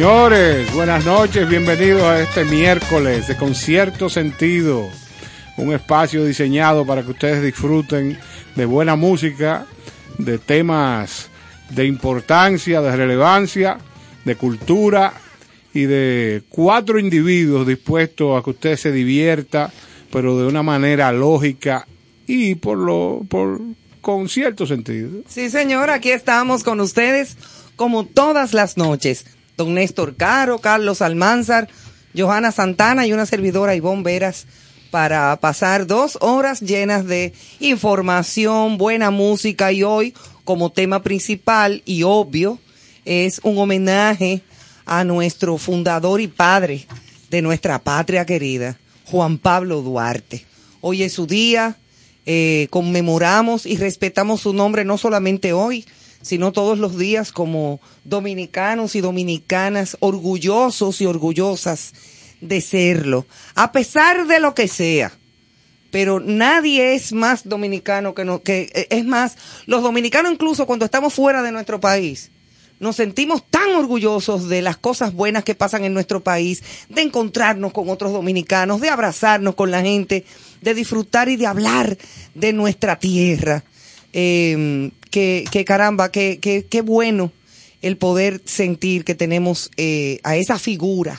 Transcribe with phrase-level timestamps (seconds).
[0.00, 4.88] Señores, buenas noches, bienvenidos a este miércoles de Concierto Sentido,
[5.58, 8.18] un espacio diseñado para que ustedes disfruten
[8.56, 9.66] de buena música,
[10.16, 11.28] de temas
[11.68, 13.76] de importancia, de relevancia,
[14.24, 15.12] de cultura
[15.74, 19.70] y de cuatro individuos dispuestos a que usted se divierta,
[20.10, 21.86] pero de una manera lógica
[22.26, 23.60] y por lo por
[24.00, 25.10] con cierto sentido.
[25.28, 27.36] Sí, señor, aquí estamos con ustedes
[27.76, 29.26] como todas las noches
[29.60, 31.68] don Néstor Caro, Carlos Almanzar,
[32.16, 34.46] Johanna Santana y una servidora Ivonne Veras
[34.90, 40.14] para pasar dos horas llenas de información, buena música y hoy
[40.44, 42.58] como tema principal y obvio
[43.04, 44.40] es un homenaje
[44.86, 46.86] a nuestro fundador y padre
[47.28, 50.46] de nuestra patria querida, Juan Pablo Duarte.
[50.80, 51.76] Hoy es su día,
[52.24, 55.84] eh, conmemoramos y respetamos su nombre no solamente hoy,
[56.22, 61.92] sino todos los días como dominicanos y dominicanas orgullosos y orgullosas
[62.40, 65.12] de serlo, a pesar de lo que sea.
[65.90, 69.36] Pero nadie es más dominicano que no, que eh, es más,
[69.66, 72.30] los dominicanos incluso cuando estamos fuera de nuestro país,
[72.80, 77.72] nos sentimos tan orgullosos de las cosas buenas que pasan en nuestro país, de encontrarnos
[77.72, 80.24] con otros dominicanos, de abrazarnos con la gente,
[80.62, 81.98] de disfrutar y de hablar
[82.34, 83.64] de nuestra tierra.
[84.12, 87.32] Eh, que, caramba, que, que, bueno
[87.82, 91.18] el poder sentir que tenemos eh, a esa figura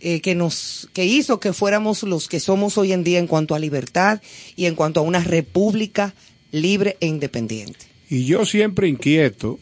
[0.00, 3.54] eh, que nos que hizo que fuéramos los que somos hoy en día en cuanto
[3.54, 4.20] a libertad
[4.56, 6.14] y en cuanto a una república
[6.52, 7.86] libre e independiente.
[8.10, 9.58] Y yo siempre inquieto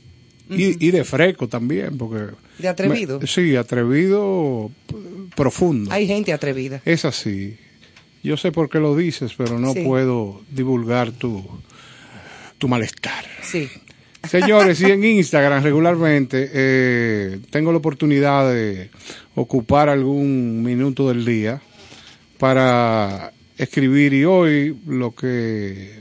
[0.51, 3.21] y, de freco también, porque de atrevido.
[3.27, 4.71] sí, atrevido
[5.35, 5.91] profundo.
[5.93, 6.83] Hay gente atrevida.
[6.85, 7.57] Es así.
[8.23, 11.45] Yo sé por qué lo dices, pero no puedo divulgar tu
[12.59, 13.25] tu malestar.
[13.43, 13.69] Sí.
[14.29, 18.91] Señores, y en Instagram regularmente eh, tengo la oportunidad de
[19.35, 21.61] ocupar algún minuto del día
[22.39, 26.01] para escribir y hoy lo que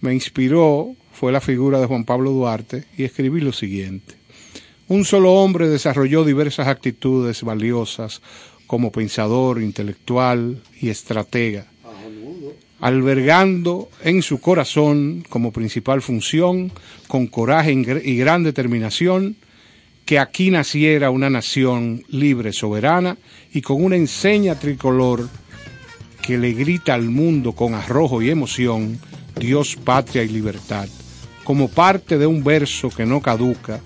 [0.00, 4.14] me inspiró fue la figura de Juan Pablo Duarte y escribí lo siguiente.
[4.88, 8.20] Un solo hombre desarrolló diversas actitudes valiosas
[8.66, 11.66] como pensador, intelectual y estratega,
[12.84, 16.70] albergando en su corazón como principal función,
[17.08, 19.36] con coraje y gran determinación,
[20.04, 23.16] que aquí naciera una nación libre, soberana
[23.54, 25.30] y con una enseña tricolor
[26.20, 29.00] que le grita al mundo con arrojo y emoción,
[29.40, 30.86] Dios, patria y libertad,
[31.42, 33.80] como parte de un verso que no caduca,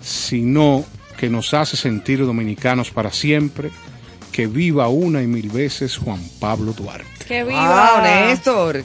[0.00, 0.86] sino
[1.18, 3.70] que nos hace sentir dominicanos para siempre,
[4.32, 7.21] que viva una y mil veces Juan Pablo Duarte.
[7.32, 8.02] ¡Que viva!
[8.02, 8.84] Néstor!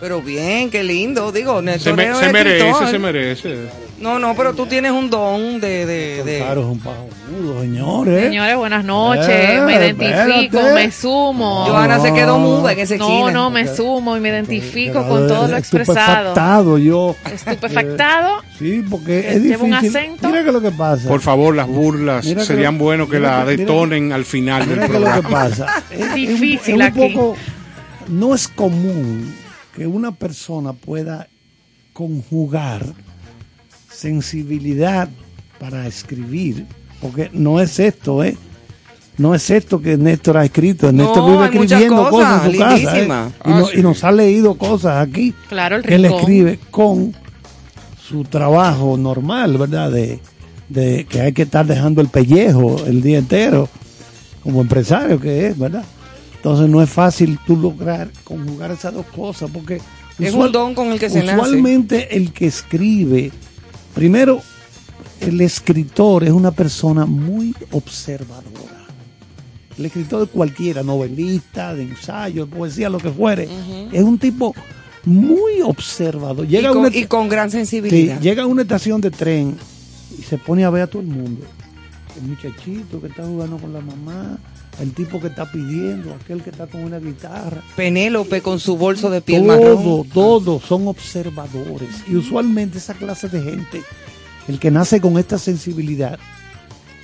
[0.00, 1.32] Pero bien, qué lindo.
[1.32, 3.56] Digo, Néstor se, se merece, se merece.
[4.00, 5.86] No, no, pero tú tienes un don de...
[5.86, 6.38] de, de...
[6.38, 8.24] Claro, es un pajudo, señores.
[8.24, 9.28] Señores, buenas noches.
[9.28, 11.66] Eh, me identifico, me sumo.
[11.66, 15.48] Johanna se quedó muda en ese No, no, me sumo y me identifico con todo
[15.48, 16.28] lo expresado.
[16.28, 17.16] Estupefactado yo.
[17.32, 18.40] Estupefactado.
[18.40, 19.66] Eh, sí, porque es difícil.
[19.66, 20.28] un acento.
[20.28, 21.08] Mira que lo que pasa.
[21.08, 25.16] Por favor, las burlas serían bueno que la detonen al final del programa.
[25.16, 25.82] lo que pasa.
[25.90, 27.14] es difícil es un, aquí.
[27.14, 27.36] Poco,
[28.10, 29.32] no es común
[29.74, 31.28] que una persona pueda
[31.92, 32.84] conjugar
[33.90, 35.08] sensibilidad
[35.58, 36.66] para escribir,
[37.00, 38.36] porque no es esto, ¿eh?
[39.18, 40.90] No es esto que Néstor ha escrito.
[40.90, 43.00] Néstor vive escribiendo cosas, en su casa.
[43.00, 43.08] ¿eh?
[43.76, 45.34] Y, nos ha leído cosas aquí.
[45.48, 47.14] Claro, el él escribe con
[48.02, 49.90] su trabajo normal, ¿verdad?
[49.90, 50.20] De,
[50.70, 53.68] de que hay que estar dejando el pellejo el día entero,
[54.42, 55.84] como empresario que es, ¿verdad?
[56.40, 59.80] Entonces no es fácil tú lograr conjugar esas dos cosas, porque
[60.18, 63.30] es un don con el que se usualmente el que escribe
[63.94, 64.40] Primero,
[65.20, 68.86] el escritor es una persona muy observadora.
[69.76, 73.48] El escritor de cualquiera, novelista, de ensayo, de poesía, lo que fuere,
[73.92, 74.54] es un tipo
[75.04, 76.46] muy observador.
[76.46, 78.20] Llega y, con, gran sensibilidad.
[78.20, 79.56] llega a una estación de tren
[80.18, 81.46] y se pone a ver a todo el mundo.
[82.16, 84.38] El muchachito que está jugando con la mamá,
[84.80, 87.62] el tipo que está pidiendo, aquel que está con una guitarra.
[87.76, 90.08] Penélope con su bolso de piel todo, marrón.
[90.08, 91.90] Todos son observadores.
[92.08, 93.82] Y usualmente esa clase de gente,
[94.48, 96.18] el que nace con esta sensibilidad,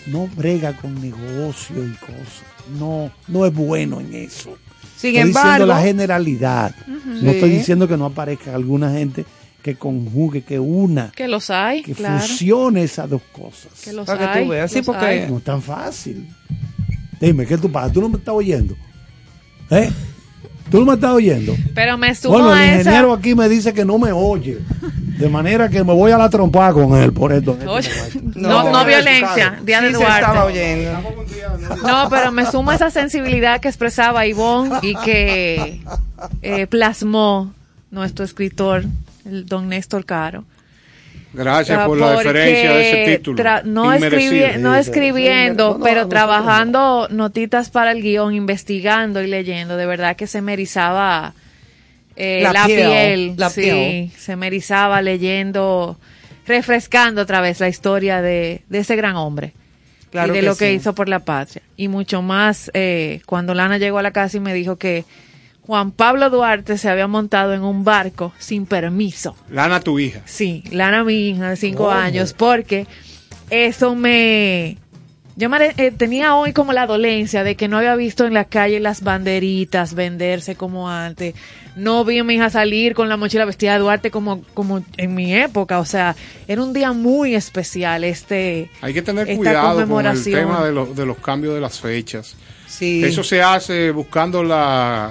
[0.06, 2.44] no brega con negocio y cosas.
[2.78, 4.56] No, no es bueno en eso.
[4.96, 6.74] Sin estoy embargo, diciendo la generalidad.
[6.86, 9.26] No estoy diciendo que no aparezca alguna gente
[9.62, 11.12] que conjugue, que una.
[11.14, 13.72] Que los hay, Que fusione esas dos cosas.
[13.84, 14.38] Que los Para hay.
[14.38, 14.70] Que tú veas.
[14.70, 16.26] Sí, porque no es tan fácil.
[17.20, 17.92] Dime, ¿qué tú pasa?
[17.92, 18.74] ¿Tú no me estás oyendo?
[19.70, 19.90] ¿Eh?
[20.70, 21.54] ¿Tú no me estás oyendo?
[21.74, 23.18] Pero me sumo bueno, el ingeniero esa...
[23.18, 24.58] aquí me dice que no me oye.
[25.18, 27.56] De manera que me voy a la trompada con él por esto.
[27.62, 29.58] no, no, no violencia.
[29.62, 30.20] Diana sí Duarte.
[30.20, 30.90] estaba oyendo.
[31.86, 35.80] No, pero me sumo a esa sensibilidad que expresaba Ivonne y que
[36.42, 37.54] eh, plasmó
[37.90, 38.84] nuestro escritor,
[39.24, 40.44] el don Néstor Caro.
[41.36, 43.44] Gracias por la referencia de ese título.
[43.64, 49.76] No, escribi no escribiendo, pero trabajando notitas para el guion, investigando y leyendo.
[49.76, 51.34] De verdad que se me erizaba
[52.16, 53.34] eh, la, piel.
[53.36, 54.10] La sí, piel.
[54.16, 55.98] se me erizaba leyendo,
[56.46, 59.52] refrescando otra vez la historia de, de ese gran hombre.
[60.10, 60.76] Claro y de que lo que sí.
[60.76, 61.62] hizo por la patria.
[61.76, 65.04] Y mucho más eh, cuando Lana llegó a la casa y me dijo que
[65.66, 69.34] Juan Pablo Duarte se había montado en un barco sin permiso.
[69.50, 70.20] Lana, tu hija.
[70.24, 72.86] Sí, Lana, mi hija de cinco años, porque
[73.50, 74.78] eso me...
[75.38, 78.46] Yo me, eh, tenía hoy como la dolencia de que no había visto en la
[78.46, 81.34] calle las banderitas venderse como antes.
[81.76, 85.14] No vi a mi hija salir con la mochila vestida de Duarte como, como en
[85.14, 85.78] mi época.
[85.78, 86.16] O sea,
[86.48, 90.72] era un día muy especial este Hay que tener esta cuidado con el tema de,
[90.72, 92.34] los- de los cambios de las fechas.
[92.66, 93.04] Sí.
[93.04, 95.10] Eso se hace buscando la,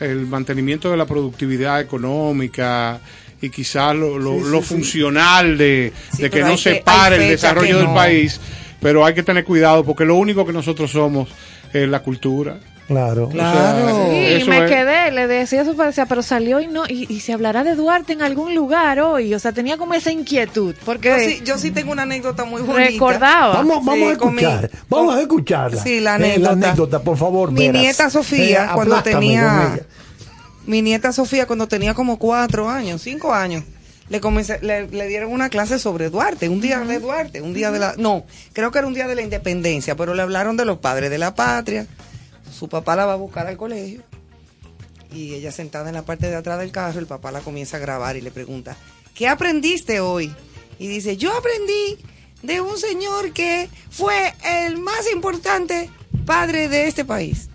[0.00, 3.00] el mantenimiento de la productividad económica
[3.40, 5.92] y quizás lo, lo- lo funcional de,
[6.30, 8.40] que no se pare el desarrollo del país,
[8.80, 11.28] pero hay que tener cuidado porque lo único que nosotros somos
[11.72, 12.58] es la cultura.
[12.88, 13.28] Claro.
[13.30, 14.06] Claro.
[14.10, 17.12] Sí, y Eso me es- quedé, le decía eso, parecía, pero salió y no, y,
[17.12, 20.74] y se hablará de Duarte en algún lugar hoy, o sea, tenía como esa inquietud,
[20.84, 22.88] porque Yo sí, yo sí tengo una anécdota muy bonita.
[22.90, 23.54] recordaba.
[23.54, 24.70] Vamos, vamos Sí, a mi- escuchar.
[24.88, 25.82] vamos a escucharla.
[25.82, 27.00] Sí, la Eh, anécdota.
[27.00, 27.50] por favor.
[27.50, 27.82] Mi Veras.
[27.82, 29.80] nieta Sofía, cuando aplástame tenía-.
[30.66, 33.64] Mi nieta Sofía, cuando tenía como cuatro años, cinco años,
[34.08, 37.72] le, comencé, le, le dieron una clase sobre Duarte, un día de Duarte, un día
[37.72, 37.94] de la...
[37.96, 41.10] No, creo que era un día de la independencia, pero le hablaron de los padres
[41.10, 41.86] de la patria.
[42.52, 44.02] Su papá la va a buscar al colegio
[45.12, 47.80] y ella sentada en la parte de atrás del carro, el papá la comienza a
[47.80, 48.76] grabar y le pregunta,
[49.14, 50.34] ¿qué aprendiste hoy?
[50.78, 51.98] Y dice, yo aprendí
[52.42, 55.90] de un señor que fue el más importante
[56.24, 57.48] padre de este país.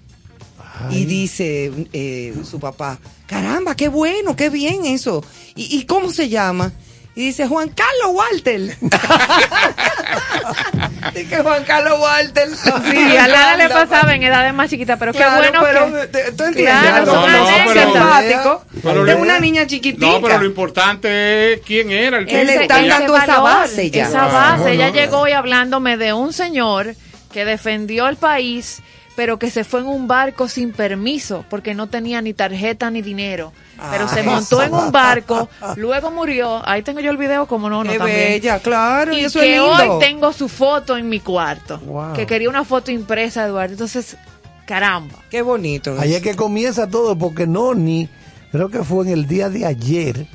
[0.89, 5.23] Y dice eh, su papá, caramba, qué bueno, qué bien eso.
[5.55, 6.73] ¿Y, y cómo se llama?
[7.13, 8.77] Y dice Juan Carlos Walter.
[11.13, 12.47] Dice Juan Carlos Walter.
[12.89, 16.31] Sí, a Lara le pasaba en edades más chiquitas, pero Claro, qué bueno pero que...
[16.31, 17.83] tú entiendes, Claro, tan anécdotas.
[17.83, 20.05] simpático Pero de le- una niña chiquitica.
[20.05, 22.37] No, pero lo importante es quién era el tipo.
[22.39, 24.07] está que ya- dando esa base ya.
[24.07, 24.83] Esa Ah, base, bueno.
[24.83, 26.95] ella llegó hoy hablándome de un señor
[27.33, 28.81] que defendió el país,
[29.21, 33.03] pero que se fue en un barco sin permiso, porque no tenía ni tarjeta ni
[33.03, 33.53] dinero.
[33.91, 34.25] Pero se Ay.
[34.25, 36.67] montó en un barco, luego murió.
[36.67, 38.17] Ahí tengo yo el video, como no, no, Qué también.
[38.17, 39.93] bella, claro, y, Y eso que es lindo.
[39.97, 41.77] hoy tengo su foto en mi cuarto.
[41.85, 42.13] Wow.
[42.13, 43.73] Que quería una foto impresa, Eduardo.
[43.73, 44.17] Entonces,
[44.65, 45.19] caramba.
[45.29, 45.95] Qué bonito.
[45.99, 48.09] Ahí es que comienza todo, porque Noni,
[48.51, 50.25] creo que fue en el día de ayer,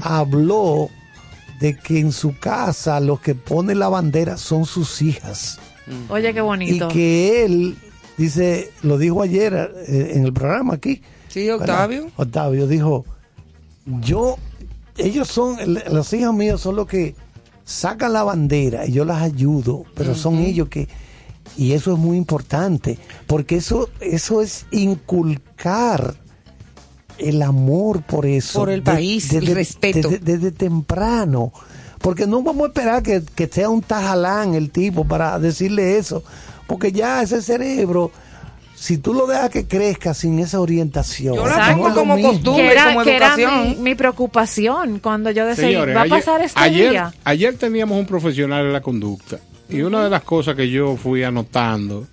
[0.00, 0.90] habló
[1.58, 5.58] de que en su casa los que pone la bandera son sus hijas.
[6.08, 6.86] Oye, qué Y bonito.
[6.86, 7.76] que él,
[8.18, 11.00] dice, lo dijo ayer eh, en el programa aquí.
[11.28, 12.02] Sí, Octavio.
[12.02, 12.14] ¿verdad?
[12.16, 13.04] Octavio dijo,
[14.00, 14.36] yo,
[14.96, 15.56] ellos son,
[15.90, 17.14] los hijos míos son los que
[17.64, 20.88] sacan la bandera y yo las ayudo, pero son ellos que,
[21.56, 26.16] y eso es muy importante, porque eso, eso es inculcar
[27.18, 28.60] el amor por eso.
[28.60, 30.08] Por el país, el respeto.
[30.08, 31.52] Desde, desde temprano.
[32.00, 36.22] Porque no vamos a esperar que, que sea un tajalán el tipo para decirle eso.
[36.68, 38.12] Porque ya ese cerebro,
[38.76, 41.34] si tú lo dejas que crezca sin esa orientación.
[41.34, 42.30] Yo la tengo como mismo.
[42.32, 42.66] costumbre.
[42.66, 46.10] que era, como que era mi, mi preocupación cuando yo decía, Señores, va a ayer-
[46.18, 47.12] pasar este ayer, día.
[47.24, 51.24] Ayer teníamos un profesional en la conducta y una de las cosas que yo fui
[51.24, 52.06] anotando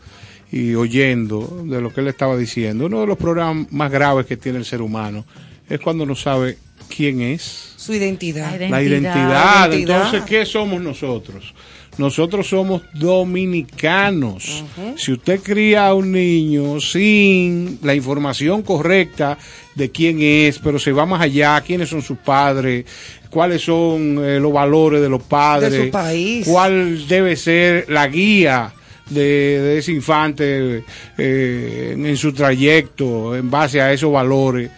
[0.52, 4.38] y oyendo de lo que él estaba diciendo, uno de los problemas más graves que
[4.38, 5.26] tiene el ser humano
[5.70, 6.58] es cuando no sabe
[6.88, 8.58] quién es, Su identidad.
[8.60, 9.16] La la Identidad.
[9.16, 9.68] identidad.
[9.70, 9.98] Identidad.
[10.06, 11.54] Entonces, ¿qué somos nosotros?
[11.98, 14.64] Nosotros somos dominicanos.
[14.98, 19.38] Si usted cría a un niño sin la información correcta
[19.76, 22.86] de quién es, pero se va más allá, quiénes son sus padres,
[23.30, 26.48] cuáles son eh, los valores de los padres, De su país.
[26.48, 28.74] cuál debe ser la guía
[29.10, 30.84] de, de ese infante
[31.18, 34.70] eh, en su trayecto en base a esos valores,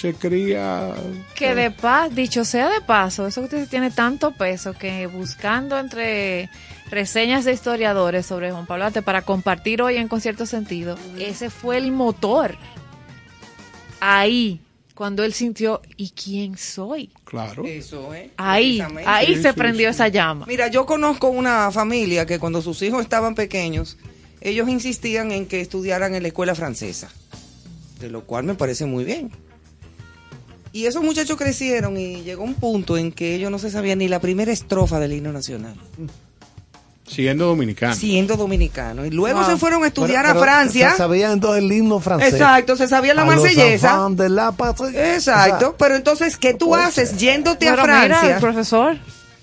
[0.00, 0.94] se cría
[1.34, 5.78] Que de paz, dicho sea de paso, eso que usted tiene tanto peso que buscando
[5.78, 6.48] entre
[6.90, 11.50] reseñas de historiadores sobre Juan Pablo Arte para compartir hoy en con cierto sentido, ese
[11.50, 12.56] fue el motor.
[14.00, 14.60] Ahí,
[14.94, 17.10] cuando él sintió, ¿y quién soy?
[17.24, 17.64] Claro.
[17.64, 18.30] Eso, ¿eh?
[18.36, 19.94] Ahí, ahí Sí, se sí, prendió sí.
[19.96, 20.46] esa llama.
[20.46, 23.96] Mira, yo conozco una familia que cuando sus hijos estaban pequeños,
[24.40, 27.08] ellos insistían en que estudiaran en la escuela francesa,
[28.00, 29.30] de lo cual me parece muy bien.
[30.72, 34.08] Y esos muchachos crecieron y llegó un punto en que ellos no se sabían ni
[34.08, 35.74] la primera estrofa del himno nacional,
[37.06, 37.94] Siendo dominicano.
[37.94, 39.06] siendo dominicanos.
[39.06, 39.48] Y luego Wow.
[39.48, 40.90] se fueron a estudiar Pero- a Francia.
[40.90, 42.34] Se sabían entonces el himno francés.
[42.34, 44.08] Exacto, se sabía la marsellesa.
[44.10, 45.14] de la patrie.
[45.14, 46.84] Exacto, O sea, pero entonces, ¿qué tú Oye.
[46.84, 48.38] haces yéndote a Pero mira, el Francia?
[48.40, 48.98] profesor,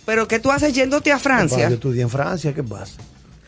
[0.06, 1.68] Pero ¿qué tú haces yéndote a Yo Francia?
[1.68, 2.94] estudié en Francia, ¿qué pasa?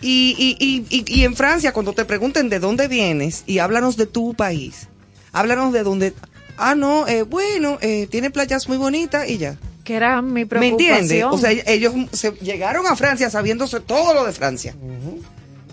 [0.02, 3.96] Y, y, y, y, y en Francia, cuando te pregunten de dónde vienes y háblanos
[3.98, 4.88] de tu país,
[5.32, 6.14] háblanos de dónde...
[6.58, 9.58] Ah, no, eh, bueno, eh, tiene playas muy bonitas y ya.
[9.84, 10.98] que era mi ¿Me preocupación.
[10.98, 11.24] entiendes?
[11.32, 14.76] O sea, ellos se llegaron a Francia sabiéndose todo lo de Francia,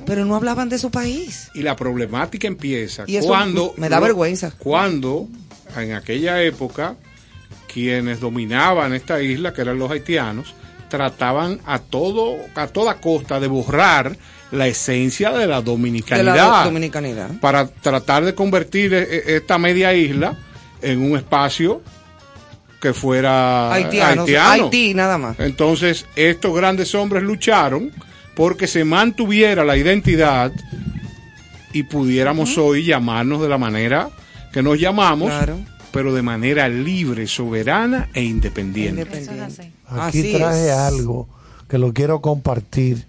[0.06, 1.48] pero no hablaban de su país.
[1.54, 3.74] Y la problemática empieza Y eso cuando...
[3.76, 4.52] me da vergüenza.
[4.58, 5.26] Cuando,
[5.76, 6.94] en aquella época,
[7.72, 10.54] quienes dominaban esta isla, que eran los haitianos,
[10.88, 14.16] trataban a todo a toda costa de borrar
[14.52, 17.30] la esencia de la De dominicanidad la do- dominicanidad.
[17.40, 20.38] para tratar de convertir e- e- esta media isla
[20.84, 21.82] en un espacio
[22.80, 24.24] que fuera haitiano.
[24.38, 25.38] Haití nada más.
[25.40, 27.90] Entonces, estos grandes hombres lucharon
[28.34, 30.52] porque se mantuviera la identidad
[31.72, 34.10] y pudiéramos hoy llamarnos de la manera
[34.52, 35.58] que nos llamamos, Claro.
[35.92, 39.02] pero de manera libre, soberana e independiente.
[39.02, 39.72] Independiente.
[39.88, 40.72] Aquí Así traje es.
[40.72, 41.28] algo
[41.68, 43.06] que lo quiero compartir,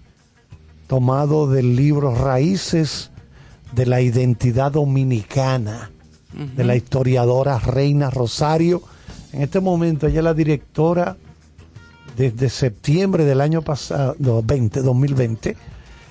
[0.86, 3.10] tomado del libro Raíces
[3.72, 5.90] de la Identidad Dominicana,
[6.36, 8.82] de la historiadora Reina Rosario.
[9.32, 11.16] En este momento ella es la directora
[12.16, 15.56] desde septiembre del año pasado, no, 20, 2020.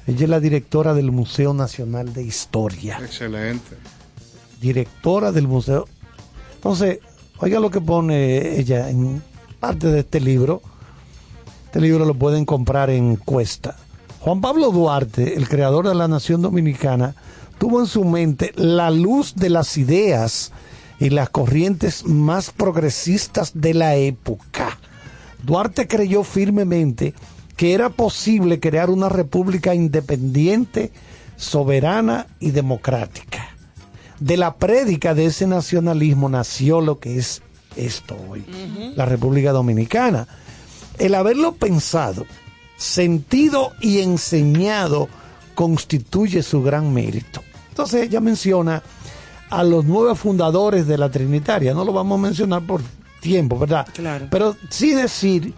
[0.08, 3.76] Ella es la directora del Museo Nacional de Historia Excelente.
[4.62, 5.88] directora del museo.
[6.56, 7.00] Entonces,
[7.40, 9.22] oiga lo que pone ella en
[9.60, 10.62] parte de este libro.
[11.66, 13.76] Este libro lo pueden comprar en Cuesta.
[14.20, 17.16] Juan Pablo Duarte, el creador de la nación dominicana,
[17.58, 20.52] tuvo en su mente la luz de las ideas
[21.00, 24.78] y las corrientes más progresistas de la época.
[25.44, 27.14] Duarte creyó firmemente
[27.56, 30.92] que era posible crear una república independiente,
[31.38, 33.50] soberana y democrática.
[34.20, 37.42] De la prédica de ese nacionalismo nació lo que es
[37.76, 38.46] esto hoy,
[38.96, 40.28] la República Dominicana.
[40.98, 42.26] El haberlo pensado,
[42.78, 45.10] sentido y enseñado
[45.54, 47.42] constituye su gran mérito.
[47.76, 48.82] Entonces ella menciona
[49.50, 52.80] a los nueve fundadores de la Trinitaria, no lo vamos a mencionar por
[53.20, 53.86] tiempo, ¿verdad?
[53.94, 54.28] Claro.
[54.32, 55.54] Pero sí decir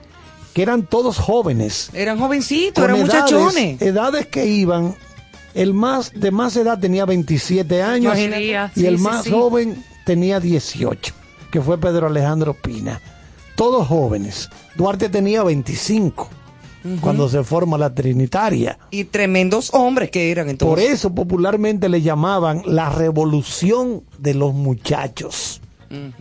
[0.51, 1.91] que eran todos jóvenes.
[1.93, 3.79] Eran jovencitos, eran edades- muchachones.
[3.83, 4.95] Edades que iban,
[5.53, 8.71] el más de más edad tenía 27 años Imagínate.
[8.75, 9.29] y Sí, el sí, más sí.
[9.29, 11.13] joven tenía 18,
[11.51, 12.99] que fue Pedro Alejandro Pina.
[13.55, 14.49] Todos jóvenes.
[14.75, 16.27] Duarte tenía 25
[17.01, 18.77] cuando se forma la Trinitaria.
[18.91, 20.69] Y tremendos hombres que eran entonces.
[20.69, 25.61] Por eso popularmente le llamaban la revolución de los muchachos.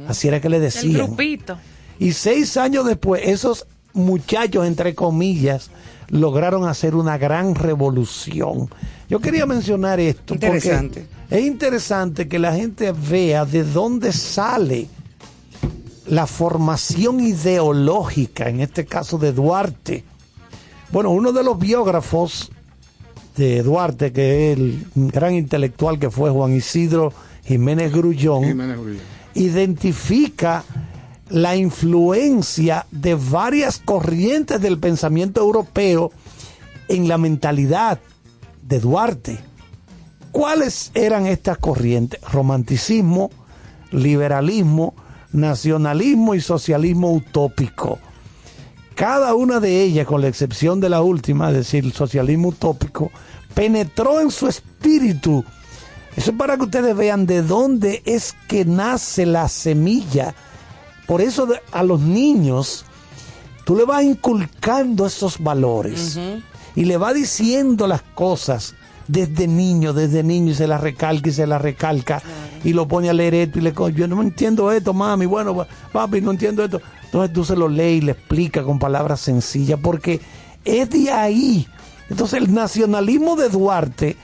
[0.09, 0.93] Así era que le El decían.
[1.07, 1.57] grupito.
[1.99, 5.71] Y seis años después, esos muchachos, entre comillas,
[6.09, 8.69] lograron hacer una gran revolución.
[9.09, 11.07] Yo quería mencionar esto Interesante.
[11.29, 14.89] porque es interesante que la gente vea de dónde sale
[16.07, 20.05] la formación ideológica, en este caso de Duarte.
[20.91, 22.51] Bueno, uno de los biógrafos
[23.37, 27.13] de Duarte, que es el gran intelectual que fue Juan Isidro
[27.45, 29.01] Jiménez Grullón, Jiménez Uribe.
[29.35, 30.65] identifica
[31.29, 36.13] la influencia de varias corrientes del pensamiento europeo
[36.89, 37.99] en la mentalidad
[38.63, 39.39] de Duarte.
[40.31, 42.21] ¿Cuáles eran estas corrientes?
[42.31, 43.31] Romanticismo,
[43.91, 44.95] liberalismo,
[45.33, 47.99] nacionalismo y socialismo utópico.
[48.97, 53.13] Cada una de ellas, con la excepción de la última, es decir, el socialismo utópico,
[53.55, 55.45] penetró en su espíritu.
[56.17, 60.35] Eso es para que ustedes vean de dónde es que nace la semilla.
[61.07, 62.87] Por eso a los niños
[63.67, 66.19] tú le vas inculcando esos valores
[66.75, 68.75] y le vas diciendo las cosas
[69.09, 72.23] desde niño, desde niño y se las recalca y se las recalca
[72.65, 75.69] y lo pone a leer esto y le yo no entiendo esto, mami, bueno, pa-
[75.93, 76.81] papi, no entiendo esto.
[77.07, 80.21] Entonces tú se lo lees y le explica con palabras sencillas porque
[80.65, 81.67] es de ahí.
[82.11, 84.17] Entonces el nacionalismo de Duarte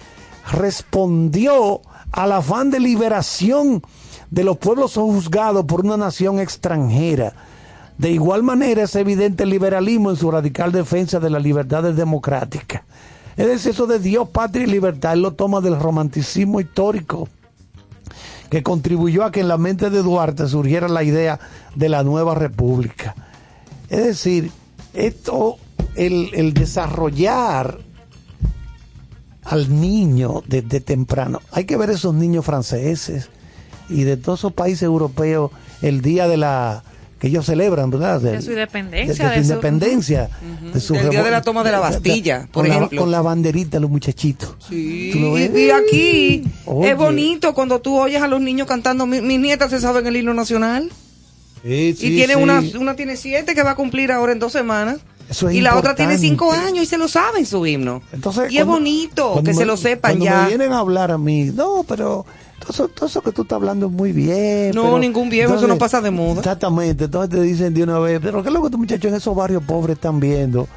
[0.51, 3.83] respondió al afán de liberación
[4.31, 7.35] de los pueblos juzgados por una nación extranjera.
[7.99, 12.83] De igual manera es evidente el liberalismo en su radical defensa de las libertades democráticas.
[13.37, 17.29] Es decir, eso de Dios, patria y libertad, él lo toma del romanticismo histórico,
[18.53, 21.41] que contribuyó a que en la mente de Duarte surgiera la idea
[21.75, 23.15] de la nueva república.
[23.88, 24.51] Es decir,
[24.93, 25.57] esto,
[25.95, 27.79] el, el desarrollar
[29.45, 31.41] al niño desde temprano.
[31.51, 33.31] Hay que ver esos niños franceses
[33.88, 36.85] y de todos esos países europeos el día de la
[37.22, 38.20] que ellos celebran, ¿verdad?
[38.20, 40.28] De su independencia, de, de su su- independencia,
[40.74, 43.00] de su El día de la toma de la Bastilla, por con la- ejemplo.
[43.00, 44.56] con la banderita, los muchachitos.
[44.68, 46.90] Sí, ¿Tú lo y, aquí Oye.
[46.90, 49.06] es bonito cuando tú oyes a los niños cantando.
[49.06, 50.90] Mi- mis nietas se saben el himno nacional.
[51.62, 52.40] Sí, sí, y tiene sí.
[52.42, 54.98] una, una tiene siete que va a cumplir ahora en dos semanas.
[55.30, 58.02] Eso es y la otra tiene cinco años y se lo saben su himno.
[58.12, 60.42] Entonces, y es bonito que me- se lo sepan cuando ya.
[60.42, 62.26] me vienen a hablar a mí, no, pero
[62.62, 64.72] todo eso, todo eso que tú estás hablando es muy bien.
[64.75, 66.38] No, pero- ningún viejo, eso no pasa de moda.
[66.38, 69.14] Exactamente, entonces te dicen de una vez, pero ¿qué es lo que estos muchachos en
[69.14, 70.68] esos barrios pobres están viendo?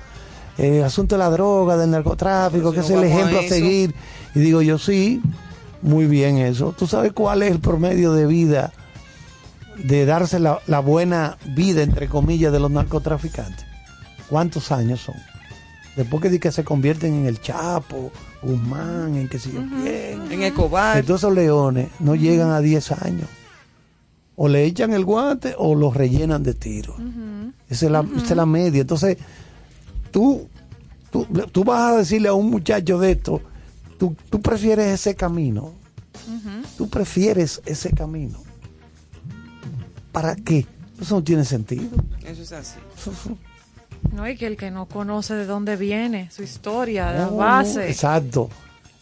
[0.58, 3.44] Eh, asunto de la droga, del narcotráfico, que si es no el a ejemplo a,
[3.44, 3.94] seguir.
[4.34, 5.22] Y digo yo, sí,
[5.82, 6.74] muy bien eso.
[6.78, 8.72] ¿Tú sabes cuál es el promedio de vida,
[9.78, 13.66] de darse la, la buena vida, entre comillas, de los narcotraficantes?
[14.30, 15.16] ¿Cuántos años son?
[15.96, 18.12] Después que, que se convierten en el Chapo,
[18.46, 20.32] Guzmán, en que sé yo quién.
[20.32, 20.98] En Escobar.
[20.98, 23.28] Entonces esos leones no llegan a 10 años.
[24.38, 26.96] O le echan el guante o los rellenan de tiro.
[27.70, 28.82] esa, es la, esa es la media.
[28.82, 29.18] Entonces,
[30.12, 30.48] tú,
[31.12, 33.42] tú, tú vas a decirle a un muchacho de esto,
[33.98, 35.72] tú, tú prefieres ese camino.
[36.78, 38.40] Tú prefieres ese camino.
[40.12, 40.66] ¿Para qué?
[41.00, 41.84] Eso no tiene sentido.
[42.26, 42.80] Eso es así.
[42.98, 43.38] Eso- eso-
[44.12, 47.38] No, y que el que no conoce de dónde viene, su historia, la No, no,
[47.38, 47.90] base.
[47.90, 48.50] Exacto.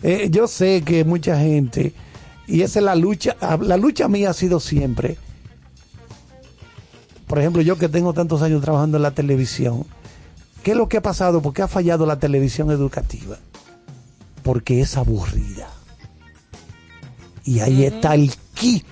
[0.01, 1.93] Eh, yo sé que mucha gente,
[2.47, 5.17] y esa es la lucha, ah, la lucha mía ha sido siempre,
[7.33, 9.85] por ejemplo, yo que tengo tantos años trabajando en la televisión,
[10.61, 11.41] ¿qué es lo que ha pasado?
[11.41, 13.37] ¿Por qué ha fallado la televisión educativa?
[14.43, 15.67] Porque es aburrida.
[17.45, 18.83] Y ahí está el ki.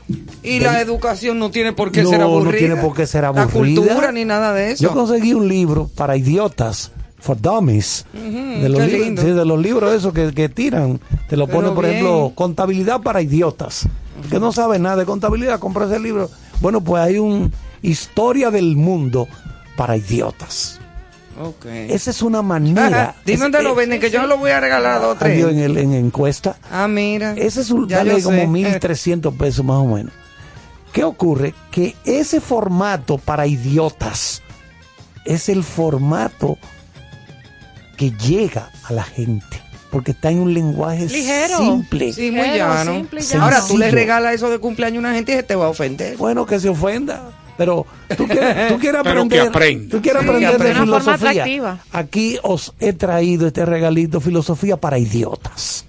[0.43, 2.57] Y del- la educación no tiene por qué No, ser no aburrida.
[2.57, 3.81] tiene por qué ser La aburrida.
[3.81, 4.83] cultura ni nada de eso.
[4.83, 9.93] Yo conseguí un libro para idiotas, for dummies, de, los libros, sí, de los libros
[9.93, 10.99] esos que, que tiran.
[11.29, 11.97] Te lo ponen, por bien.
[11.97, 13.87] ejemplo, contabilidad para idiotas,
[14.29, 16.29] que no saben nada de contabilidad, compra ese libro.
[16.59, 19.29] Bueno, pues hay un historia del mundo
[19.77, 20.81] para idiotas.
[21.89, 23.15] Esa es una manera.
[23.26, 25.44] Dime es- dónde lo venden, que yo lo voy a regalar a dos tres.
[25.44, 26.56] en, el, en encuesta.
[26.72, 27.34] Ah, mira.
[27.38, 28.48] Ese es un, vale como sé.
[28.48, 30.13] 1.300 pesos más o menos.
[30.94, 31.54] ¿Qué ocurre?
[31.72, 34.41] Que ese formato para idiotas
[35.26, 36.58] es el formato
[37.98, 39.62] que llega a la gente.
[39.89, 41.58] Porque está en un lenguaje Ligero.
[41.58, 42.13] simple.
[42.13, 42.94] Sí, muy Ligero, llano.
[42.94, 43.44] simple y llano.
[43.44, 45.70] Ahora tú le regalas eso de cumpleaños a una gente y se te va a
[45.70, 46.15] ofender.
[46.17, 47.24] Bueno, que se ofenda.
[47.62, 47.86] Pero
[48.17, 49.91] tú quieres, tú quieres Pero que aprender, aprenda.
[49.95, 51.80] tú quieres Sí, aprender que de filosofía.
[51.91, 55.86] Aquí os he traído este regalito, filosofía para idiotas.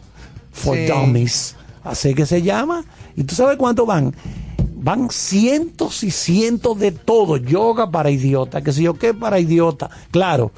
[0.53, 0.85] For Sí.
[0.87, 1.57] dummies.
[1.83, 2.85] Así que se llama.
[3.17, 4.15] ¿Y tú sabes cuánto van?
[4.85, 7.39] Van cientos y cientos de todo.
[7.39, 8.63] Yoga para idiotas.
[8.63, 9.89] Que si yo qué para idiota.
[10.11, 10.53] Claro.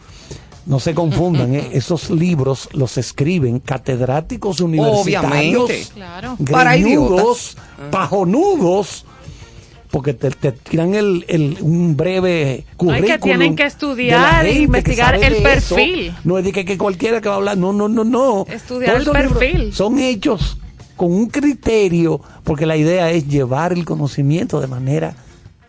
[0.66, 1.68] No se confundan, ¿eh?
[1.74, 5.86] esos libros los escriben catedráticos universitarios, Obviamente.
[5.94, 6.36] Claro.
[6.50, 7.56] Para greñudos,
[7.90, 9.04] pajonudos,
[9.94, 13.12] porque te, te tiran el, el- un breve currículum.
[13.12, 15.76] que tienen que estudiar e investigar el eso.
[15.76, 16.12] perfil.
[16.24, 18.44] No es de que, que cualquiera que va a hablar, no, no, no, no.
[18.50, 19.72] Estudiar Todos el perfil.
[19.72, 20.58] Son hechos
[20.96, 25.14] con un criterio, porque la idea es llevar el conocimiento de manera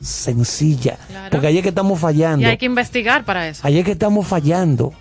[0.01, 0.97] sencilla.
[1.07, 1.29] Claro.
[1.29, 2.41] Porque ahí es que estamos fallando.
[2.41, 3.61] Y hay que investigar para eso.
[3.63, 4.91] Ayer que estamos fallando,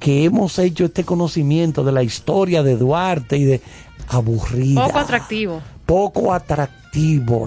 [0.00, 3.62] que hemos hecho este conocimiento de la historia de Duarte y de
[4.06, 4.84] aburrida.
[4.86, 5.62] Poco atractivo.
[5.86, 6.87] Poco atractivo,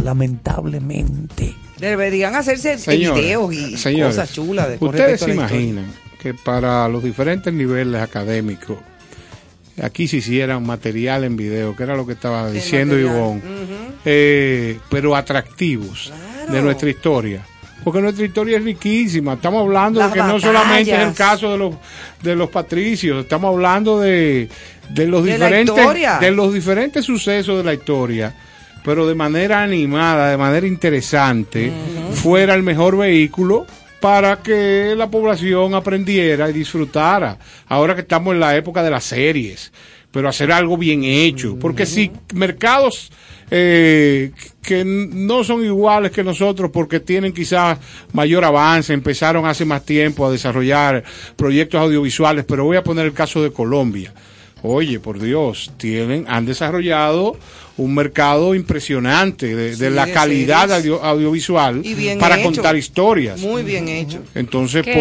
[0.04, 1.56] lamentablemente.
[1.80, 4.70] Deberían hacerse Señores, videos y señores, cosas chulas.
[4.70, 5.86] De, Ustedes se imaginan
[6.22, 8.78] que para los diferentes niveles académicos,
[9.82, 13.16] aquí se hicieran material en video, que era lo que estaba El diciendo material.
[13.16, 13.42] Ivonne,
[14.06, 16.14] eh, pero atractivos
[16.52, 17.46] de nuestra historia.
[17.84, 19.34] Porque nuestra historia es riquísima.
[19.34, 21.76] Estamos hablando Las de que no solamente es el caso de los
[22.22, 24.50] de los patricios, estamos hablando de,
[24.90, 25.76] de los De diferentes
[26.20, 28.36] de los diferentes sucesos de la historia,
[28.84, 31.72] pero de manera animada, de manera interesante,
[32.14, 33.66] fuera el mejor vehículo
[34.00, 37.38] para que la población aprendiera y disfrutara.
[37.68, 39.72] Ahora que estamos en la época de las series,
[40.12, 43.12] pero hacer algo bien hecho, porque si mercados
[43.54, 47.78] eh, que no son iguales que nosotros porque tienen quizás
[48.14, 51.04] mayor avance, empezaron hace más tiempo a desarrollar
[51.36, 54.14] proyectos audiovisuales, pero voy a poner el caso de Colombia.
[54.64, 57.36] Oye, por Dios, tienen, han desarrollado
[57.82, 61.82] un mercado impresionante de, de Sí, la calidad audio- audiovisual
[62.20, 62.44] para hecho.
[62.46, 63.40] contar historias.
[63.40, 64.20] Muy bien hecho.
[64.36, 64.94] Entonces, ¿por,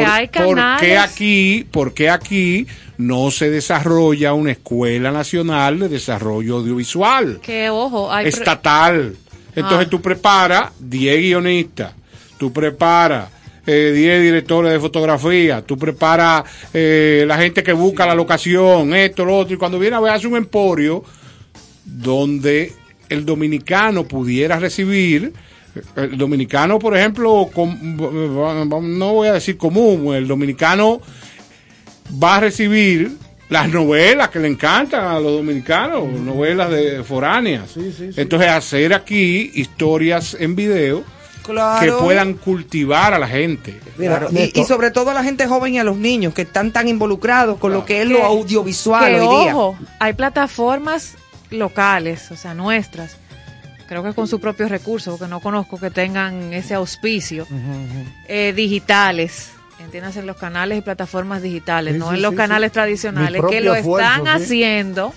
[0.78, 2.66] qué aquí, por qué aquí
[2.98, 9.16] no se desarrolla una escuela nacional de desarrollo audiovisual Que ojo, hay estatal?
[9.54, 9.90] Entonces Ah.
[9.90, 11.92] tú preparas 10 guionistas,
[12.38, 13.28] tú preparas
[13.66, 19.24] eh, 10 directores de fotografía, tú preparas eh, la gente que busca la locación, esto,
[19.24, 21.04] lo otro, y cuando viene a ver hace un emporio
[21.84, 22.72] donde
[23.08, 25.32] el dominicano pudiera recibir,
[25.96, 27.76] el dominicano, por ejemplo, com-
[28.98, 31.00] no voy a decir común, el dominicano
[32.22, 33.12] va a recibir
[33.48, 37.76] las novelas que le encantan a los dominicanos, novelas de foráneas.
[38.16, 41.02] Entonces hacer aquí historias en video
[41.42, 41.80] Claro.
[41.98, 43.80] que puedan cultivar a la gente.
[43.96, 46.70] Mira, Claro, y- sobre todo a la gente joven y a los niños que están
[46.70, 49.56] tan involucrados con lo que es lo audiovisual que, hoy día.
[49.56, 51.14] ojo, hay plataformas
[51.50, 53.16] locales, o sea, nuestras,
[53.88, 57.46] creo que con sus propios recursos, porque no conozco que tengan ese auspicio,
[58.28, 59.50] eh, digitales.
[59.80, 63.42] Entiéndase en los canales y plataformas digitales, Sí, no sí, en los sí, canales tradicionales,
[63.48, 65.12] que lo esfuerzo, están haciendo.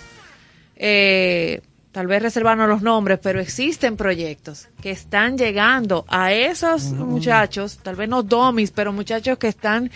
[0.76, 7.78] eh, tal vez reservarnos los nombres, pero existen proyectos que están llegando a esos muchachos,
[7.84, 9.92] tal vez no domis, pero muchachos que están,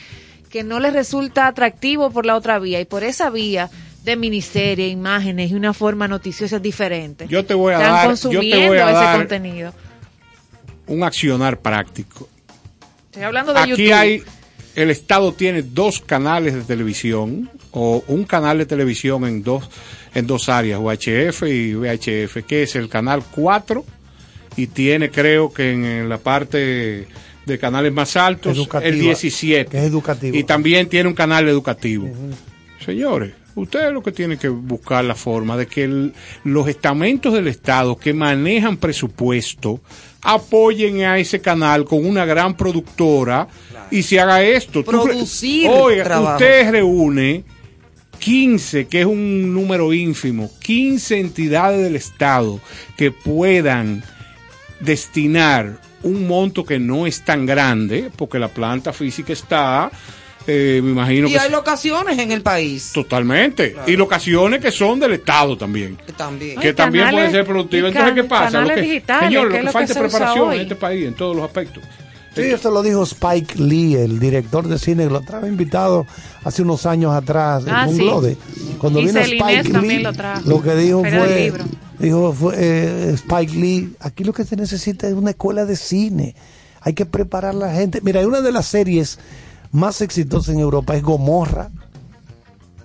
[0.51, 3.71] que no les resulta atractivo por la otra vía y por esa vía
[4.07, 7.27] de miniserie, imágenes y una forma noticiosa diferente.
[7.27, 9.73] Yo te voy a Están dar, yo consumiendo te voy a ese dar contenido.
[10.87, 12.29] un accionar práctico.
[13.07, 13.93] Estoy hablando de Aquí YouTube.
[13.93, 14.23] hay,
[14.75, 19.69] el Estado tiene dos canales de televisión o un canal de televisión en dos,
[20.15, 23.83] en dos áreas, UHF y VHF, que es el canal 4
[24.55, 27.07] y tiene creo que en, en la parte
[27.45, 29.69] de canales más altos Educativa, el 17.
[29.69, 30.37] que es educativo.
[30.37, 32.09] Y también tiene un canal educativo.
[32.85, 37.47] Señores, ustedes lo que tienen que buscar la forma de que el- los estamentos del
[37.47, 39.79] Estado que manejan presupuesto
[40.21, 43.47] apoyen a ese canal con una gran productora
[43.91, 44.83] y se haga esto.
[44.83, 46.35] Producir Oiga, trabajo.
[46.37, 47.43] usted reúne
[48.19, 52.59] 15, que es un número ínfimo, 15 entidades del Estado
[52.97, 54.03] que puedan
[54.79, 59.91] destinar un monto que no es tan grande, porque la planta física está,
[60.47, 64.71] eh, me imagino Y que hay es- locaciones en el país totalmente, y locaciones que
[64.71, 65.97] son del Estado también.
[66.05, 66.59] que también.
[66.59, 67.91] Que Ay, también canales- pueden ser productivas.
[67.91, 68.61] Entonces, ¿qué pasa?
[68.61, 71.13] Lo que, digitales, señor, que lo que falta que es preparación en este país, en
[71.15, 71.83] todos los aspectos.
[72.35, 76.05] Sí, eso lo dijo Spike Lee, el director de cine, lo trajo invitado
[76.43, 78.37] hace unos años atrás Ah, en un sí.
[78.77, 80.47] Cuando Y vino Celine Spike Lee, lo trajo.
[80.47, 81.51] lo que dijo fue,
[81.97, 86.35] dijo fue, eh, Spike Lee, aquí lo que se necesita es una escuela de cine.
[86.81, 88.01] Hay que preparar a la gente.
[88.03, 89.17] Mira, una de las series
[89.77, 91.69] más exitosas en Europa es Gomorra.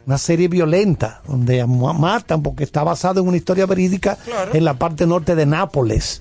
[0.07, 4.19] Una serie violenta, donde ma- matan, porque está basada en una historia verídica
[4.53, 6.21] en la parte norte de Nápoles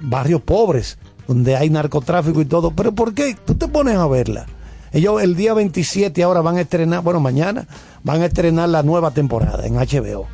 [0.00, 2.70] barrios pobres, donde hay narcotráfico y todo.
[2.70, 3.36] Pero ¿por qué?
[3.44, 4.46] Tú te pones a verla.
[4.92, 7.66] Ellos el día 27 ahora van a estrenar, bueno, mañana
[8.04, 10.26] van a estrenar la nueva temporada en HBO.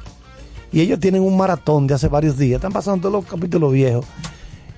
[0.71, 4.05] Y ellos tienen un maratón de hace varios días, están pasando todos los capítulos viejos.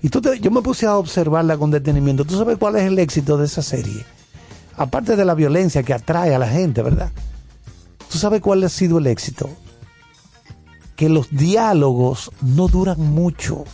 [0.00, 2.24] Y tú te- yo me puse a observarla con detenimiento.
[2.24, 4.04] ¿Tú sabes cuál es el éxito de esa serie?
[4.77, 7.11] Aparte de la violencia que atrae a la gente, ¿verdad?
[8.11, 9.49] ¿Tú sabes cuál ha sido el éxito?
[10.97, 13.65] Que los diálogos no duran mucho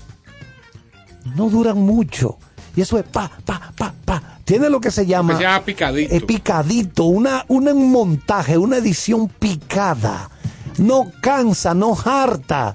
[1.37, 2.37] no duran mucho.
[2.75, 4.39] Y eso es pa, pa, pa, pa.
[4.45, 6.13] Tiene lo que se llama, se llama picadito.
[6.15, 10.29] eh, picadito, una, una- un montaje, una edición picada.
[10.79, 12.75] No cansa, no harta.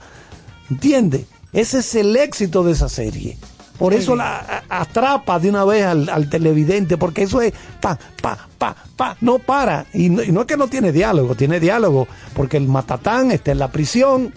[0.70, 1.26] ¿Entiendes?
[1.52, 3.38] Ese es el éxito de esa serie.
[3.78, 7.98] Por eso la a- atrapa de una vez al, al televidente, porque eso es pa,
[8.22, 9.86] pa, pa, pa, no para.
[9.94, 13.52] Y no, y no es que no tiene diálogo, tiene diálogo, porque el matatán está
[13.52, 14.34] en la prisión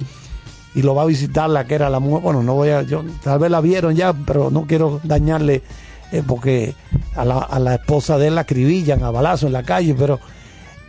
[0.74, 2.22] y lo va a visitar la que era la mujer.
[2.22, 5.62] Bueno, no voy a, yo, tal vez la vieron ya, pero no quiero dañarle,
[6.12, 6.74] eh, porque
[7.16, 10.20] a la, a la esposa de él la acribillan a balazo en la calle, pero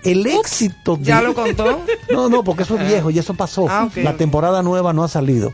[0.04, 1.80] el éxito de- ¿Ya lo contó?
[2.12, 3.68] no, no, porque eso es viejo y eso pasó.
[3.70, 3.88] Ah.
[3.96, 5.54] La temporada nueva no ha salido.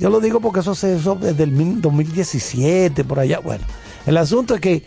[0.00, 3.38] Yo lo digo porque eso se hizo desde el mil- 2017, por allá.
[3.40, 3.64] Bueno,
[4.06, 4.84] el asunto es que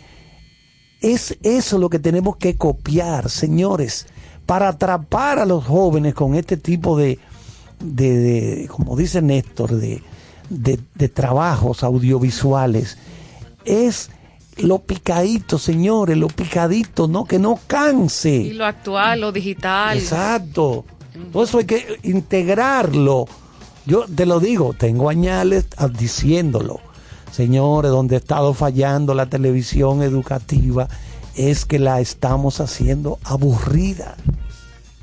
[1.00, 4.06] es eso lo que tenemos que copiar, señores,
[4.46, 7.18] para atrapar a los jóvenes con este tipo de,
[7.80, 10.02] de, de, como dice Néstor, de,
[10.50, 12.98] de, de trabajos audiovisuales.
[13.64, 14.10] Es
[14.56, 17.24] lo picadito, señores, lo picadito, ¿no?
[17.24, 18.34] Que no canse.
[18.36, 19.96] Y lo actual, lo digital.
[19.98, 20.84] Exacto.
[21.32, 23.26] Todo eso hay que integrarlo.
[23.86, 25.66] Yo te lo digo, tengo añales
[25.98, 26.80] diciéndolo.
[27.30, 30.88] Señores, donde ha estado fallando la televisión educativa
[31.34, 34.14] es que la estamos haciendo aburrida.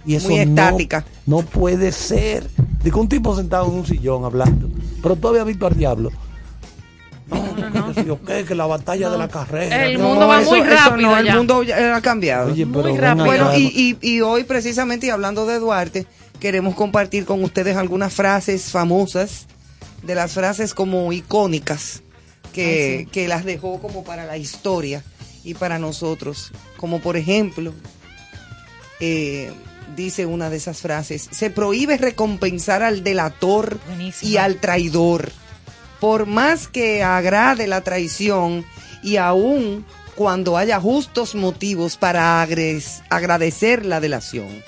[0.06, 1.06] Y eso Muy no- estática.
[1.28, 2.48] No, puede ser.
[2.84, 4.70] Digo, un tipo sentado en un sillón hablando.
[5.04, 6.10] Pero todavía visto al diablo.
[7.74, 9.86] No, que, yo qué, que la batalla de la carrera.
[9.86, 12.52] El No, mundo va eso- muy rápido no, el mundo ya ha cambiado.
[12.52, 13.26] Oye, Muy pero rápido.
[13.26, 16.08] Bueno, y, y hoy precisamente, y hablando de Duarte,
[16.42, 19.46] queremos compartir con ustedes algunas frases famosas,
[20.02, 22.02] de las frases como icónicas,
[22.52, 25.04] que, que las dejó como para la historia
[25.44, 26.52] y para nosotros.
[26.78, 27.74] Como por ejemplo,
[29.00, 29.54] eh,
[29.96, 33.80] dice una de esas frases, se prohíbe recompensar al delator
[34.24, 35.32] y al traidor,
[36.00, 38.66] por más que agrade la traición
[39.04, 44.64] y aún cuando haya justos motivos para agradecer la delación.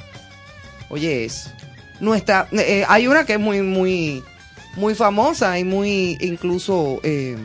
[0.90, 1.50] Oye, eso.
[2.04, 4.22] Nuestra, eh, hay una que es muy, muy,
[4.76, 7.38] muy famosa y muy incluso eh,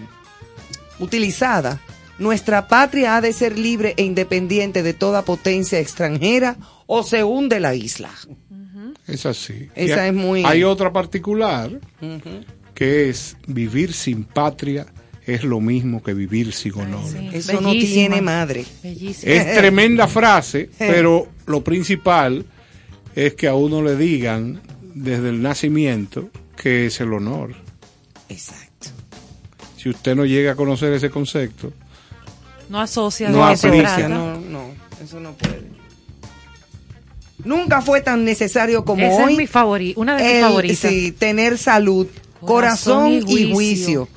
[0.99, 1.81] utilizada.
[2.19, 7.61] Nuestra patria ha de ser libre e independiente de toda potencia extranjera o se hunde
[7.61, 8.11] la isla.
[9.07, 9.69] Es así.
[9.75, 11.71] Esa Y hay- es muy- Hay otra particular
[12.75, 14.87] que es vivir sin patria
[15.27, 17.05] es lo mismo que vivir sin honor.
[17.11, 18.65] Sí, Eso no tiene madre.
[18.83, 19.21] Es
[19.55, 22.45] tremenda frase, pero lo principal
[23.27, 24.61] es que a uno le digan
[24.95, 27.55] desde el nacimiento que es el honor.
[28.29, 28.89] Exacto.
[29.77, 31.73] Si usted no llega a conocer ese concepto,
[32.69, 34.09] No asocia No trata.
[34.09, 34.71] No, no,
[35.03, 35.69] eso no puede.
[37.45, 39.33] Nunca fue tan necesario como Esa hoy.
[39.33, 40.79] es mi favorita, una de mis el- favoritas.
[40.91, 42.07] sí, tener salud,
[42.41, 44.09] corazón, Corazón y, y juicio.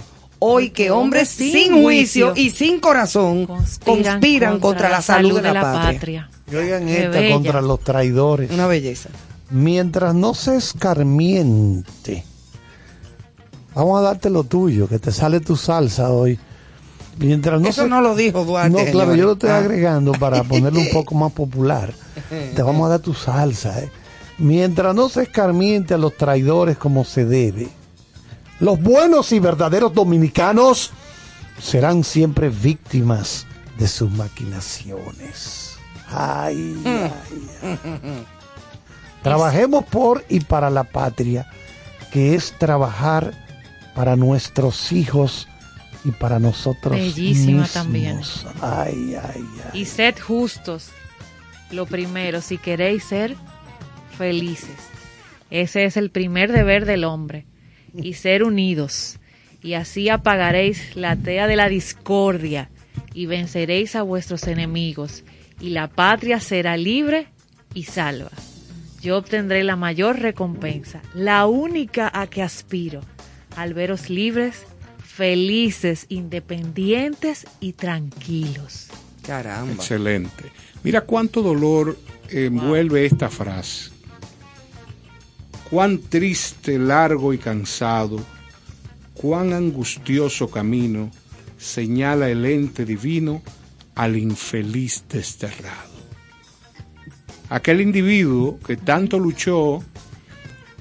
[0.44, 6.30] Hoy que hombres sin juicio y sin corazón conspiran, contra, la salud de la, patria.
[6.52, 7.36] Y Oigan Qué esta bella.
[7.36, 8.50] contra los traidores.
[8.50, 9.10] Una belleza.
[9.52, 12.24] Mientras no se escarmiente,
[13.76, 16.40] vamos a darte lo tuyo, que te sale tu salsa hoy.
[17.20, 18.86] Mientras no Eso se- no lo dijo Duarte.
[18.86, 19.58] No, claro, yo lo estoy Ah.
[19.60, 21.94] agregando para ponerlo un poco más popular.
[22.56, 23.92] Te vamos a dar tu salsa, ¿eh?
[24.40, 27.68] Mientras no se escarmiente a los traidores como se debe,
[28.62, 30.92] los buenos y verdaderos dominicanos
[31.60, 33.46] serán siempre víctimas
[33.78, 35.78] de sus maquinaciones.
[36.08, 37.12] Ay, ay,
[37.64, 38.26] ay.
[39.24, 41.48] Trabajemos por y para la patria,
[42.12, 43.34] que es trabajar
[43.96, 45.48] para nuestros hijos
[46.04, 47.74] y para nosotros Bellísima mismos.
[47.74, 48.22] también.
[48.62, 49.82] Ay, ay, ay.
[49.82, 50.90] Y sed justos.
[51.72, 53.36] Lo primero, si queréis ser
[54.18, 54.78] felices.
[55.50, 57.46] Ese es el primer deber del hombre.
[57.94, 59.18] Y ser unidos.
[59.62, 62.70] Y así apagaréis la tea de la discordia
[63.14, 65.24] y venceréis a vuestros enemigos,
[65.60, 67.28] y la patria será libre
[67.74, 68.32] y salva.
[69.02, 73.02] Yo obtendré la mayor recompensa, la única a que aspiro,
[73.56, 74.66] al veros libres,
[75.04, 78.88] felices, independientes y tranquilos.
[79.26, 79.74] Caramba.
[79.74, 80.52] Excelente.
[80.84, 81.98] Mira cuánto dolor
[82.30, 83.92] envuelve esta frase.
[85.72, 88.20] Cuán triste, largo y cansado,
[89.14, 91.10] cuán angustioso camino
[91.58, 93.42] señala el ente divino
[93.96, 95.94] al infeliz desterrado.
[97.48, 99.82] Aquel individuo que tanto luchó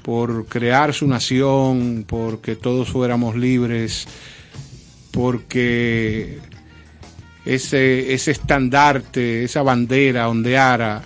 [0.03, 4.09] por crear su nación, porque todos fuéramos libres,
[5.13, 6.41] porque
[7.45, 11.05] ese, ese estandarte, esa bandera ondeara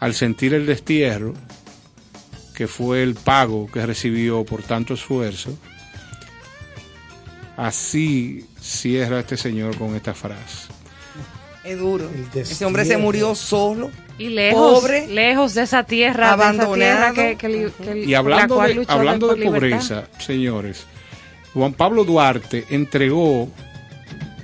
[0.00, 1.32] al sentir el destierro,
[2.56, 5.56] que fue el pago que recibió por tanto esfuerzo,
[7.56, 10.68] así cierra este señor con esta frase.
[11.64, 12.08] Es duro.
[12.34, 13.90] Ese hombre se murió solo.
[14.18, 16.36] Y lejos, Pobre, lejos de esa tierra,
[17.14, 19.58] que, que que- Y hablando la cual de, hablando de libertad.
[19.78, 20.86] pobreza, señores,
[21.52, 23.50] Juan Pablo Duarte entregó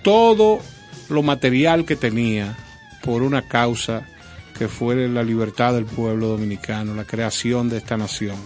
[0.02, 0.60] todo
[1.08, 2.54] lo material que tenía
[3.02, 4.06] por una causa
[4.62, 8.36] que fue la libertad del pueblo dominicano, la creación de esta nación.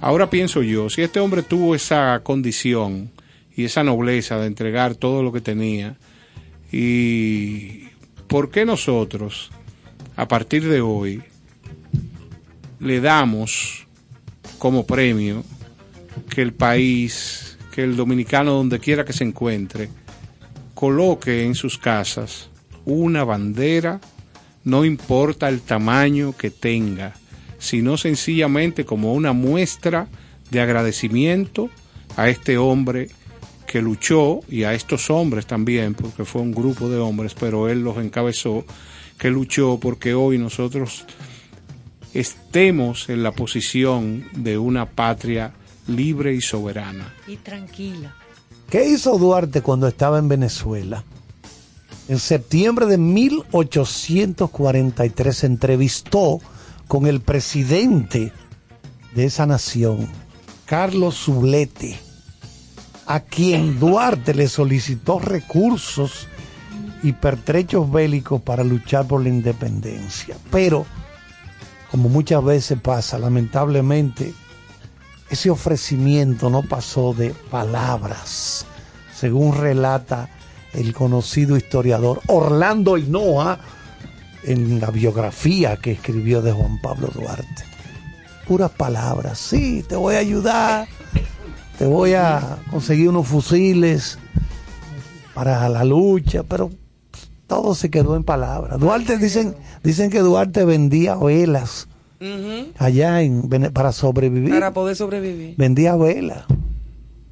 [0.00, 3.10] Ahora pienso yo, si este hombre tuvo esa condición
[3.54, 5.98] y esa nobleza de entregar todo lo que tenía,
[6.72, 7.88] y
[8.28, 9.50] ¿por qué nosotros,
[10.16, 11.22] a partir de hoy,
[12.78, 13.86] le damos
[14.58, 15.44] como premio
[16.30, 19.90] que el país, que el dominicano donde quiera que se encuentre,
[20.72, 22.48] coloque en sus casas
[22.86, 24.00] una bandera,
[24.64, 27.14] no importa el tamaño que tenga,
[27.58, 30.08] sino sencillamente como una muestra
[30.50, 31.70] de agradecimiento
[32.16, 33.08] a este hombre
[33.66, 37.82] que luchó y a estos hombres también, porque fue un grupo de hombres, pero él
[37.82, 38.64] los encabezó,
[39.16, 41.04] que luchó porque hoy nosotros
[42.12, 45.52] estemos en la posición de una patria
[45.86, 47.14] libre y soberana.
[47.28, 48.14] Y tranquila.
[48.68, 51.04] ¿Qué hizo Duarte cuando estaba en Venezuela?
[52.10, 56.40] En septiembre de 1843 se entrevistó
[56.88, 58.32] con el presidente
[59.14, 60.08] de esa nación,
[60.66, 61.96] Carlos Zulete,
[63.06, 66.26] a quien Duarte le solicitó recursos
[67.04, 70.36] y pertrechos bélicos para luchar por la independencia.
[70.50, 70.86] Pero,
[71.92, 74.34] como muchas veces pasa, lamentablemente,
[75.30, 78.66] ese ofrecimiento no pasó de palabras,
[79.14, 80.28] según relata
[80.74, 83.58] el conocido historiador Orlando Hinoa
[84.44, 87.64] en la biografía que escribió de Juan Pablo Duarte.
[88.46, 90.88] Puras palabras, sí, te voy a ayudar,
[91.78, 94.18] te voy a conseguir unos fusiles
[95.34, 96.70] para la lucha, pero
[97.46, 98.78] todo se quedó en palabras.
[98.78, 101.88] Duarte dicen, dicen que Duarte vendía velas
[102.76, 105.54] allá en para sobrevivir Para poder sobrevivir.
[105.56, 106.44] vendía velas.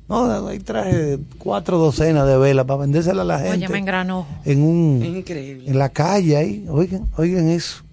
[0.08, 3.58] No, ahí traje cuatro docenas de velas para vendérselas a la gente.
[3.58, 4.26] Oye, me engranó.
[4.44, 5.68] en un increíble.
[5.68, 7.84] en la calle ahí, oigan, oigan eso.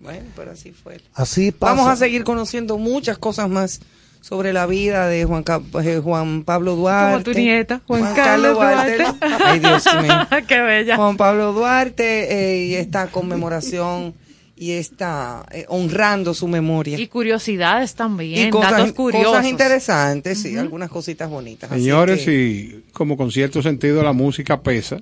[0.00, 1.00] Bueno, pero así fue.
[1.14, 1.74] Así pasa.
[1.74, 3.80] Vamos a seguir conociendo muchas cosas más
[4.20, 5.44] sobre la vida de Juan,
[5.82, 7.24] eh, Juan Pablo Duarte.
[7.24, 9.04] Como tu nieta, Juan, Carlos Duarte.
[9.44, 10.14] Ay, Dios mío.
[10.46, 10.96] Qué bella.
[10.96, 14.14] Juan Pablo Duarte eh, y esta conmemoración
[14.60, 16.98] y está eh, honrando su memoria.
[16.98, 19.28] Y curiosidades también, Y cosas, datos curiosos.
[19.28, 21.70] cosas interesantes, sí, algunas cositas bonitas.
[21.70, 24.98] Señores, que- y como con cierto sentido la música pesa,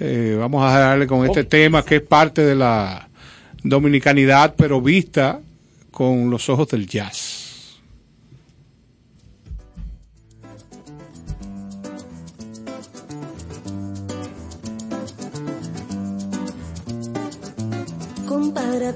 [0.00, 3.08] eh, vamos a darle con este tema que es parte de la
[3.62, 5.40] dominicanidad, pero vista
[5.90, 7.33] con los ojos del jazz.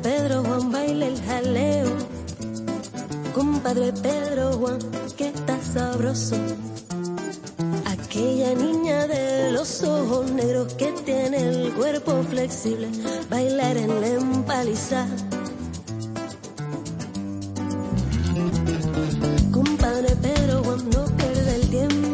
[0.03, 1.90] Pedro Juan baila el jaleo.
[3.34, 4.78] Compadre Pedro Juan,
[5.16, 6.36] que está sabroso.
[7.84, 12.88] Aquella niña de los ojos negros que tiene el cuerpo flexible,
[13.30, 15.07] bailar en la empaliza.
[19.53, 22.07] Compadre Pedro Juan, no pierde el tiempo.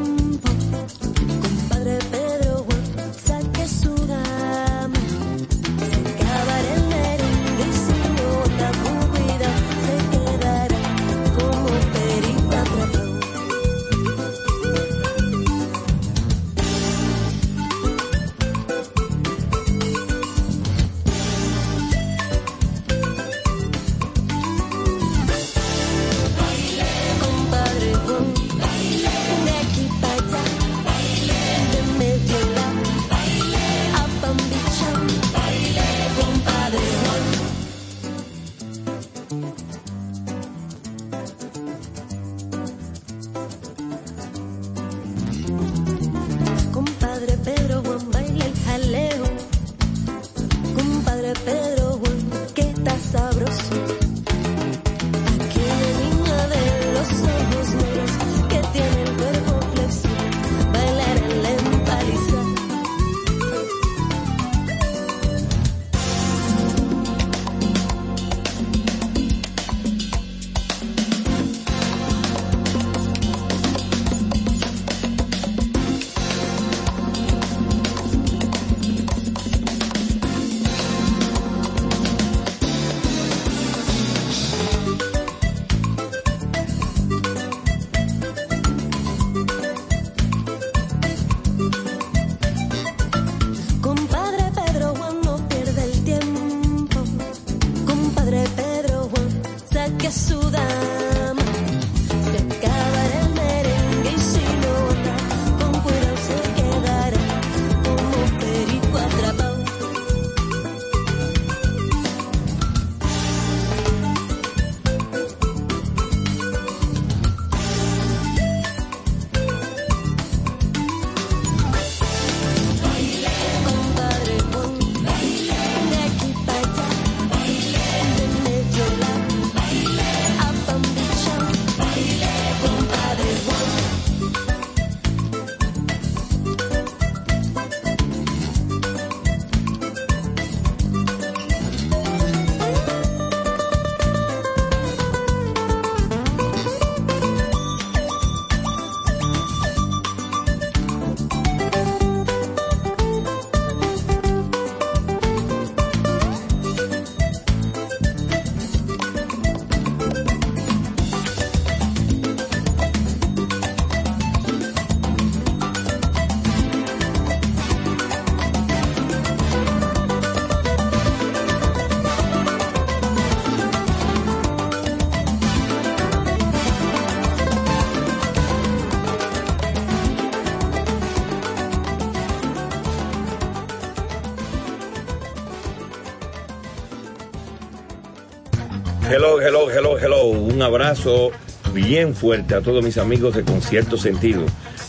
[190.64, 191.30] Abrazo
[191.72, 194.44] bien fuerte a todos mis amigos de Concierto Sentido.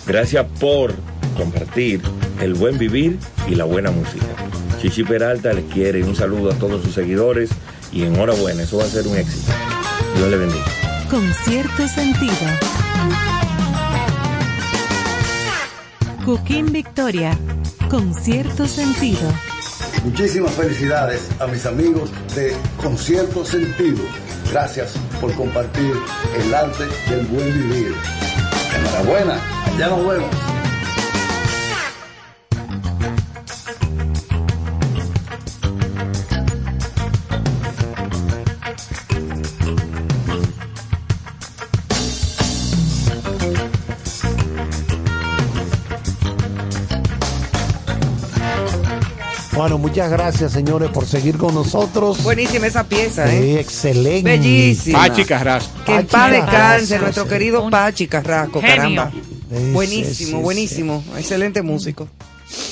[0.08, 0.94] Gracias por
[1.38, 2.02] compartir
[2.42, 4.26] el buen vivir y la buena música.
[4.82, 7.50] Chichi Peralta les quiere un saludo a todos sus seguidores
[7.92, 9.52] y enhorabuena, eso va a ser un éxito.
[10.16, 10.66] Dios le bendiga.
[11.10, 12.34] Con cierto sentido.
[16.26, 17.38] Cooking Victoria.
[17.90, 19.32] Con cierto sentido.
[20.04, 24.04] Muchísimas felicidades a mis amigos de Concierto Sentido.
[24.56, 25.94] Gracias por compartir
[26.34, 27.94] el arte del buen vivir.
[28.74, 29.38] Enhorabuena,
[29.78, 30.45] ya nos vemos.
[49.88, 52.24] Muchas gracias, señores, por seguir con nosotros.
[52.24, 53.60] Buenísima esa pieza, Sí, ¿eh?
[53.60, 54.24] excelente.
[54.32, 55.00] Bellísima.
[55.08, 55.72] Pachi Carrasco.
[55.86, 57.30] Que en Pachi paz descanse nuestro sí.
[57.30, 58.76] querido Pachi Carrasco, genio.
[58.76, 59.12] caramba.
[59.12, 61.04] Sí, buenísimo, sí, sí, buenísimo.
[61.18, 62.08] Excelente músico.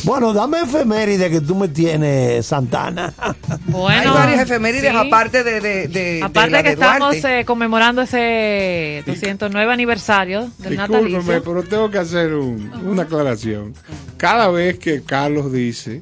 [0.04, 3.14] Bueno, dame efeméride que tú me tienes, Santana.
[3.68, 4.98] Bueno, Hay varias efemérides sí.
[4.98, 10.42] aparte de, de, de, de Aparte la que de estamos eh, conmemorando ese 209 aniversario
[10.60, 11.44] del Discúlpeme, natalicio.
[11.44, 13.74] pero tengo que hacer un- una aclaración.
[14.18, 16.02] Cada vez que Carlos dice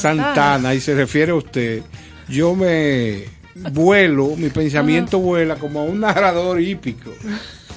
[0.00, 1.82] Santana y se refiere a usted,
[2.28, 3.24] yo me
[3.54, 7.10] vuelo, mi pensamiento vuela como a un narrador hípico.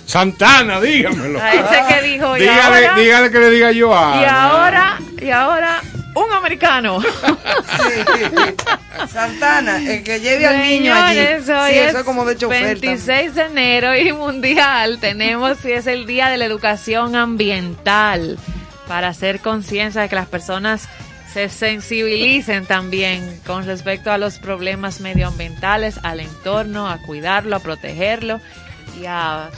[0.05, 1.39] Santana, dígamelo.
[1.41, 4.21] A ese que dijo, y dígale, ahora, dígale que le diga yo a.
[4.21, 5.81] y ahora, y ahora,
[6.13, 7.01] un americano.
[9.11, 11.19] Santana, el que lleve al niño allí.
[11.19, 14.99] Hoy Sí, es eso es como de hecho 26 de enero y mundial.
[15.01, 18.37] Tenemos y es el día de la educación ambiental
[18.87, 20.87] para hacer conciencia de que las personas
[21.35, 28.39] se sensibilicen también con respecto a los problemas medioambientales, al entorno, a cuidarlo, a protegerlo
[28.97, 29.49] y a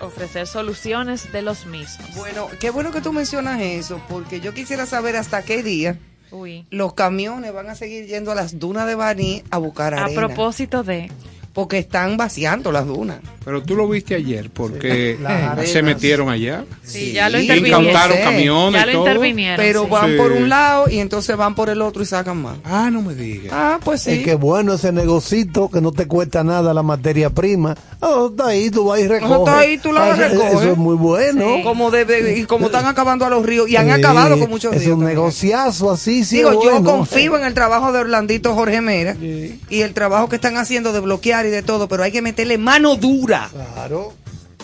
[0.00, 2.08] ofrecer soluciones de los mismos.
[2.14, 5.98] Bueno, qué bueno que tú mencionas eso, porque yo quisiera saber hasta qué día
[6.30, 6.66] Uy.
[6.70, 10.26] los camiones van a seguir yendo a las dunas de Baní a buscar A arena.
[10.28, 11.10] propósito de
[11.54, 13.18] Porque están vaciando las dunas.
[13.44, 15.16] Pero tú lo viste ayer porque
[15.66, 16.64] se metieron allá.
[16.82, 17.84] Sí, ya lo intervinieron.
[17.84, 19.06] Incautaron camiones ya y lo todo.
[19.06, 19.56] intervinieron.
[19.64, 19.90] Pero sí.
[19.90, 20.16] van Sí.
[20.16, 22.56] por un lado y entonces van por el otro y sacan más.
[22.64, 23.52] Ah, no me digas.
[23.54, 24.10] Ah, pues sí.
[24.12, 27.76] Es que bueno ese negocito que no te cuesta nada la materia prima.
[28.00, 29.38] Oh, está ahí, tú vas y recoges.
[29.38, 30.52] está ahí, tú la Ah, eso- recoges.
[30.54, 31.56] Eso es muy bueno.
[31.56, 31.62] Sí.
[31.62, 34.72] como debe, y como están acabando a los ríos y han Sí, acabado con muchos
[34.74, 34.94] Es ríos.
[34.94, 35.16] un también.
[35.18, 36.38] negociazo así, sí.
[36.38, 40.34] Digo, es yo confío en el trabajo de Orlandito Jorge Mera y el trabajo que
[40.36, 44.12] están haciendo de bloquear y de todo, pero hay que meterle mano dura, Claro.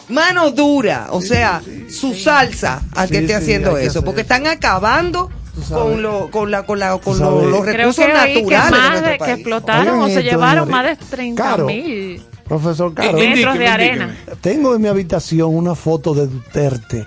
[0.09, 4.33] mano dura, o sea, su salsa al que esté sí, haciendo que eso, porque eso.
[4.33, 5.31] están acabando
[5.69, 7.51] con lo, con la, con la, con Tú lo- sabes.
[7.51, 10.23] los Creo recursos que oí que naturales de más de que explotaron Oigan o se
[10.23, 10.71] llevaron señores.
[10.99, 11.67] más de 30 Caro.
[11.67, 13.69] mil Profesor Caro, Indíqueme, metros de indíqueme.
[14.05, 14.17] arena.
[14.41, 17.07] tengo en mi habitación una foto de Duterte.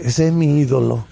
[0.00, 1.06] Ese es mi ídolo.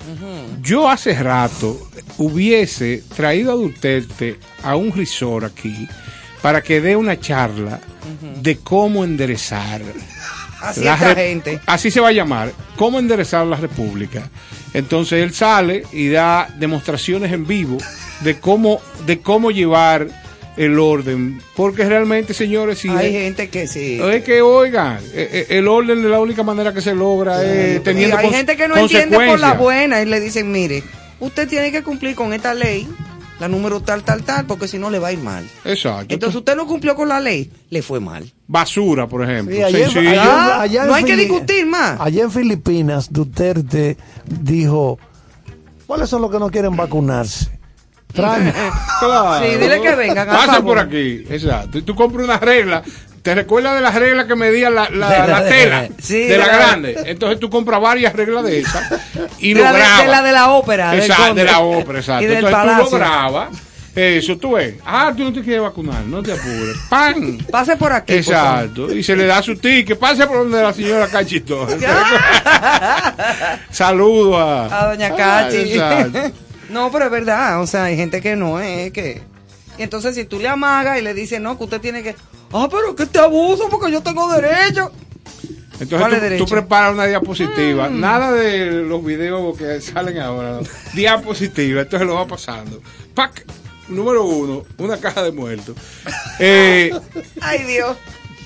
[0.63, 1.89] Yo hace rato
[2.19, 5.89] hubiese traído a Duterte a un resort aquí
[6.45, 7.81] para que dé una charla
[8.43, 9.81] de cómo enderezar.
[10.61, 11.59] Así la gente.
[11.65, 14.29] Así se va a llamar, cómo enderezar la República.
[14.75, 17.79] Entonces él sale y da demostraciones en vivo
[18.21, 20.07] de cómo, de cómo llevar
[20.59, 23.99] el orden, porque realmente, señores, si Hay gente que sí.
[23.99, 27.79] es que oigan, eh, eh, el orden de la única manera que se logra es
[27.79, 30.83] Y teniendo hay gente que no entiende por la buena y le dicen, mire,
[31.21, 32.87] usted tiene que cumplir con esta ley,
[33.41, 35.45] la número tal, tal, tal, porque si no le va a ir mal.
[35.65, 36.13] Exacto.
[36.15, 38.31] Entonces usted no cumplió con la ley, le fue mal.
[38.47, 39.55] basura, por ejemplo.
[39.57, 42.01] Sí, ayer- ayer- Ah, no hay que discutir más.
[42.01, 44.99] Allá en Filipinas, Duterte dijo,
[45.87, 47.51] ¿cuáles son los que no quieren vacunarse?
[48.13, 48.45] Claro.
[49.43, 51.25] Sí, dile que vengan, Pasen por aquí.
[51.29, 51.79] Exacto.
[51.79, 52.83] Y tú compras una regla.
[53.25, 55.89] ¿Te recuerdas de las reglas que medía la, la, la- tela?
[55.99, 56.95] sí, de la la- grande.
[57.07, 58.85] Entonces tú compras varias reglas de esas
[59.39, 60.03] y De lo grabas.
[60.03, 62.23] de la de la ópera, Exacto, de la ópera, exacto.
[62.25, 63.49] Y del Entonces tú lo grabas.
[63.97, 64.75] Eso, tú ves.
[64.85, 66.77] Ah, tú no te quieres vacunar, no te apures.
[66.91, 67.39] ¡Pam!
[67.51, 68.13] Pase por aquí.
[68.13, 68.19] por.
[68.35, 68.93] Exacto.
[68.93, 69.99] Y se le da su ticket.
[69.99, 71.67] Pase por donde la señora Cachito.
[73.71, 75.79] Saludo a, A doña Cachi.
[76.71, 79.23] no, pero es verdad, o sea, hay gente que no es que...
[79.79, 82.15] Y entonces si tú le amagas y le dices, no, que usted tiene que...
[82.53, 84.91] Ah, pero que te abuso porque yo tengo derecho.
[84.91, 86.45] ¿Cuál Entonces es tú, derecho?
[86.45, 90.61] tú preparas una diapositiva, nada de los videos que salen ahora, no.
[90.95, 92.81] diapositiva, entonces lo va pasando.
[93.15, 93.45] ¡Pac!
[93.89, 95.77] Número uno, una caja de muertos.
[96.39, 96.93] Eh,
[97.41, 97.97] Ay, Dios,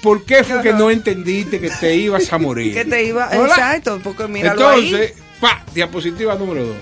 [0.02, 2.74] ¿Por qué fue que no entendiste que te ibas a morir?
[2.74, 3.28] que te iba...
[3.28, 3.46] ¿Verdad?
[3.46, 6.76] Exacto, porque míralo Entonces, pa, diapositiva número dos.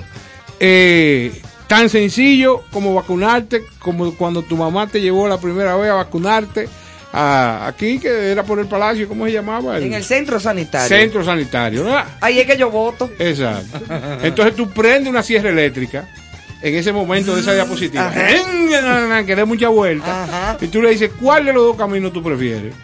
[0.61, 5.95] Eh, tan sencillo como vacunarte, como cuando tu mamá te llevó la primera vez a
[5.95, 6.69] vacunarte
[7.13, 9.79] a- aquí, que era por el palacio, ¿cómo se llamaba?
[9.79, 10.89] en el centro sanitario.
[10.89, 12.07] centro sanitario, ¿verdad?
[12.21, 13.11] Ahí es que yo voto.
[13.19, 13.79] Exacto.
[14.23, 16.09] Entonces tú prendes una sierra eléctrica
[16.63, 19.25] en ese momento de esa diapositiva, Ajá.
[19.25, 20.59] que dé mucha vuelta, Ajá.
[20.61, 22.75] y tú le dices, ¿cuál de los dos caminos tú prefieres?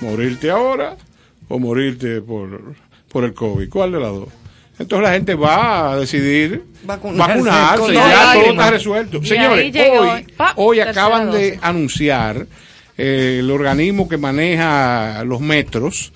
[0.00, 0.96] ¿Morirte ahora
[1.48, 2.74] o morirte por,
[3.10, 3.68] por el COVID?
[3.68, 4.28] ¿Cuál de las dos?
[4.78, 9.18] Entonces la gente va a decidir Vacunarse vacunarse, ya todo está resuelto.
[9.18, 12.46] Y Señores, llegó, hoy, pa, hoy acaban de anunciar
[12.96, 16.12] eh, el organismo que maneja los metros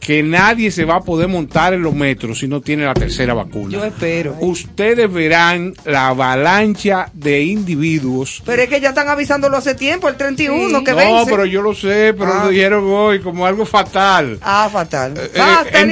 [0.00, 3.34] que nadie se va a poder montar en los metros si no tiene la tercera
[3.34, 3.70] vacuna.
[3.70, 4.34] Yo espero.
[4.40, 8.42] Ustedes verán la avalancha de individuos.
[8.46, 10.84] Pero es que ya están avisándolo hace tiempo, el 31, Sí.
[10.84, 11.30] que no, vence.
[11.30, 12.44] pero yo lo sé, pero Ah.
[12.44, 14.38] lo dijeron hoy como algo fatal.
[14.40, 15.14] Ah, fatal.
[15.18, 15.38] Eh, en, de-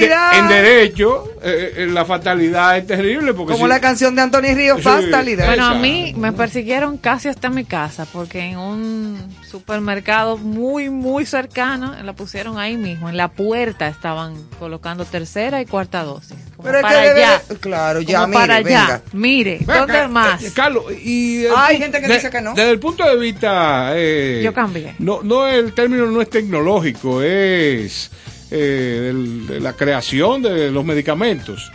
[0.08, 0.38] Fatalidad.
[0.38, 4.54] en derecho, eh, eh, la fatalidad es terrible porque Como si- la canción de Anthony
[4.54, 4.84] Ríos, Sí.
[4.84, 5.46] fatalidad.
[5.48, 9.18] Bueno, a mí me persiguieron casi hasta mi casa porque en un
[9.48, 13.08] supermercado muy, muy cercano la pusieron ahí mismo.
[13.08, 16.36] En la puerta estaban colocando tercera y cuarta dosis.
[16.56, 17.42] Como Pero es que para debe allá.
[17.60, 18.86] claro, ya, Como para mire, allá.
[18.86, 19.02] venga.
[19.12, 20.42] Mire, ¿dónde acá, más?
[20.42, 22.54] eh, Carlos, y el Hay gente que de- dice que no.
[22.54, 23.90] Desde el punto de vista.
[23.94, 24.94] eh, Yo cambié.
[24.98, 28.10] No, no, el término no es tecnológico, es
[28.50, 29.12] eh,
[29.48, 31.70] de la creación de los medicamentos.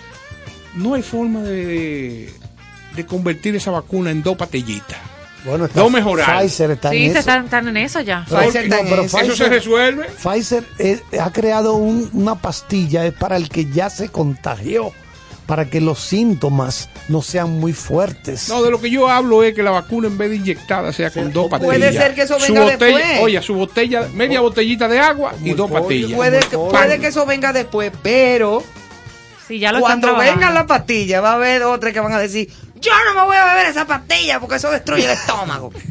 [0.76, 2.34] No hay forma de,
[2.96, 4.98] de convertir esa vacuna en dos patillitas.
[5.46, 6.42] Bueno, está No mejorar.
[6.42, 7.20] Pfizer está Sí, en eso.
[7.20, 8.26] están, están en eso ya.
[8.26, 9.20] Pfizer pero eso.
[9.20, 10.08] Eso se resuelve.
[10.08, 10.64] Pfizer
[11.20, 14.92] ha creado un- una pastilla es para el que ya se contagió,
[15.46, 18.48] para que los síntomas no sean muy fuertes.
[18.48, 21.10] No, de lo que yo hablo es que la vacuna en vez de inyectada sea
[21.12, 21.96] con dos puede patillas.
[22.04, 23.20] ser que eso Su venga botella- después.
[23.22, 25.84] Oye, su botella, media botellita de agua y dos pollo.
[25.84, 26.14] patillas.
[26.14, 28.64] Puede, que, puede eso venga después, pero
[29.46, 32.48] Sí, ya lo cuando venga la pastilla va a haber otras que van a decir,
[32.84, 35.72] yo no me voy a beber esa pastilla porque eso destruye el estómago.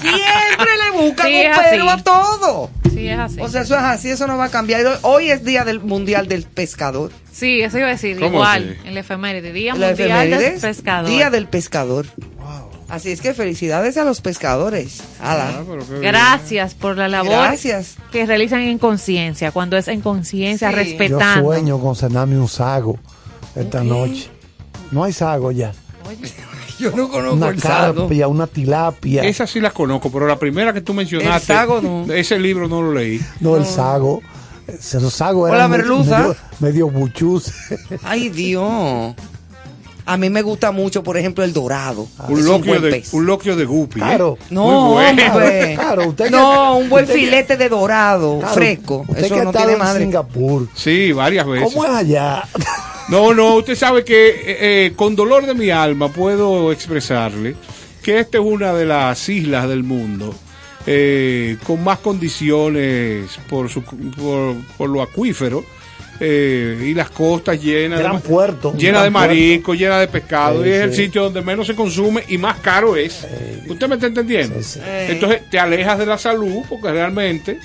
[0.00, 2.70] Siempre le buscan Sí, un pero a todo.
[2.92, 3.40] Sí, es así.
[3.40, 4.82] O sea, eso es así, eso no va a cambiar.
[5.02, 7.10] Hoy es Día del Mundial del Pescador.
[7.32, 8.16] sí, eso iba a decir.
[8.18, 8.88] ¿Cómo Igual, así?
[8.88, 9.52] en la efeméride.
[9.52, 11.10] Día Mundial del Pescador.
[11.10, 12.06] Día del Pescador.
[12.88, 15.02] Así es que felicidades a los pescadores.
[15.20, 15.50] Ala.
[15.58, 15.62] Ah.
[16.00, 17.96] Gracias por la labor Gracias.
[18.12, 20.74] que realizan en conciencia, cuando es en conciencia, Sí.
[20.76, 21.48] Yo respetando.
[21.48, 22.96] sueño con cenarme un sago
[23.56, 24.30] esta noche.
[24.90, 25.72] No hay sago ya.
[26.78, 28.00] Yo no conozco Una el sago.
[28.02, 29.22] carpia, una tilapia.
[29.24, 32.12] Esa sí la conozco, pero la primera que tú mencionaste, El sago no.
[32.12, 33.18] ese libro no lo leí.
[33.40, 34.20] No, el sago.
[34.66, 36.18] Ese sago O era la merluza.
[36.18, 37.50] medio, medio buchus.
[38.02, 39.14] Ay, Dios.
[40.08, 42.06] A mí me gusta mucho, por ejemplo, el dorado.
[42.28, 43.12] Un Es loquio, de, pez.
[43.14, 43.98] un loquio de guppy.
[43.98, 44.02] ¿eh?
[44.04, 44.38] Claro.
[44.50, 45.22] No, Muy bueno.
[45.32, 45.74] hombre.
[45.76, 49.04] Claro, usted que- no, un buen usted que- filete de dorado, Claro, fresco.
[49.08, 50.04] Usted Eso que no tiene en madre.
[50.04, 50.68] Singapur.
[50.74, 51.72] Sí, varias veces.
[51.72, 52.42] ¿Cómo es allá?
[53.08, 54.36] No, no, usted sabe que eh,
[54.86, 57.54] eh, con dolor de mi alma puedo expresarle
[58.02, 60.34] que esta es una de las islas del mundo
[60.86, 65.64] eh, con más condiciones por, su, por, por lo acuífero
[66.18, 69.28] eh, y las costas llenas Gran de, puerto, llena de puerto.
[69.28, 72.58] marisco, llena de pescado Sí, y es el sitio donde menos se consume y más
[72.60, 73.26] caro es.
[73.68, 74.58] ¿Usted me está entendiendo?
[74.84, 77.58] Entonces te alejas de la salud porque realmente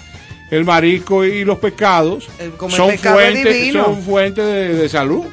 [0.52, 2.28] el marisco y los pescados
[2.58, 5.24] comer son pescado fuentes, son fuentes de, de salud.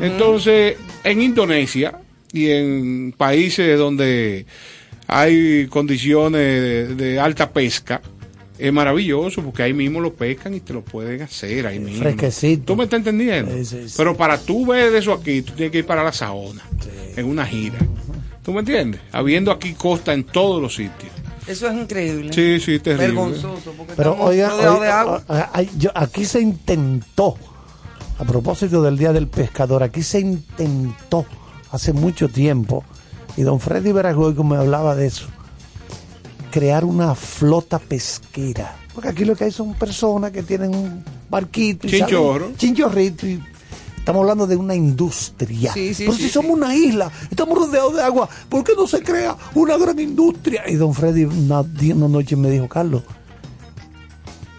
[0.00, 1.98] Entonces, en Indonesia
[2.32, 4.46] y en países donde
[5.06, 8.00] hay condiciones de, de alta pesca,
[8.56, 12.02] es maravilloso porque ahí mismo lo pescan y te lo pueden hacer ahí mismo.
[12.02, 12.64] Fresquecito.
[12.64, 13.52] ¿Tú me estás entendiendo?
[13.56, 13.94] Sí, sí, sí.
[13.96, 16.62] Pero para tú ver eso aquí, tú tienes que ir para la Saona,
[17.16, 17.78] en una gira.
[18.44, 19.00] ¿Tú me entiendes?
[19.10, 21.10] Habiendo aquí costa en todos los sitios.
[21.46, 22.32] Eso es increíble.
[22.32, 23.06] Sí, sí, terrible.
[23.08, 23.72] Vergonzoso.
[23.76, 25.22] Porque Pero oiga, rodeados oiga, de agua.
[25.28, 27.36] a- a- yo- aquí se intentó,
[28.18, 31.26] a propósito del Día del Pescador, aquí se intentó
[31.70, 32.84] hace mucho tiempo,
[33.36, 35.26] y don Freddy Veragoico me hablaba de eso,
[36.50, 38.76] crear una flota pesquera.
[38.94, 42.44] Porque aquí lo que hay son personas que tienen un barquito y Chinchorro.
[42.46, 43.42] salen- chinchorrito y
[44.04, 45.72] Estamos hablando de una industria.
[45.72, 48.86] Sí, sí, Pero sí, si somos una isla, estamos rodeados de agua, ¿por qué no
[48.86, 50.68] se crea una gran industria?
[50.68, 51.62] Y don Freddy una,
[52.06, 53.02] noche me dijo, Carlos,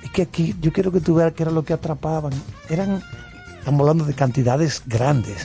[0.04, 2.34] es que aquí yo quiero que tú veas qué era lo que atrapaban.
[2.72, 3.04] Eran,
[3.60, 5.44] estamos hablando de cantidades grandes.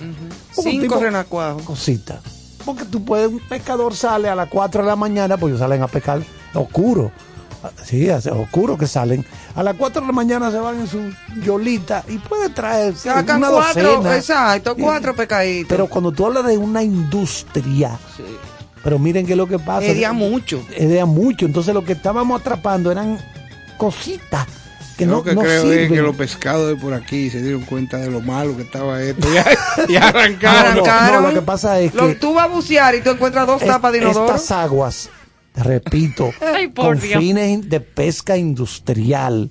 [0.55, 1.63] Como Cinco tipo- renacuajos.
[1.65, 2.23] cosita.
[2.65, 5.83] Porque tú puedes, un pescador sale a las 4 de la mañana, pues ellos salen
[5.83, 6.23] a pescar
[6.55, 7.13] oscuro.
[7.85, 9.25] Sí, hace oscuro que salen.
[9.55, 11.13] A las 4 de la mañana se van en su
[11.45, 14.17] yolita y puede traer Sacan una cuatro, docena.
[14.17, 15.69] exacto, cuatro pecaditos.
[15.69, 17.99] Pero cuando tú hablas de una industria,
[18.83, 19.85] pero miren que lo que pasa.
[19.87, 20.65] Es de a mucho.
[20.75, 21.45] Es de a mucho.
[21.45, 23.19] Entonces lo que estábamos atrapando eran
[23.77, 24.47] cositas
[24.97, 25.81] que Yo no, lo que no creo sirven.
[25.85, 29.03] es que los pescados de por aquí se dieron cuenta de lo malo que estaba
[29.03, 29.27] esto
[29.89, 30.85] y, y arrancaron.
[30.85, 33.63] No, lo que pasa es Lo- que- tú vas a bucear y tú encuentras dos
[33.63, 34.27] Es- tapas de inodoro.
[34.27, 35.09] Estas aguas,
[35.61, 37.19] repito, Ay, por con Dios.
[37.21, 39.51] fines de pesca industrial,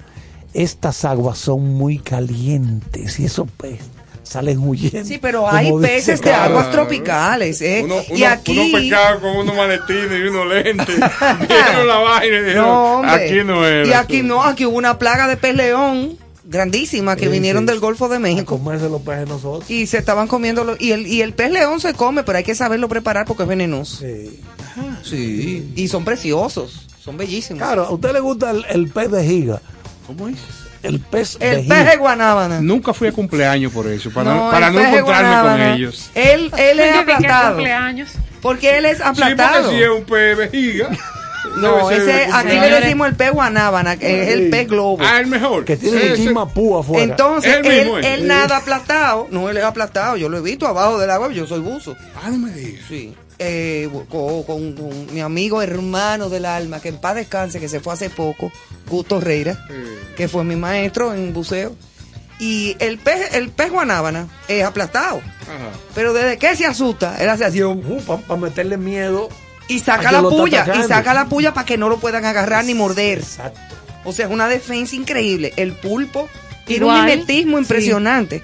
[0.53, 3.87] estas aguas son muy calientes y esos peces
[4.23, 5.03] salen huyendo.
[5.05, 7.81] Sí, pero hay peces de aguas tropicales, ¿eh?
[7.83, 8.59] Uno, y uno- aquí...
[8.59, 10.95] uno pescado con unos maletines y unos lentes.
[11.47, 13.87] Vieron la vaina y dijeron, No, aquí no era.
[13.87, 16.15] Y aquí no, aquí hubo una plaga de pez león
[16.49, 17.67] grandísima que Sí, vinieron sí.
[17.67, 18.57] del Golfo de A México.
[18.57, 19.69] comerse los peces nosotros.
[19.69, 22.43] Y se estaban comiendo los- y el y el pez león se come, pero hay
[22.43, 23.97] que saberlo preparar porque es venenoso.
[23.99, 24.41] Sí.
[25.03, 25.71] Sí.
[25.75, 27.61] Y son preciosos, son bellísimos.
[27.61, 29.61] Claro, a usted le gusta el, el pez de giga.
[30.07, 30.37] ¿Cómo es?
[30.81, 32.61] El pez de El pez de guanábana.
[32.61, 36.09] Nunca fui a cumpleaños por eso, para no, No, para no de encontrarme con ellos.
[36.15, 37.55] Él, él es aplastado.
[37.55, 38.09] cumpleaños.
[38.41, 39.63] Porque él es Sí, aplastado.
[39.63, 40.89] porque si es un pez vejiga.
[41.57, 44.97] No, ese, aquí le decimos el pez guanábana, que es el pez globo.
[45.01, 45.65] Ah, el mejor.
[45.65, 47.03] Que tiene Sí, chimapú afuera.
[47.03, 49.27] Entonces, él, él nada aplastado.
[49.31, 50.17] No, él es aplastado.
[50.17, 51.95] Yo lo he visto abajo del agua, yo soy buzo.
[52.15, 52.83] Ah, no me digas.
[52.87, 53.13] Sí.
[53.41, 57.79] Eh, con, con- con mi amigo hermano del alma, que en paz descanse, que se
[57.79, 58.51] fue hace poco,
[58.89, 59.57] Gusto Reira,
[60.17, 61.73] que fue mi maestro en buceo.
[62.41, 65.17] Y el pez, el pez guanábana es aplastado.
[65.17, 65.69] Ajá.
[65.95, 67.61] Pero desde que se asusta, él hace así
[68.27, 69.29] para meterle miedo.
[69.69, 72.73] Y saca la puya, y saca la puya para que no lo puedan agarrar ni
[72.73, 73.19] morder.
[73.19, 73.59] Exacto.
[74.03, 75.53] O sea, es una defensa increíble.
[75.55, 76.27] El pulpo
[76.65, 77.63] tiene un mimetismo Sí.
[77.63, 78.43] impresionante.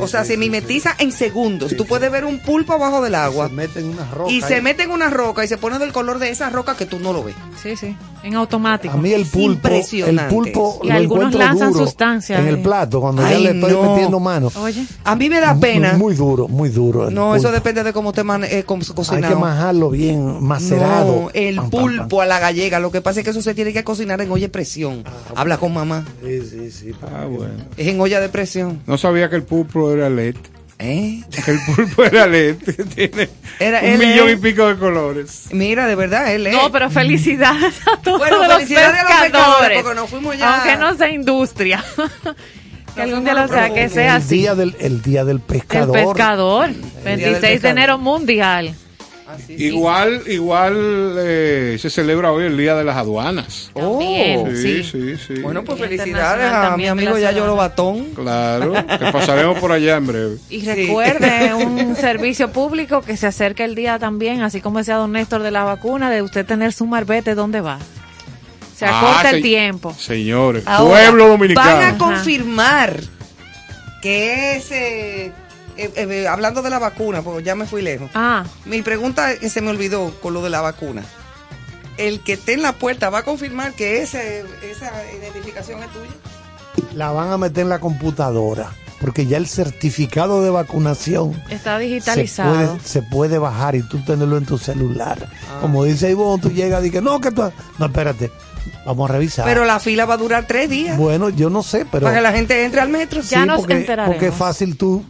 [0.00, 1.76] O sea, se mimetiza en segundos.
[1.76, 4.32] Tú puedes ver un pulpo abajo del agua Se meten en una roca.
[4.32, 6.86] y se mete en una roca y se pone del color de esa roca que
[6.86, 7.34] tú no lo ves.
[7.62, 7.96] Sí, sí.
[8.24, 8.94] En automático.
[8.94, 13.00] A mí el pulpo, el pulpo Y lo algunos lanzan duro sustancias, en el plato
[13.00, 13.82] cuando ya le estoy no.
[13.92, 14.50] metiendo mano.
[14.62, 14.86] Oye.
[15.04, 15.92] A mí me da pena.
[15.92, 17.08] Muy duro, muy duro.
[17.08, 18.78] el no, eso depende de cómo te man eh, co-
[19.10, 21.22] Hay que majarlo bien, macerado.
[21.24, 22.80] No, el Pam, pam, pulpo a la gallega.
[22.80, 25.04] Lo que pasa es que eso se tiene que cocinar en olla de presión.
[25.36, 26.06] Habla con mamá.
[26.24, 26.92] Sí, sí, sí.
[27.02, 27.52] Ah, bueno.
[27.76, 28.80] Es en olla de presión.
[28.86, 30.36] No sabía que el pulpo era LED.
[30.78, 31.22] ¿Eh?
[31.46, 32.56] El pulpo era LED.
[32.94, 33.28] Tiene
[33.60, 35.46] Era- un él millón es- y pico de colores.
[35.52, 36.52] Mira, de verdad, él es.
[36.52, 39.82] No, pero felicidades a todos Bueno, los felicidades a los pescadores, pescadores.
[39.82, 41.84] porque nos fuimos ya- Aunque no sea industria.
[42.94, 44.36] que algún día lo sea, que sea el así.
[44.38, 45.94] Día del, el día del El pescador.
[46.14, 46.68] pescador.
[46.68, 47.70] del 26 de pescador.
[47.78, 48.74] enero mundial.
[49.34, 53.70] Así, Igual, igual eh, se celebra hoy el Día de las Aduanas.
[53.74, 53.98] Oh.
[53.98, 55.16] También, Sí, sí.
[55.16, 55.40] sí, sí.
[55.42, 57.46] Bueno, pues felicidades a mi amigo Yayo.
[57.46, 58.06] Lobatón.
[58.14, 60.36] Claro, que pasaremos por allá en breve.
[60.50, 60.66] Y Sí.
[60.66, 65.42] recuerde un servicio público que se acerca el día también, así como decía don Néstor
[65.42, 67.78] de la vacuna, de usted tener su marbete donde va.
[68.76, 69.94] Se acorta Ah, el se- tiempo.
[69.98, 71.76] Señores, Ahora, pueblo dominicano.
[71.76, 73.00] Van a confirmar
[74.02, 75.32] que ese.
[75.76, 78.10] Eh, eh, hablando de la vacuna, porque ya me fui lejos.
[78.14, 81.02] Ah, Mi pregunta que se me olvidó con lo de la vacuna.
[81.96, 86.90] El que esté en la puerta va a confirmar que ese, esa identificación es tuya.
[86.94, 88.72] La van a meter en la computadora.
[89.00, 92.54] Porque ya el certificado de vacunación está se digitalizado.
[92.54, 95.28] puede, se puede bajar y tú tenerlo en tu celular.
[95.50, 95.58] Ah.
[95.60, 97.42] Como dice Ivonne, tú llegas y dices, no, que tú...
[97.78, 98.30] No, espérate,
[98.86, 99.44] vamos a revisar.
[99.44, 100.96] Pero la fila va a durar tres días.
[100.96, 102.04] Bueno, yo no sé, pero...
[102.04, 103.20] para que la gente entre al metro.
[103.20, 104.14] Ya sí, nos porque, enteraremos.
[104.16, 105.04] porque es fácil tú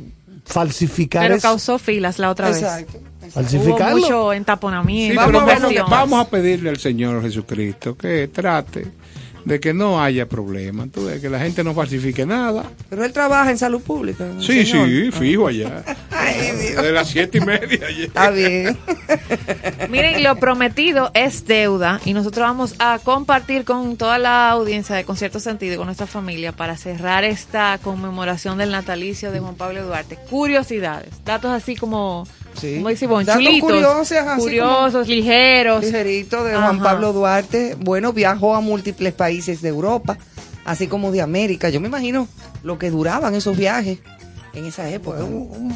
[0.45, 1.49] falsificar Pero eso.
[1.49, 2.59] causó filas la otra vez.
[2.59, 2.99] Exacto.
[2.99, 3.97] Hubo Falsificarlo.
[3.99, 5.87] mucho Sí, entaponamiento.
[5.89, 8.87] vamos a pedirle al Señor Jesucristo que trate
[9.45, 12.65] de que no haya problema, ves, que la gente no falsifique nada.
[12.89, 14.27] Pero él trabaja en salud pública.
[14.41, 14.89] Sí, señor.
[14.89, 15.85] sí, fijo allá.
[16.83, 17.89] De las siete y media.
[17.89, 18.77] Está bien.
[19.91, 25.05] Miren, lo prometido es deuda y nosotros vamos a compartir con toda la audiencia de
[25.05, 29.85] Concierto Sentido y con nuestra familia para cerrar esta conmemoración del natalicio de Juan Pablo
[29.85, 30.19] Duarte.
[30.31, 32.27] Curiosidades, datos así como,
[32.61, 32.77] Sí.
[32.77, 35.85] como dice Ivonne, Datos chulitos, curiosos, así curiosos, ligeros.
[35.85, 36.81] Ligerito de Juan.
[36.81, 37.77] Pablo Duarte.
[37.81, 40.17] Bueno, viajó a múltiples países de Europa,
[40.65, 41.69] así como de América.
[41.69, 42.29] Yo me imagino
[42.63, 43.99] lo que duraban esos viajes
[44.55, 45.19] en esa época.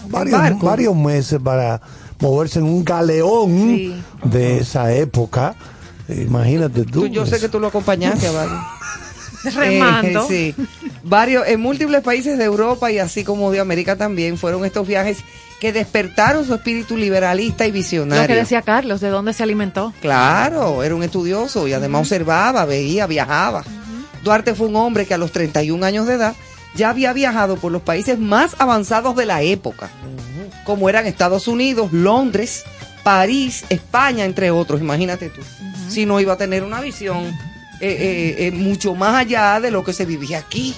[0.08, 0.66] Varios, barco.
[0.66, 1.80] varios meses para
[2.20, 3.94] moverse en un galeón Sí.
[4.24, 5.56] de esa época.
[6.08, 7.00] Imagínate tú.
[7.02, 8.60] Tú- yo sé que tú lo acompañaste a varios.
[9.54, 10.26] Remando.
[10.30, 10.64] Eh, sí.
[11.02, 15.18] Varios, en múltiples países de Europa y así como de América también fueron estos viajes
[15.60, 18.22] que despertaron su espíritu liberalista y visionario.
[18.22, 19.92] Lo que decía Carlos, ¿de dónde se alimentó?
[20.00, 23.64] Claro, era un estudioso y además observaba, veía, viajaba.
[24.22, 26.34] Duarte fue un hombre que a los 31 años de edad
[26.74, 29.90] ya había viajado por los países más avanzados de la época,
[30.64, 32.64] como eran Estados Unidos, Londres,
[33.02, 34.80] París, España, entre otros.
[34.80, 35.40] Imagínate tú,
[35.88, 37.26] si no iba a tener una visión
[37.80, 40.74] eh, eh, eh, mucho más allá de lo que se vivía aquí.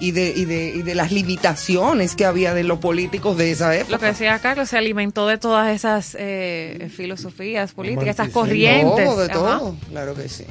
[0.00, 3.74] Y de, y, de, y de las limitaciones que había de los políticos de esa
[3.74, 3.92] época.
[3.92, 9.04] Lo que decía Carlos, se alimentó de todas esas eh, filosofías políticas, esas corrientes.
[9.06, 9.32] Todo, de Ajá.
[9.32, 10.44] todo, claro que sí.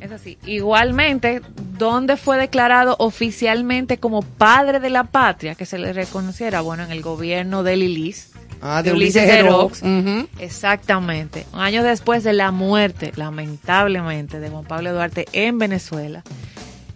[0.00, 0.36] Es así.
[0.46, 1.42] Igualmente,
[1.78, 6.60] ¿dónde fue declarado oficialmente como padre de la patria que se le reconociera?
[6.60, 8.30] Bueno, en el gobierno de Lilis.
[8.60, 9.82] Ah, de Ulises Herox.
[9.82, 10.28] Ujú.
[10.38, 11.46] Exactamente.
[11.52, 16.24] Años después de la muerte, lamentablemente, de Juan Pablo Duarte en Venezuela.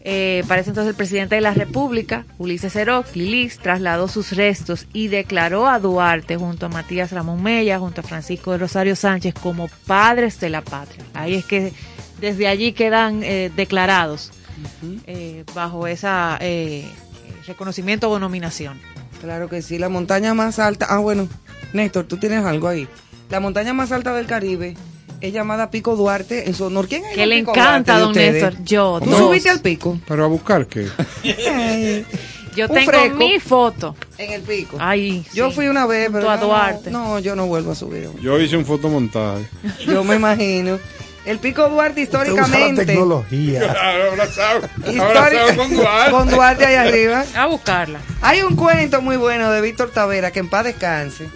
[0.09, 5.09] Eh, parece entonces el presidente de la República, Ulises Herox, Lilis, trasladó sus restos y
[5.09, 9.68] declaró a Duarte junto a Matías Ramón Mella, junto a Francisco de Rosario Sánchez como
[9.84, 11.04] padres de la patria.
[11.12, 11.72] Ahí es que
[12.20, 14.30] desde allí quedan eh, declarados
[15.09, 16.88] eh, bajo esa eh,
[17.44, 18.78] reconocimiento o nominación.
[19.20, 20.86] Claro que sí, la montaña más alta.
[20.88, 21.28] Ah, bueno,
[21.72, 22.86] Néstor, tú tienes algo ahí.
[23.28, 24.76] La montaña más alta del Caribe
[25.21, 26.89] es llamada Pico Duarte en su honor.
[26.89, 28.43] ¿Quién es Que el le Pico encanta, Duarte don ustedes?
[28.43, 28.64] Néstor.
[28.64, 29.19] Yo, ¿Tú dos.
[29.21, 29.99] subiste al pico?
[30.07, 30.87] Pero a buscar qué.
[32.57, 33.17] Yo Un tengo fresco.
[33.19, 33.95] mi foto.
[34.17, 34.79] En el pico.
[34.81, 35.57] Ay, yo sí.
[35.57, 36.91] fui una vez, pero a Duarte.
[36.91, 38.09] No, no, yo no vuelvo a subir.
[38.23, 39.47] Yo hice un fotomontaje.
[39.87, 40.79] Yo me imagino.
[41.27, 42.87] El Pico Duarte Usted usa la históricamente.
[42.87, 43.61] tecnología.
[44.11, 47.25] abrazado, histórica- con Duarte ahí arriba.
[47.37, 47.99] A buscarla.
[48.23, 51.29] Hay un cuento muy bueno de Víctor Tavera, que en paz descanse.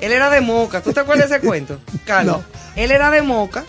[0.00, 0.82] Él era de Moca.
[0.82, 2.38] ¿Tú te acuerdas de ese cuento, Carlos?
[2.76, 3.64] Él era de Moca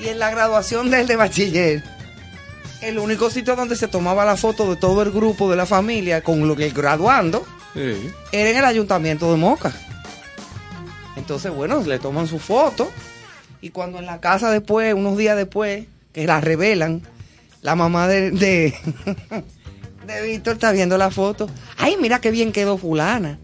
[0.00, 1.84] y en la graduación de él de bachiller,
[2.82, 6.22] el único sitio donde se tomaba la foto de todo el grupo de la familia
[6.22, 8.10] con lo que graduando Sí.
[8.32, 9.72] era en el ayuntamiento de Moca.
[11.16, 12.90] Entonces, bueno, le toman su foto
[13.60, 17.02] y cuando en la casa después, unos días después, que la revelan,
[17.62, 18.74] la mamá de, de,
[20.06, 21.48] de Víctor está viendo la foto.
[21.78, 23.38] Ay, mira qué bien quedó fulana.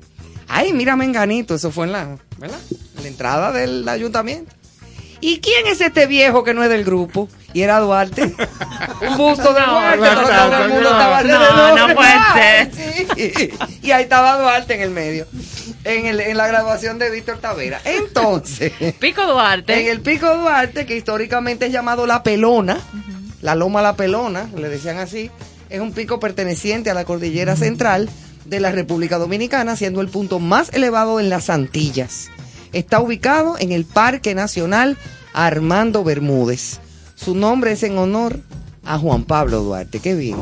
[0.53, 2.59] Ay, mira Menganito, eso fue en la, ¿verdad?
[2.97, 4.53] En la entrada del ayuntamiento.
[5.21, 7.29] ¿Y quién es este viejo que no es del grupo?
[7.53, 8.23] Y era Duarte.
[9.09, 11.89] Un busto de Duarte, no, todo, el mundo no, estaba no, alrededor.
[11.89, 13.51] no puede Ay, sí.
[13.83, 15.27] Y ahí estaba Duarte en el medio,
[15.85, 17.81] en, el, en la grabación de Víctor Tavera.
[17.85, 19.81] Entonces, Pico Duarte.
[19.81, 22.81] en el Pico Duarte, que históricamente es llamado La Pelona,
[23.41, 25.31] la Loma La Pelona, le decían así,
[25.69, 28.09] es un pico perteneciente a la cordillera central
[28.45, 32.29] de la República Dominicana, siendo el punto más elevado en las Antillas.
[32.73, 34.97] Está ubicado en el Parque Nacional
[35.33, 36.81] Armando Bermúdez.
[37.15, 38.41] Su nombre es en honor
[38.85, 40.01] a Juan Pablo Duarte.
[40.01, 40.37] Qué bien.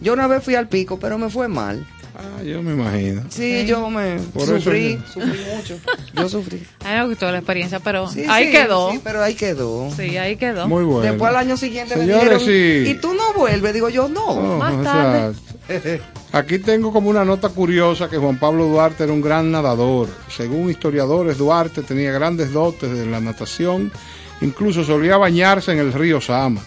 [0.00, 1.86] Yo una vez fui al pico, pero me fue mal.
[2.16, 3.22] Ah, yo me imagino.
[3.30, 5.78] Sí, yo me Por sufrí, yo- sufrí mucho.
[6.14, 6.62] Yo sufrí.
[6.84, 8.90] A mí me gustó la experiencia, pero Sí, ahí sí, quedó.
[8.92, 9.90] Sí, pero ahí quedó.
[9.96, 10.68] Sí, ahí quedó.
[10.68, 11.10] Muy bueno.
[11.10, 12.90] Después al año siguiente me Señores, dijeron, sí.
[12.90, 13.72] y tú no vuelves.
[13.72, 14.26] Digo yo, no.
[14.26, 15.34] Oh, Más o tarde.
[15.34, 15.49] sea,
[16.32, 20.08] aquí tengo como una nota curiosa que Juan Pablo Duarte era un gran nadador.
[20.28, 23.92] Según historiadores, Duarte tenía grandes dotes de la natación.
[24.40, 26.62] Incluso solía bañarse en el río Sama,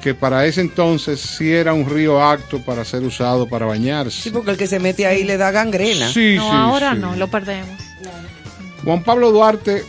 [0.00, 4.22] que para ese entonces sí era un río apto para ser usado para bañarse.
[4.22, 6.08] Sí, porque el que se mete ahí le da gangrena.
[6.08, 7.00] Sí, no, sí, ahora sí.
[7.00, 7.80] no, lo perdemos.
[8.84, 9.84] Juan Pablo Duarte,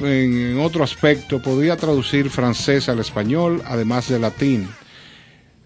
[0.00, 4.68] en, en otro aspecto, podía traducir francés al español, además de latín.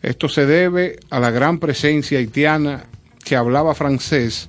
[0.03, 2.85] Esto se debe a la gran presencia haitiana
[3.25, 4.49] que hablaba francés,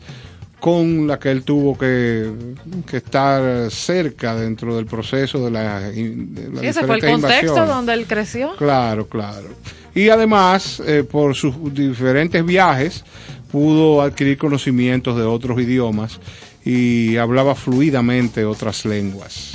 [0.59, 2.31] con la que él tuvo que,
[2.89, 7.67] que estar cerca dentro del proceso de la, de Sí, ese fue el contexto invasiones.
[7.67, 8.55] donde él creció.
[8.57, 9.49] Claro, claro.
[9.93, 13.03] Y además, eh, por sus diferentes viajes,
[13.51, 16.19] pudo adquirir conocimientos de otros idiomas
[16.63, 19.53] y hablaba fluidamente otras lenguas.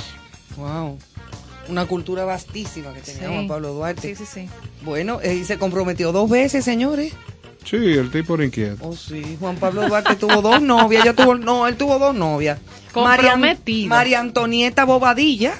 [0.57, 0.99] Wow.
[1.69, 3.33] Una cultura vastísima que tenía Sí.
[3.33, 4.15] Juan Pablo Duarte.
[4.15, 4.49] Sí, sí, sí.
[4.83, 7.13] Bueno, eh, y se comprometió dos veces, señores.
[7.65, 8.77] Sí, el tipo era inquieto.
[8.87, 9.35] Oh, sí.
[9.39, 11.03] Juan Pablo Duarte tuvo dos novias.
[11.03, 12.59] Ella tuvo, no, él tuvo dos novias.
[12.95, 13.89] María, Comprometido.
[13.89, 15.53] María Antonieta Bobadilla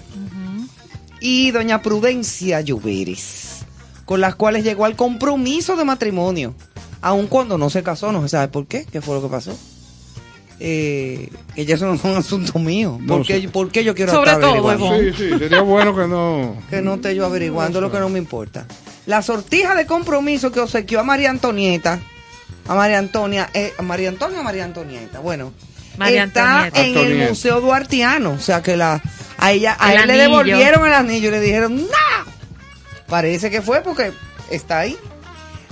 [1.19, 3.65] y doña Prudencia Lluveres,
[4.05, 6.53] con las cuales llegó al compromiso de matrimonio.
[7.01, 8.85] Aun cuando no se casó, no se sabe por qué.
[8.85, 9.55] ¿Qué fue lo que pasó?
[10.59, 12.97] Eh, que ya eso no es un asunto mío.
[13.01, 13.49] No ¿Por, qué, sé.
[13.49, 14.99] por qué yo quiero Sobre estar todo, averiguando?
[14.99, 16.55] Sí, sí, sería bueno que no.
[16.69, 18.65] que no esté yo averiguando lo que no me importa.
[19.05, 21.99] La sortija de compromiso que obsequió a María Antonieta,
[22.67, 25.53] a María Antonia, eh, a María Antonia o María Antonieta, bueno,
[25.97, 26.79] María está Antonieta.
[26.81, 27.29] en el Antonieta.
[27.29, 29.01] Museo Duartiano, o sea que la
[29.37, 32.31] a ella a El él le devolvieron el anillo y le dijeron ¡No!
[33.07, 34.11] Parece que fue porque
[34.49, 34.97] está ahí.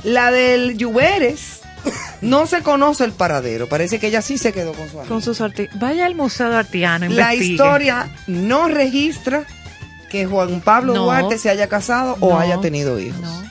[0.03, 1.61] La del Lluveres
[2.21, 5.09] no se conoce el paradero, parece que ella sí se quedó con su anillo.
[5.13, 7.51] Con su sorti- Vaya al Museo de Artiano, La investigue.
[7.53, 9.43] historia no registra
[10.09, 11.03] que Juan Pablo No.
[11.05, 13.19] Duarte se haya casado o haya tenido hijos.
[13.21, 13.43] No.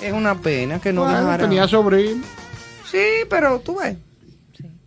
[0.00, 1.44] Es una pena que no Bueno, dejara.
[1.44, 2.22] tenía sobrino.
[2.90, 2.98] Sí,
[3.30, 3.96] pero tú ves.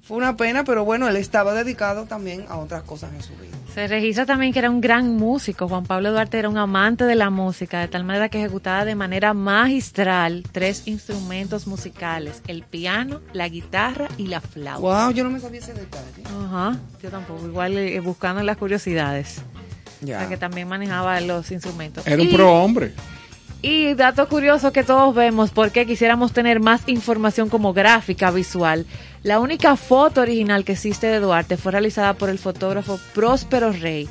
[0.03, 3.56] Fue una pena, pero bueno, él estaba dedicado también a otras cosas en su vida.
[3.77, 5.67] Se registra también que era un gran músico.
[5.67, 8.95] Juan Pablo Duarte era un amante de la música, de tal manera que ejecutaba de
[8.95, 14.79] manera magistral tres instrumentos musicales: el piano, la guitarra y la flauta.
[15.05, 16.23] Wow, yo no me sabía ese detalle.
[16.25, 17.45] Ajá, yo tampoco.
[17.45, 19.43] Igual eh, buscando las curiosidades.
[20.01, 20.21] O Ya.
[20.21, 22.07] sea, que también manejaba los instrumentos.
[22.07, 22.93] Era un Y- pro hombre.
[23.61, 28.85] Y dato curioso que todos vemos, porque quisiéramos tener más información como gráfica visual.
[29.23, 34.07] La única foto original que existe de Duarte fue realizada por el fotógrafo Próspero Rey,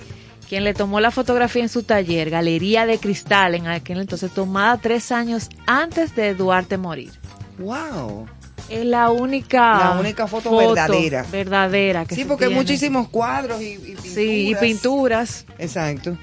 [0.48, 4.78] quien le tomó la fotografía en su taller, Galería de Cristal, en aquel entonces, tomada
[4.78, 7.12] tres años antes de Duarte morir.
[7.58, 8.26] Wow.
[8.68, 11.24] Es la única, La única foto verdadera.
[11.30, 12.60] verdadera que Sí, se porque tiene.
[12.60, 14.12] muchísimos cuadros y, y pinturas.
[14.12, 15.46] Sí, y pinturas.
[15.56, 16.18] Exacto.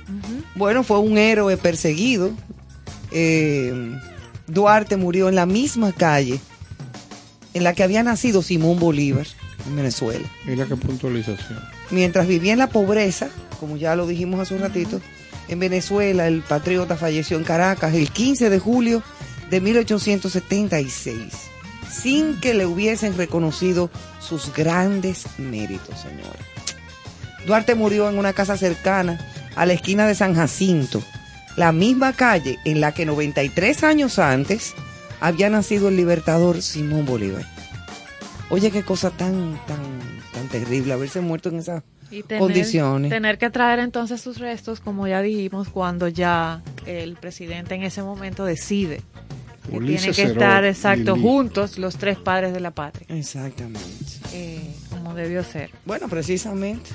[0.55, 2.31] Bueno, fue un héroe perseguido.
[3.13, 3.97] Eh,
[4.47, 6.39] Duarte murió en la misma calle
[7.53, 9.27] en la que había nacido Simón Bolívar,
[9.67, 10.27] en Venezuela.
[10.45, 11.59] Mira qué puntualización.
[11.91, 14.99] Mientras vivía en la pobreza, como ya lo dijimos hace un ratito,
[15.47, 19.03] en Venezuela el patriota falleció en Caracas el 15 de julio
[19.49, 21.33] de 1876,
[21.91, 26.39] sin que le hubiesen reconocido sus grandes méritos, señora.
[27.45, 29.19] Duarte murió en una casa cercana
[29.55, 31.03] a la esquina de San Jacinto,
[31.57, 34.73] la misma calle en la que 93 años antes
[35.19, 37.45] había nacido el libertador Simón Bolívar.
[38.49, 39.79] Oye, qué cosa tan, tan,
[40.33, 43.09] tan terrible haberse muerto en esas Y tener, condiciones.
[43.09, 48.03] tener que traer entonces sus restos, como ya dijimos, cuando ya el presidente en ese
[48.03, 49.01] momento decide
[49.69, 51.27] que Ulises tiene que estar exacto Lili.
[51.27, 53.79] juntos los tres padres de la patria, Exactamente.
[54.33, 55.71] eh, como debió ser.
[55.85, 56.89] Bueno, precisamente.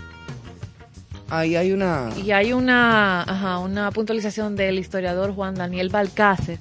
[1.30, 2.10] Ahí hay una...
[2.16, 6.58] Y hay una, ajá, una puntualización del historiador Juan Daniel Balcácer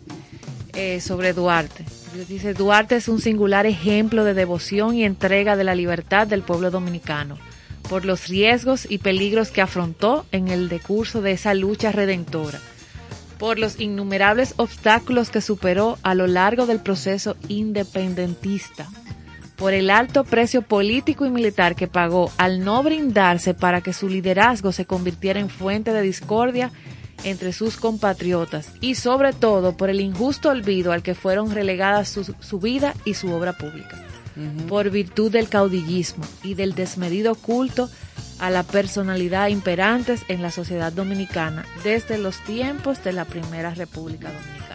[0.74, 1.86] eh, sobre Duarte.
[2.28, 6.72] Dice, Duarte es un singular ejemplo de devoción y entrega de la libertad del pueblo
[6.72, 7.38] dominicano,
[7.90, 12.60] por los riesgos y peligros que afrontó en el decurso de esa lucha redentora,
[13.38, 18.90] por los innumerables obstáculos que superó a lo largo del proceso independentista,
[19.58, 24.08] por el alto precio político y militar que pagó al no brindarse para que su
[24.08, 26.72] liderazgo se convirtiera en fuente de discordia
[27.24, 32.24] entre sus compatriotas y sobre todo por el injusto olvido al que fueron relegadas su,
[32.40, 33.98] su vida y su obra pública,
[34.70, 37.90] por virtud del caudillismo y del desmedido culto
[38.40, 44.28] a la personalidad imperantes en la sociedad dominicana desde los tiempos de la Primera República
[44.32, 44.67] Dominicana.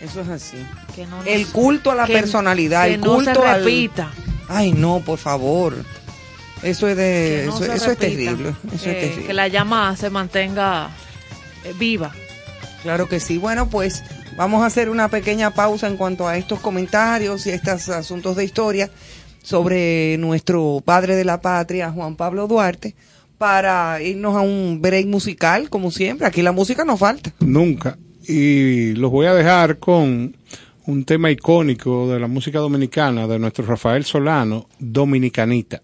[0.00, 0.56] Eso es así.
[0.94, 3.64] Que no nos- El culto a la que- personalidad, que el no culto se al-
[3.64, 4.10] repita.
[4.48, 5.74] Ay, no, por favor.
[6.62, 7.40] Eso es de...
[7.42, 8.54] que no eso se eso es terrible.
[8.74, 9.26] Eso eh, es terrible.
[9.26, 10.90] Que la llama se mantenga
[11.64, 12.12] eh, viva.
[12.82, 13.38] Claro que sí.
[13.38, 14.02] Bueno, pues
[14.36, 18.44] vamos a hacer una pequeña pausa en cuanto a estos comentarios y estos asuntos de
[18.44, 18.90] historia
[19.42, 22.94] sobre nuestro padre de la patria, Juan Pablo Duarte,
[23.38, 26.26] para irnos a un break musical, como siempre.
[26.26, 27.32] Aquí la música no falta.
[27.40, 27.96] Nunca.
[28.26, 30.36] Y los voy a dejar con
[30.86, 35.80] un tema icónico de la música dominicana de nuestro Rafael Solano, Dominicanita.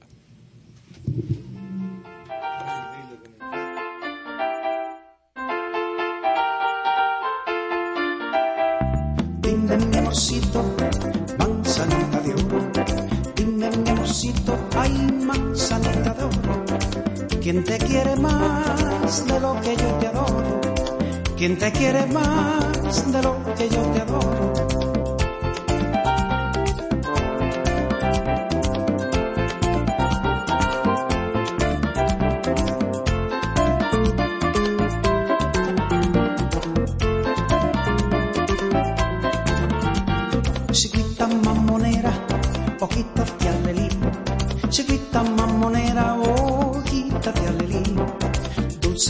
[9.40, 10.76] Dime mi amorcito,
[11.38, 12.72] manzanita de oro.
[13.34, 14.58] Dime mi amorcito,
[15.24, 16.64] manzanita de oro.
[17.40, 20.55] ¿Quién te quiere más de lo que yo te adoro?
[21.36, 24.75] ¿Quién te quiere más de lo que yo te adoro?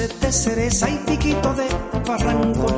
[0.06, 1.66] Dulce de cereza y piquito de
[2.06, 2.74] barrancolí.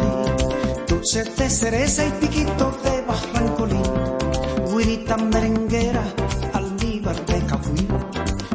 [0.87, 3.83] Dulce de cereza y piquito de barrancolí.
[4.73, 6.05] Guirita merenguera,
[6.55, 7.89] almíbar de cafuil.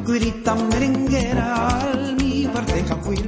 [0.07, 3.25] Guirita merenguera, almíbar de cafuil.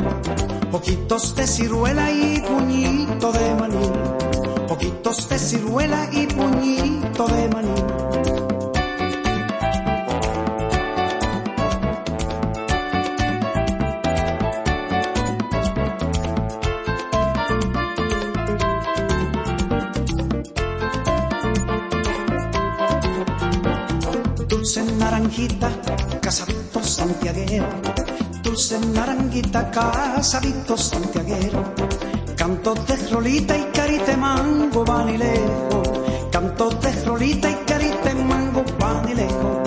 [0.72, 3.92] Poquitos de ciruela y puñito de maní.
[4.68, 6.25] Poquitos de ciruela y
[29.76, 31.62] casabito santiaguero.
[32.38, 35.84] Canto de rolita y carita mango vanilejo.
[36.32, 39.64] Canto de rolita y carita mango vanilejo.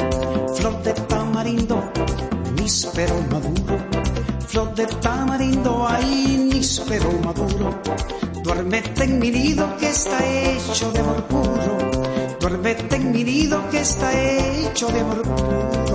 [0.55, 1.93] Flor de tamarindo,
[2.57, 3.77] níspero maduro.
[4.47, 7.79] Flor de tamarindo, ay, níspero maduro.
[8.43, 11.73] Duérmete en mi nido que está hecho de amor puro.
[12.41, 15.88] Duérmete en mi nido que está hecho de amor puro.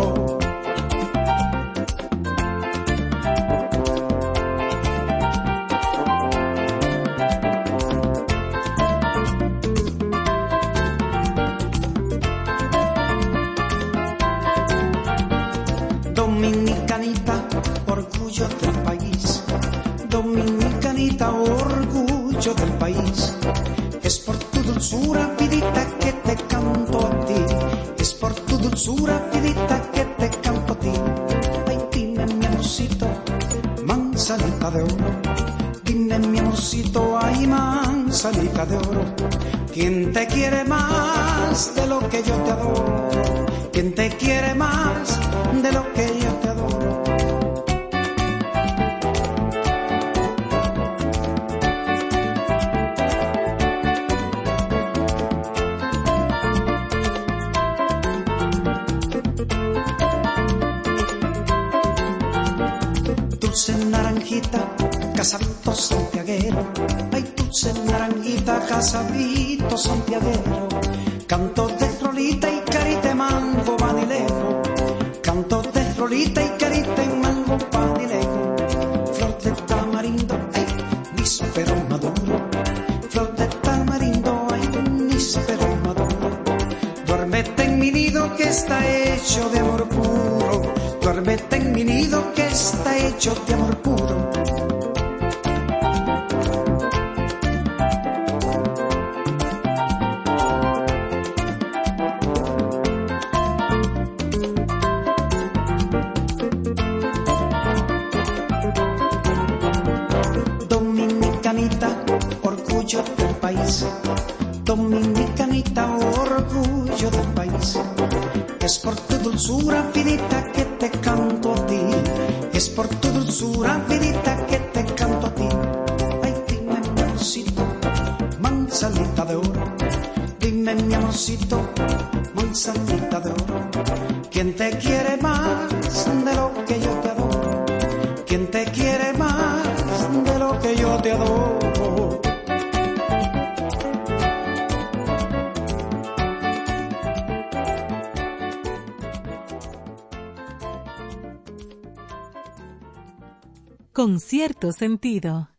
[153.93, 155.49] Con cierto sentido.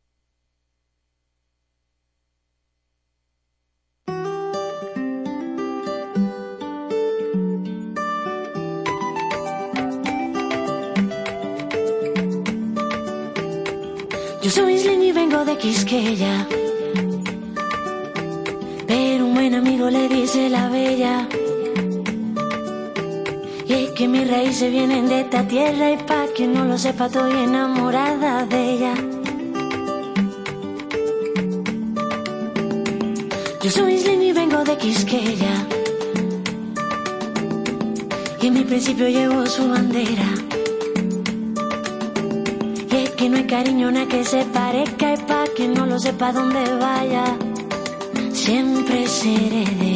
[14.42, 16.48] Yo soy Islin y vengo de Quisqueya.
[18.88, 21.28] Pero un buen amigo le dice la bella.
[23.94, 27.06] Y es que mis raíces vienen de esta tierra y pa' que no lo sepa
[27.06, 28.94] estoy enamorada de ella.
[33.62, 35.66] Yo soy Islin y vengo de Quisqueya.
[38.42, 40.28] Y en mi principio llevo su bandera.
[42.90, 46.00] Y es que no hay cariño nada que se parezca y pa' que no lo
[46.00, 47.36] sepa dónde vaya.
[48.32, 49.93] Siempre seré de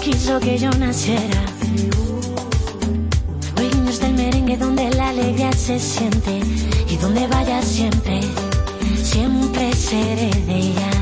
[0.00, 1.44] quiso que yo naciera.
[3.56, 6.40] Reinos del merengue donde la alegría se siente.
[6.88, 8.20] Y donde vaya siempre,
[9.02, 10.99] siempre seré de ella.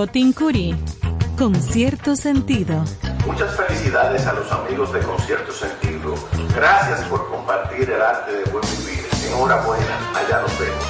[0.00, 0.74] Yotin Curi,
[1.36, 2.82] con cierto sentido.
[3.26, 6.14] Muchas felicidades a los amigos de Concierto Sentido.
[6.56, 9.04] Gracias por compartir el arte de buen vivir.
[9.26, 10.84] Enhorabuena, allá nos vemos.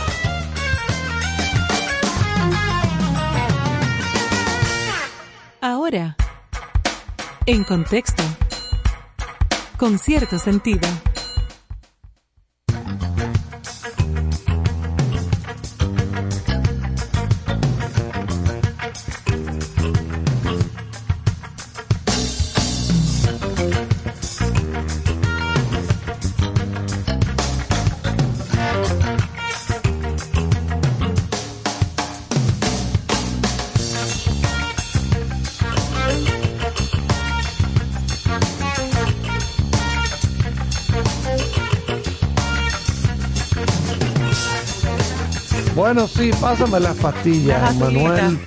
[5.61, 6.17] Ahora,
[7.47, 8.23] en contexto,
[9.77, 10.89] con cierto sentido.
[45.93, 48.39] Bueno, sí, pásame las pastillas, Las Manuel.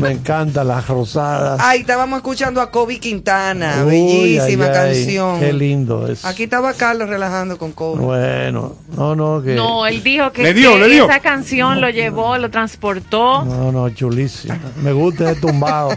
[0.00, 1.60] Me encantan las rosadas.
[1.62, 5.40] Ay, estábamos escuchando a Kobe Quintana, Uy, bellísima ay, ay, canción.
[5.40, 6.24] Qué lindo es.
[6.24, 8.02] Aquí estaba Carlos relajando con Kobe.
[8.02, 9.54] Bueno, no, no, que.
[9.54, 11.04] No, él dijo que, Le dio, que le dio.
[11.04, 13.44] esa canción lo llevó, lo transportó.
[13.44, 14.54] No, no, chulísimo.
[14.82, 15.90] Me gusta ese tumbado.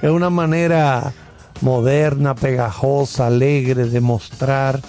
[0.00, 1.12] es una manera
[1.60, 4.80] moderna, pegajosa, alegre de mostrar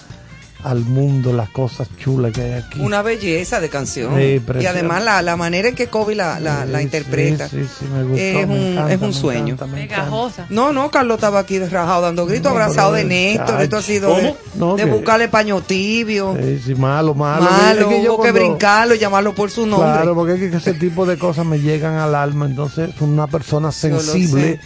[0.68, 2.80] al mundo las cosas chulas que hay aquí.
[2.82, 4.16] Una belleza de canción.
[4.18, 7.48] Sí, y además la, la manera en que Kobe la, la, interpreta.
[7.48, 9.54] sí, sí, me gustó, es me un, encanta, es un me sueño.
[9.54, 10.46] encanta, me Pegajosa.
[10.50, 13.62] No, no, Carlos estaba aquí rajado dando gritos, No, abrazado de Néstor.
[13.62, 14.22] Esto ha sido ¿Cómo?
[14.22, 16.36] de, No, de que- buscarle paño tibio.
[16.42, 17.44] Sí, sí, malo, malo.
[17.50, 19.90] Malo, Es que yo hubo que brincarlo y llamarlo por su nombre.
[19.92, 22.46] Claro, porque es que ese tipo de cosas me llegan al alma.
[22.46, 24.60] Entonces, es una persona Yo lo sensible,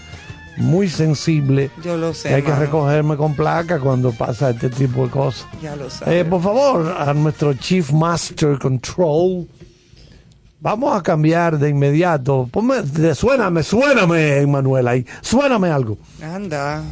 [0.58, 1.72] muy sensible.
[1.84, 5.48] Yo lo sé, que hay que recogerme con placa cuando pasa este tipo de cosas.
[5.62, 6.14] Ya lo sabes.
[6.14, 9.48] Eh, por favor, a nuestro Chief Master Control.
[10.60, 12.48] Vamos a cambiar de inmediato.
[12.52, 12.84] Ponme,
[13.16, 15.06] suéname, suéname, Manuel, ahí.
[15.22, 15.98] Suéname algo.
[16.22, 16.84] Anda.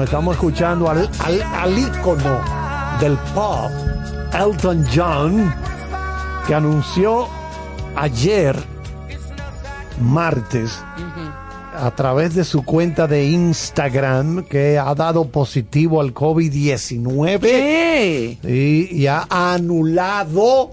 [0.00, 2.40] Bueno, estamos escuchando al, al, al ícono
[3.00, 3.70] del pop,
[4.32, 5.54] Elton John,
[6.46, 7.28] que anunció
[7.96, 8.56] ayer,
[10.00, 10.82] martes,
[11.76, 19.06] a través de su cuenta de Instagram, que ha dado positivo al COVID-19 y, y
[19.06, 20.70] ha anulado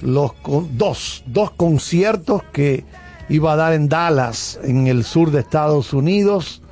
[0.00, 2.84] los con- dos, dos conciertos que
[3.28, 6.62] iba a dar en Dallas, en el sur de Estados Unidos,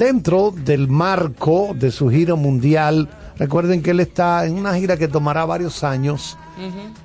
[0.00, 3.06] dentro del marco de su gira mundial.
[3.36, 6.38] Recuerden que él está en una gira que tomará varios años,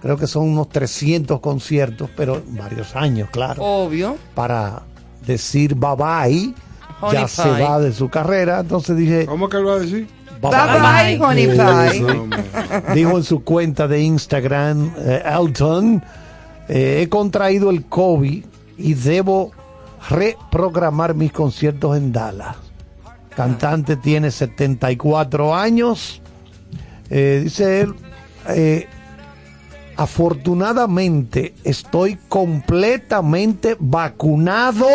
[0.02, 4.16] creo que son unos 300 conciertos, pero varios años, claro, Obvio.
[4.34, 4.84] para
[5.26, 6.54] decir bye bye.
[7.02, 7.62] Honey ya se pie.
[7.62, 9.26] va de su carrera, entonces dije...
[9.26, 10.08] ¿Cómo que lo va a decir?
[10.42, 12.02] Bye bye, honey pie.
[12.02, 12.44] No, man.
[12.94, 16.02] dijo en su cuenta de Instagram, eh, Elton,
[16.70, 18.46] eh, he contraído el COVID
[18.78, 19.52] y debo
[20.10, 22.65] reprogramar mis conciertos en Dallas.
[23.36, 26.22] Cantante tiene 74 años.
[27.10, 27.96] Eh, dice él,
[28.50, 28.88] eh,
[30.26, 34.88] afortunadamente estoy completamente vacunado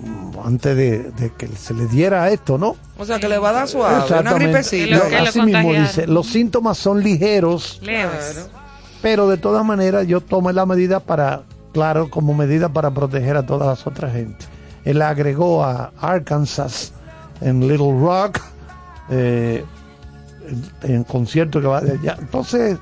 [0.00, 2.76] mm, antes de, de que se le diera esto, ¿no?
[2.96, 4.44] O sea, que le va a dar suave, una Exactamente.
[4.46, 4.96] gripecita.
[5.08, 8.48] Lo- así mismo dice, los síntomas son ligeros, Leves.
[9.02, 11.42] pero de todas maneras yo tomé la medida para,
[11.72, 14.46] claro, como medida para proteger a todas las otras gente.
[14.88, 16.94] Él agregó a Arkansas
[17.42, 18.40] en Little Rock,
[19.10, 19.62] eh,
[20.80, 22.16] en, concierto que va de allá.
[22.18, 22.78] Entonces,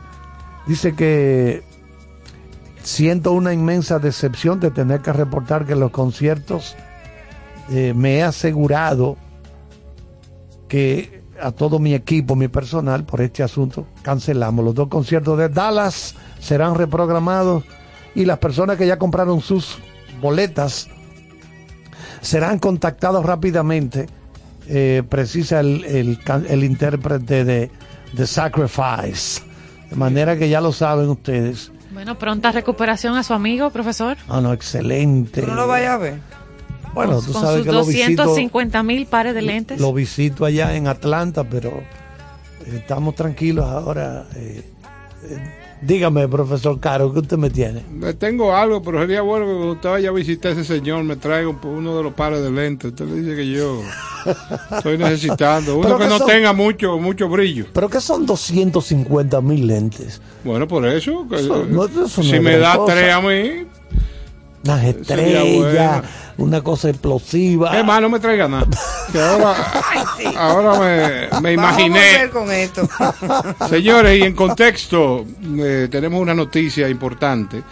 [0.68, 1.64] dice que
[2.80, 6.76] siento una inmensa decepción de tener que reportar que los conciertos
[7.70, 9.16] eh, me he asegurado
[10.68, 14.64] que a todo mi equipo, mi personal, por este asunto, cancelamos.
[14.64, 17.64] Los dos conciertos de Dallas serán reprogramados
[18.14, 19.78] y las personas que ya compraron sus
[20.20, 20.88] boletas
[22.26, 24.06] serán contactados rápidamente,
[24.68, 27.70] eh, precisa el, el can- el intérprete de
[28.16, 29.42] The Sacrifice.
[29.90, 31.70] De manera que ya lo saben ustedes.
[31.92, 34.16] Bueno, pronta recuperación a su amigo, profesor.
[34.28, 35.40] Ah, no, excelente.
[35.42, 36.18] Tú no lo vayas a ver.
[36.92, 39.80] Bueno, tú con sabes sus que lo visito, 250 mil pares de lentes.
[39.80, 41.68] lo visito allá en Atlanta, pero
[42.66, 44.24] eh, estamos tranquilos ahora.
[44.34, 44.62] eh,
[45.24, 47.82] eh, dígame, profesor Caro, ¿qué usted me tiene?
[48.18, 51.16] Tengo algo, pero sería bueno que cuando usted vaya a visitar a ese señor me
[51.16, 52.90] traiga un- uno de los pares de lentes.
[52.92, 53.82] Usted le dice que yo
[54.76, 55.78] estoy necesitando.
[55.78, 57.66] Uno que que no son- tenga mucho mucho brillo.
[57.72, 60.20] ¿Pero qué son 250 mil lentes?
[60.44, 61.26] Bueno, por eso.
[61.28, 62.94] que- Eso no- eso no si me da cosa.
[62.94, 63.66] tres a mí,
[64.66, 66.02] Unas estrellas,
[66.38, 67.78] una cosa explosiva.
[67.78, 68.66] es más, no me traiga nada.
[69.12, 69.54] Que ahora
[70.36, 72.00] ahora me, me Vamos a imaginé.
[72.12, 72.88] volver con esto.
[73.68, 75.24] Señores, y en contexto,
[75.58, 77.62] eh, tenemos una noticia importante.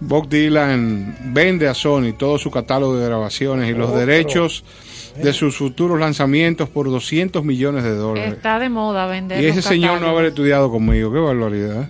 [0.00, 4.00] Bob Dylan vende a Sony todo su catálogo de grabaciones y los Otro.
[4.00, 4.64] derechos
[5.20, 8.34] de sus futuros lanzamientos por 200 millones de dólares.
[8.34, 9.42] Está de moda vender.
[9.42, 11.88] Y ese los señor no haber estudiado conmigo, qué barbaridad.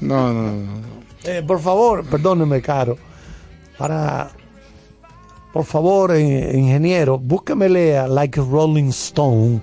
[0.00, 0.92] No, no, no.
[1.24, 2.96] Eh, por favor, perdóneme, Caro.
[3.82, 4.30] Para.
[5.52, 9.60] Por favor, eh, ingeniero, búsquemele a Like Rolling Stone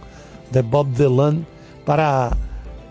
[0.52, 1.46] de Bob Dylan
[1.86, 2.30] para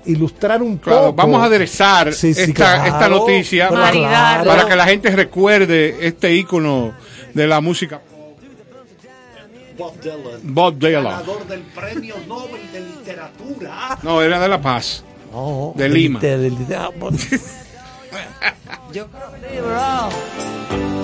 [0.07, 1.13] ilustrar un Claro, poco.
[1.17, 4.45] vamos a aderezar Sí, sí, esta, claro, esta noticia para, claro.
[4.51, 6.95] para que la gente recuerde este ícono
[7.35, 8.01] de la música.
[9.77, 10.41] Bob Dylan.
[10.55, 11.05] Bob Dylan.
[11.05, 13.99] Ganador del Premio Nobel de Literatura.
[14.03, 15.05] No, era de La Paz.
[15.31, 16.21] No, de Lima.
[16.21, 16.91] de- de- de- ah.
[18.93, 20.98] Yo creo que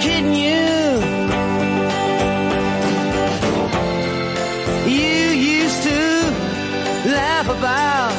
[0.00, 0.68] kidding you.
[4.86, 5.18] You
[5.60, 6.00] used to
[7.18, 8.12] laugh about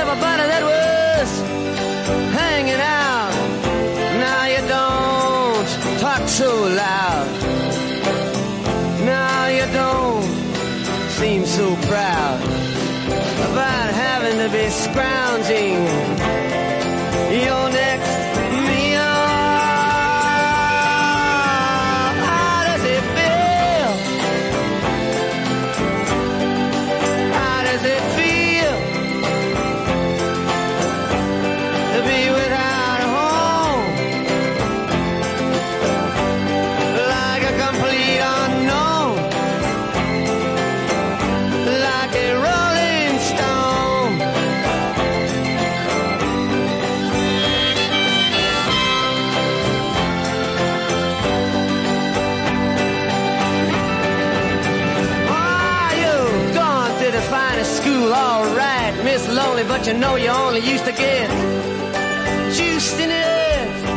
[0.00, 1.30] everybody that was
[2.38, 3.32] hanging out.
[4.26, 5.66] Now you don't
[6.00, 6.50] talk so
[6.82, 7.28] loud.
[9.04, 10.24] Now you don't
[11.18, 12.40] seem so proud
[13.50, 16.11] about having to be scrounging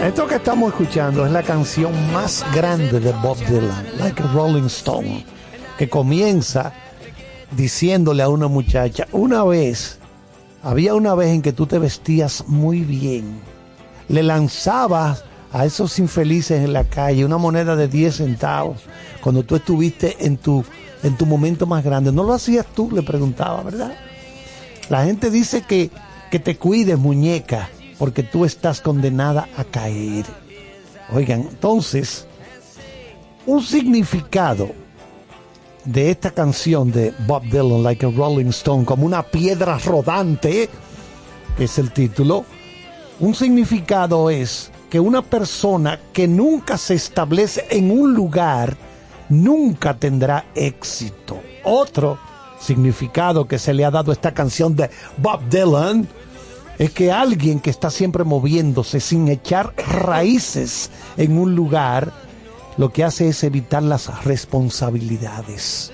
[0.05, 4.65] Esto que estamos escuchando es la canción más grande de Bob Dylan, Like a Rolling
[4.65, 5.25] Stone,
[5.77, 6.71] que comienza
[7.51, 9.97] diciéndole a una muchacha, una vez,
[10.61, 13.39] había una vez en que tú te vestías muy bien,
[14.07, 18.83] le lanzabas a esos infelices en la calle una moneda de 10 centavos
[19.19, 20.63] cuando tú estuviste en tu,
[21.01, 22.11] en tu momento más grande.
[22.11, 22.91] ¿No lo hacías tú?
[22.91, 23.95] Le preguntaba, ¿verdad?
[24.89, 25.89] La gente dice que,
[26.29, 30.25] que te cuides, muñeca, porque tú estás condenada a caer.
[31.13, 32.27] Oigan, entonces,
[33.45, 34.71] un significado
[35.85, 40.69] de esta canción de Bob Dylan, Like a Rolling Stone, como una piedra rodante,
[41.57, 42.45] que es el título,
[43.19, 48.75] un significado es que una persona que nunca se establece en un lugar,
[49.29, 51.39] nunca tendrá éxito.
[51.63, 52.19] Otro
[52.65, 56.07] significado que se le ha dado esta canción de Bob Dylan
[56.77, 62.11] es que alguien que está siempre moviéndose sin echar raíces en un lugar,
[62.77, 65.91] lo que hace es evitar las responsabilidades.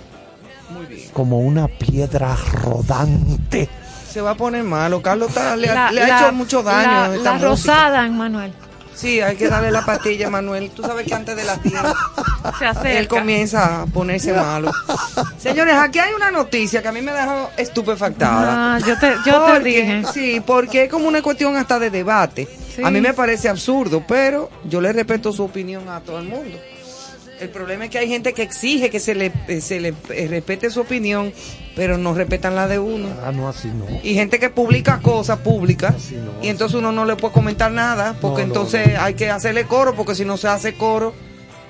[1.12, 3.68] como una piedra rodante.
[4.10, 5.00] Se va a poner malo.
[5.00, 7.48] Carlos está- le, ha- La- hecho mucho daño La, a esta la música.
[7.48, 8.52] rosada, Manuel.
[8.98, 10.70] Sí, hay que darle la pastilla, Manuel.
[10.70, 11.74] Tú sabes que antes de las 10
[12.58, 12.98] Se acerca.
[12.98, 14.72] él comienza a ponerse malo.
[15.38, 18.74] Señores, aquí hay una noticia que a mí me dejó estupefactada.
[18.74, 20.02] Ah, yo te, yo te dije.
[20.12, 22.48] Sí, porque es como una cuestión hasta de debate.
[22.74, 22.82] Sí.
[22.84, 26.58] A mí me parece absurdo, pero yo le respeto su opinión a todo el mundo.
[27.40, 30.26] El problema es que hay gente que exige que se le, eh, se le eh,
[30.28, 31.32] respete su opinión,
[31.78, 33.08] pero no respetan la de uno.
[33.24, 33.86] Ah, no, así no.
[34.02, 35.94] Y gente que publica cosas públicas
[36.42, 39.64] y entonces uno no le puede comentar nada porque No, no, entonces hay que hacerle
[39.64, 41.14] coro porque si no se hace coro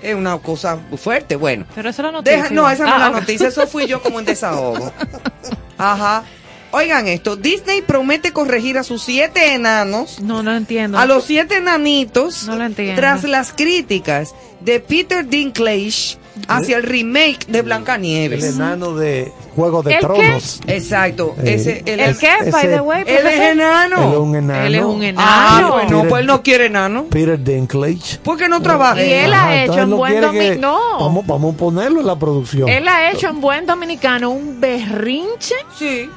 [0.00, 1.36] es una cosa fuerte.
[1.36, 2.42] Bueno, Pero eso es la noticia.
[2.44, 3.20] Deja- no, esa no es Ah, la ok.
[3.20, 4.90] noticia, eso fui yo como en desahogo.
[5.76, 6.24] Ajá.
[6.70, 10.98] Oigan esto, Disney promete corregir a sus siete enanos, No, no entiendo.
[10.98, 12.94] a los siete enanitos, No lo entiendo.
[13.00, 16.16] tras las críticas de Peter Dinklage
[16.46, 18.44] hacia el remake de El Blancanieves.
[18.44, 20.06] enano de Juego de ¿El qué?
[20.06, 20.60] Tronos.
[20.68, 22.30] Exacto, Eh, ese, ¿El es, qué?
[22.50, 24.02] By the way, él es enano.
[24.06, 24.64] Él es un enano.
[24.66, 25.26] Él es un enano.
[25.28, 27.04] Ah, pues no, Peter- pues él no quiere enano.
[27.06, 28.18] Peter Dinklage.
[28.22, 29.02] ¿Por qué no trabaja?
[29.02, 30.78] Y él ha hecho en buen quiere domi- que- no.
[31.00, 32.68] Vamos, vamos a ponerlo en la producción.
[32.68, 35.54] Él ha hecho en buen dominicano un berrinche.
[35.76, 36.08] Sí.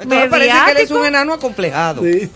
[0.00, 2.02] Entonces parece que él es un enano acomplejado.
[2.02, 2.30] Sí.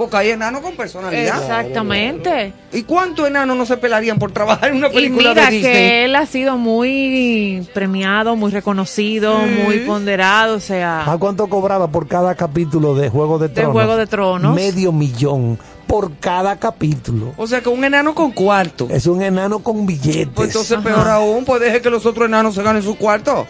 [0.00, 1.42] Porque hay enanos con personalidad.
[1.42, 2.54] Exactamente.
[2.72, 5.72] ¿Y cuántos enanos no se pelarían por trabajar en una Y película mira de Disney?
[5.74, 11.88] que él ha sido muy premiado, muy reconocido, muy ponderado, o sea, ¿A cuánto cobraba
[11.88, 13.72] por cada capítulo de Juego de de Tronos?
[13.74, 14.54] Juego de Tronos.
[14.54, 17.34] Medio millón por cada capítulo.
[17.36, 18.88] O sea que un enano con cuarto.
[18.88, 20.28] Es un enano con billetes.
[20.34, 20.82] Pues entonces Ajá.
[20.82, 23.46] peor aún, pues deje que los otros enanos se ganen su cuarto.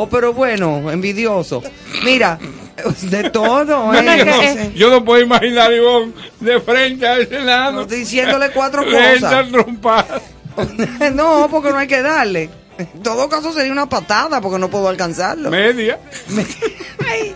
[0.00, 1.60] Oh, pero bueno, envidioso.
[2.04, 2.38] Mira,
[3.02, 4.24] de todo, ¿eh?
[4.24, 4.70] No.
[4.76, 7.84] Yo no puedo imaginar, Ivonne, de frente a ese No, enano.
[7.84, 9.48] diciéndole cuatro cosas.
[11.14, 12.48] no, porque no hay que darle.
[12.78, 15.50] En todo caso sería una patada porque no puedo alcanzarlo.
[15.50, 15.98] Media.
[17.10, 17.34] Ay,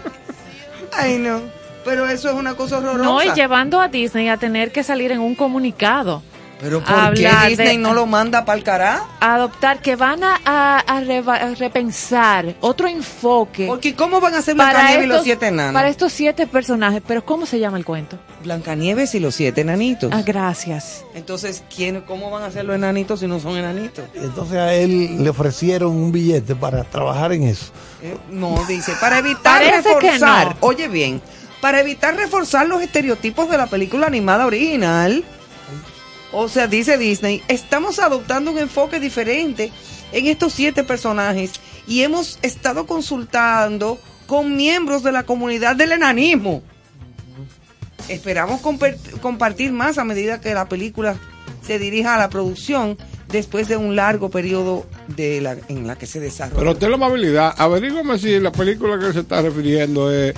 [0.93, 1.41] ay, no.
[1.85, 3.03] Pero eso es una cosa horrorosa.
[3.03, 6.23] no, y llevando a Disney a tener que salir en un comunicado,
[6.63, 9.03] Pero ¿por qué Disney de- no lo manda para el cará?
[9.19, 14.35] a adoptar que van a, a- a reva- a repensar otro enfoque Porque ¿cómo van
[14.35, 15.75] a ser para Blancanieves y los estos, siete enanos?
[15.75, 17.03] para estos siete personajes.
[17.07, 18.17] Pero ¿cómo se llama el cuento?
[18.45, 20.11] Blancanieves y los siete enanitos.
[20.15, 21.05] Ah, gracias.
[21.15, 24.05] Entonces, ¿quién, ¿cómo van a ser los enanitos si no son enanitos?
[24.15, 27.67] Entonces a él le ofrecieron un billete para trabajar en eso.
[28.03, 30.57] Eh, no, dice, para evitar Parece que reforzar, no.
[30.61, 31.21] oye bien,
[31.61, 35.25] para evitar reforzar los estereotipos de la película animada original,
[36.33, 39.71] o sea, dice Disney, estamos adoptando un enfoque diferente
[40.13, 41.53] en estos siete personajes
[41.87, 46.63] y hemos estado consultando con miembros de la comunidad del enanismo.
[48.09, 48.61] Esperamos
[49.21, 51.17] compartir más a medida que la película
[51.65, 52.99] se dirija a la producción
[53.29, 56.59] después de un largo periodo de la, en la que se desarrolla.
[56.59, 60.35] Pero ten la amabilidad, averígame si la película que se está refiriendo es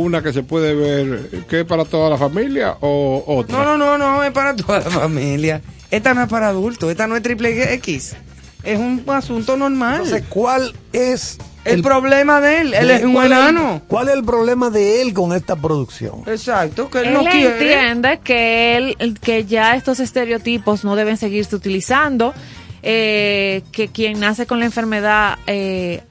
[0.00, 3.58] una que se puede ver que es para toda la familia o otra.
[3.58, 5.60] No, no, no, no, es para toda la familia.
[5.90, 8.16] Esta no es para adultos, esta no es triple X.
[8.62, 10.02] Es un asunto normal.
[10.02, 13.82] Entonces, ¿cuál es el, problema de él, él es un ¿cuál enano.
[13.88, 16.22] ¿Cuál es el problema de él con esta producción?
[16.26, 17.52] Exacto, que él, Él no quiere.
[17.52, 22.34] entiende que él, que ya estos estereotipos no deben seguirse utilizando
[22.82, 26.02] eh, que quien nace con la enfermedad eh,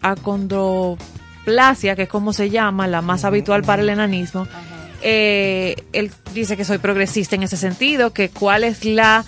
[1.48, 4.48] acondroplasia, que es como se llama, la más habitual para el enanismo,
[5.02, 9.24] eh, él dice que soy progresista en ese sentido, que cuál es la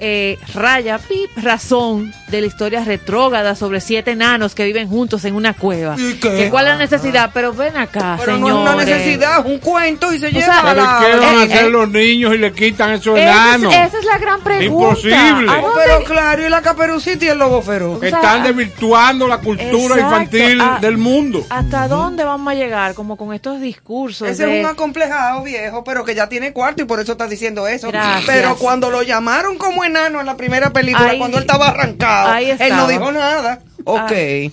[0.00, 5.34] eh, raya, pip, razón de la historia retrógrada sobre siete enanos que viven juntos en
[5.34, 5.96] una cueva.
[5.96, 6.18] qué?
[6.20, 7.30] Que ¿Cuál es la necesidad?
[7.34, 10.44] Pero ven acá, Pero no es una necesidad, es un cuento y se O lleva
[10.46, 10.98] sea, a Pero la...
[11.06, 13.74] ¿qué van a hacer eh, los niños y le quitan esos es, enanos?
[13.74, 14.88] esa es la gran pregunta.
[14.88, 15.50] Imposible.
[15.50, 18.02] ¿A dónde- Pero claro, y la caperucita y el lobo feroz.
[18.02, 20.06] Están desvirtuando la cultura Exacto,
[20.36, 21.44] infantil ah, del mundo.
[21.50, 22.94] ¿Hasta dónde vamos a llegar?
[22.94, 24.28] Como con estos discursos.
[24.28, 27.26] Ese de- es un acomplejado viejo, pero que ya tiene cuarto y por eso está
[27.26, 27.88] diciendo eso.
[27.88, 28.24] Gracias.
[28.26, 32.30] Pero cuando lo llamaron como enano en la primera película, Ahí- cuando él estaba arrancado,
[32.32, 33.60] ahí él no dijo nada.
[33.84, 34.12] Ok.
[34.12, 34.50] Ah.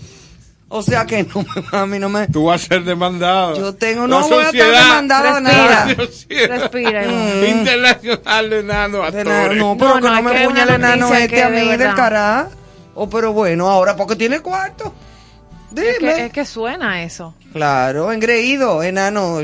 [0.69, 1.45] O sea que no,
[1.79, 2.27] a mí no me...
[2.27, 3.55] Tú vas a ser demandado.
[3.55, 5.95] Yo tengo, La no voy a estar sociedad- demandada de nada.
[5.95, 7.45] Sociedad Respira, Iván.
[7.59, 9.57] Internacional de De nada, actores.
[9.57, 11.77] no, pero No, que no, no, me una el enano este a de mí del
[11.77, 11.95] verdad.
[11.95, 12.47] cará.
[12.95, 14.93] Oh, pero bueno, ahora porque tiene cuarto.
[15.71, 15.89] Dime.
[15.89, 17.33] Es que, es que suena eso.
[17.53, 19.39] Claro, engreído, enano.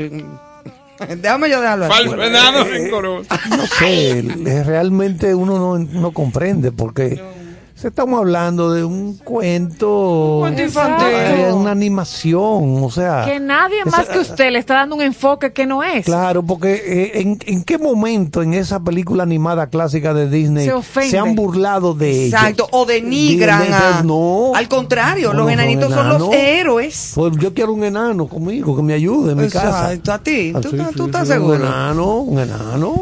[1.16, 1.94] Déjame yo dejarlo así.
[1.94, 3.28] Falso enano rencoroso.
[3.50, 7.43] no sé, realmente uno no, no comprende porque se
[7.88, 11.04] estamos hablando de un cuento, cuento Exacto.
[11.06, 11.44] infantil.
[11.44, 15.02] eh, una animación, o sea, Que nadie esa- más que usted le está dando un
[15.02, 16.04] enfoque que no es.
[16.04, 20.72] Claro, porque eh, ¿en, en qué momento en esa película animada clásica de Disney Se
[20.72, 21.18] ofende.
[21.18, 24.02] han burlado de Exacto, o denigran De- de- a...
[24.02, 24.52] no.
[24.54, 27.12] Al contrario, No, los no enanitos son los héroes.
[27.14, 29.92] Pues yo quiero un enano conmigo, que me ayude en mi casa.
[29.92, 30.52] Exacto, a ti.
[30.54, 31.54] Ah, ¿Tú, sí, tú- sí, tú sí, estás Un seguro?
[31.56, 32.94] enano, un enano.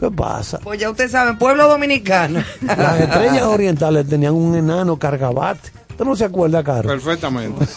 [0.00, 0.58] ¿Qué pasa?
[0.62, 2.42] Pues ya ustedes saben, pueblo dominicano.
[2.62, 5.70] Las estrellas orientales tenían un enano cargabate.
[5.90, 6.92] ¿Usted no se acuerda, Carlos?
[6.92, 7.66] Perfectamente.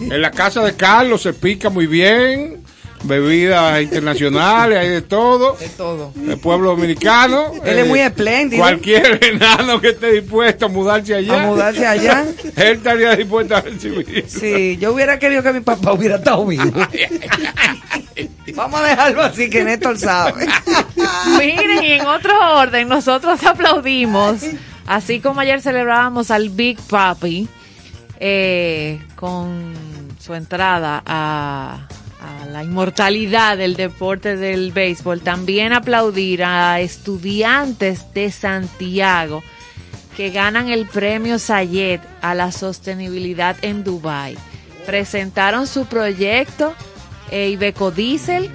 [0.00, 2.62] En la casa de Carlos se pica muy bien.
[3.04, 5.56] Bebidas internacionales, hay de todo.
[5.56, 6.12] De todo.
[6.16, 7.52] El pueblo dominicano.
[7.64, 8.62] Él es muy espléndido.
[8.62, 11.42] Cualquier enano que esté dispuesto a mudarse allá.
[11.42, 12.24] A mudarse allá.
[12.56, 14.24] Él estaría dispuesto a recibir.
[14.28, 16.64] Sí, yo hubiera querido que mi papá hubiera estado vivo.
[18.54, 20.46] Vamos a dejarlo así que Néstor sabe.
[21.38, 24.40] Miren, y en otro orden, nosotros aplaudimos,
[24.86, 27.48] así como ayer celebrábamos al Big Papi
[28.18, 29.74] eh, con
[30.18, 31.86] su entrada a,
[32.26, 39.42] a la inmortalidad del deporte del béisbol, también aplaudir a estudiantes de Santiago
[40.16, 44.36] que ganan el premio Sayed a la sostenibilidad en Dubai.
[44.86, 46.74] Presentaron su proyecto
[47.30, 48.50] eh, Ibeco Diesel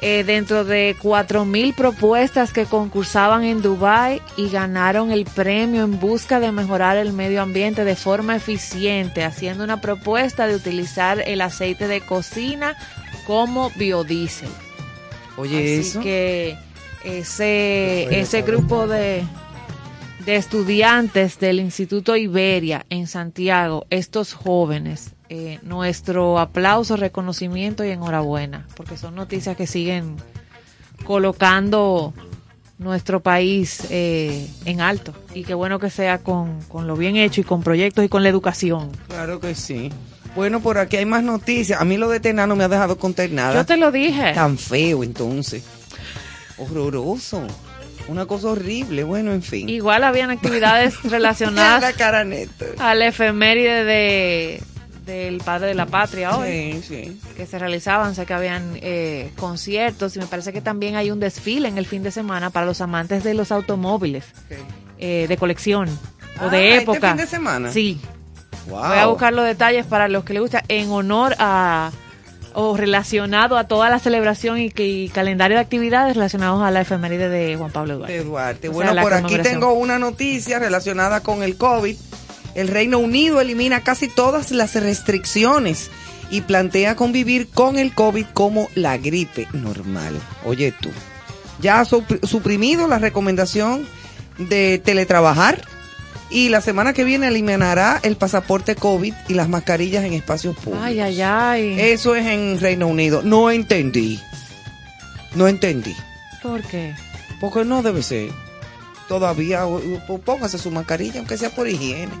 [0.00, 6.40] eh, dentro de 4.000 propuestas que concursaban en Dubai y ganaron el premio en busca
[6.40, 11.86] de mejorar el medio ambiente de forma eficiente, haciendo una propuesta de utilizar el aceite
[11.86, 12.76] de cocina
[13.26, 14.48] como biodiesel.
[15.36, 16.00] Oye, Así eso.
[16.00, 16.56] que
[17.04, 19.24] ese, ese grupo de,
[20.24, 28.66] de estudiantes del Instituto Iberia en Santiago, estos jóvenes, eh, nuestro aplauso, reconocimiento y enhorabuena,
[28.76, 30.16] porque son noticias que siguen
[31.04, 32.12] colocando
[32.78, 35.12] nuestro país eh, en alto.
[35.34, 38.22] Y qué bueno que sea con, con lo bien hecho y con proyectos y con
[38.22, 38.90] la educación.
[39.08, 39.90] Claro que sí.
[40.34, 41.80] Bueno, por aquí hay más noticias.
[41.80, 43.54] A mí lo de Tena no me ha dejado consternada.
[43.54, 44.32] Yo te lo dije.
[44.34, 45.62] Tan feo, entonces.
[46.58, 47.46] Horroroso.
[48.08, 49.04] Una cosa horrible.
[49.04, 49.68] Bueno, en fin.
[49.68, 52.24] Igual habían actividades relacionadas la cara
[52.78, 54.62] al efeméride de
[55.06, 57.20] del padre de la patria hoy Sí, sí.
[57.36, 61.20] que se realizaban sé que habían eh, conciertos y me parece que también hay un
[61.20, 64.24] desfile en el fin de semana para los amantes de los automóviles
[64.98, 65.90] eh, de colección
[66.40, 67.70] o Ah, de ¿este época fin de semana?
[67.70, 68.00] sí
[68.68, 68.80] Wow.
[68.88, 71.90] voy a buscar los detalles para los que les gusta en honor a
[72.56, 77.28] o relacionado a toda la celebración y, y calendario de actividades relacionados a la efeméride
[77.28, 78.22] de Juan Pablo Duarte.
[78.22, 78.60] Duarte.
[78.68, 81.96] Sea, Bueno, por aquí tengo una noticia relacionada con el COVID.
[82.54, 85.90] El Reino Unido elimina casi todas las restricciones
[86.30, 90.14] y plantea convivir con el COVID como la gripe normal.
[90.44, 90.90] Oye tú,
[91.60, 93.84] ya ha supr- suprimido la recomendación
[94.38, 95.60] de teletrabajar
[96.34, 100.84] y la semana que viene eliminará el pasaporte COVID y las mascarillas en espacios públicos.
[100.84, 101.76] Ay, ay, ay.
[101.78, 103.22] Eso es en Reino Unido.
[103.22, 104.20] No entendí.
[105.36, 105.94] No entendí.
[106.42, 106.92] ¿Por qué?
[107.40, 108.32] Porque no debe ser.
[109.06, 109.62] Todavía,
[110.26, 112.12] póngase su mascarilla, aunque sea por higiene.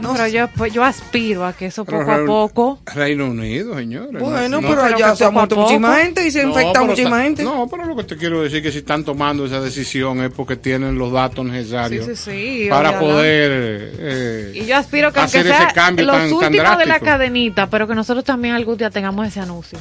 [0.00, 2.78] No, pero yo, pues, yo aspiro a que eso Pero poco a poco.
[2.94, 4.22] Reino Unido, señores.
[4.22, 6.86] Bueno, No, pero allá se ha muerto muchísima gente y se ha No, infectado pero
[6.86, 7.42] muchísima gente.
[7.44, 10.30] No, pero lo que te quiero decir es que si están tomando esa decisión es
[10.32, 15.20] porque tienen los datos necesarios Sí, sí, sí, para poder eh, Y yo aspiro que
[15.20, 18.24] aunque hacer ese sea cambio los tan, tan últimos de la cadenita, pero que nosotros
[18.24, 19.78] también algún día tengamos ese anuncio.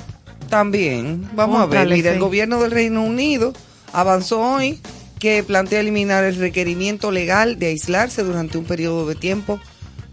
[0.49, 3.53] También, vamos a ver, mira, el gobierno del Reino Unido
[3.94, 4.80] avanzó hoy
[5.19, 9.60] que plantea eliminar el requerimiento legal de aislarse durante un periodo de tiempo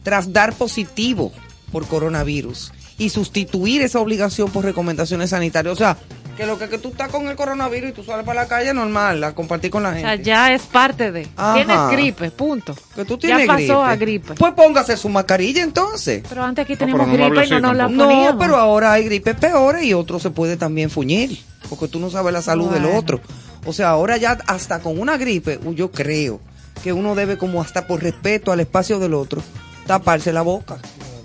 [0.04, 1.32] tras dar positivo
[1.72, 5.72] por coronavirus y sustituir esa obligación por recomendaciones sanitarias.
[5.72, 5.96] O sea,
[6.36, 8.72] que lo que, que tú estás con el coronavirus y tú sales para la calle
[8.74, 10.06] normal, a compartir con la O gente.
[10.06, 11.28] sea, ya es parte de.
[11.36, 11.54] Ajá.
[11.54, 12.74] Tienes gripe, punto.
[12.94, 13.82] que tú tienes ya pasó gripe.
[13.82, 14.34] a gripe.
[14.34, 16.22] Pues póngase su mascarilla entonces.
[16.28, 18.32] Pero antes aquí pero teníamos no me gripe y no nos la poníamos.
[18.34, 22.10] No, pero ahora hay gripes peores y otro se puede también fuñir, porque tú no
[22.10, 23.20] sabes la salud del otro.
[23.64, 26.40] O sea, ahora ya hasta con una gripe, yo creo
[26.82, 29.40] que uno debe como hasta por respeto al espacio del otro,
[29.86, 30.78] taparse la boca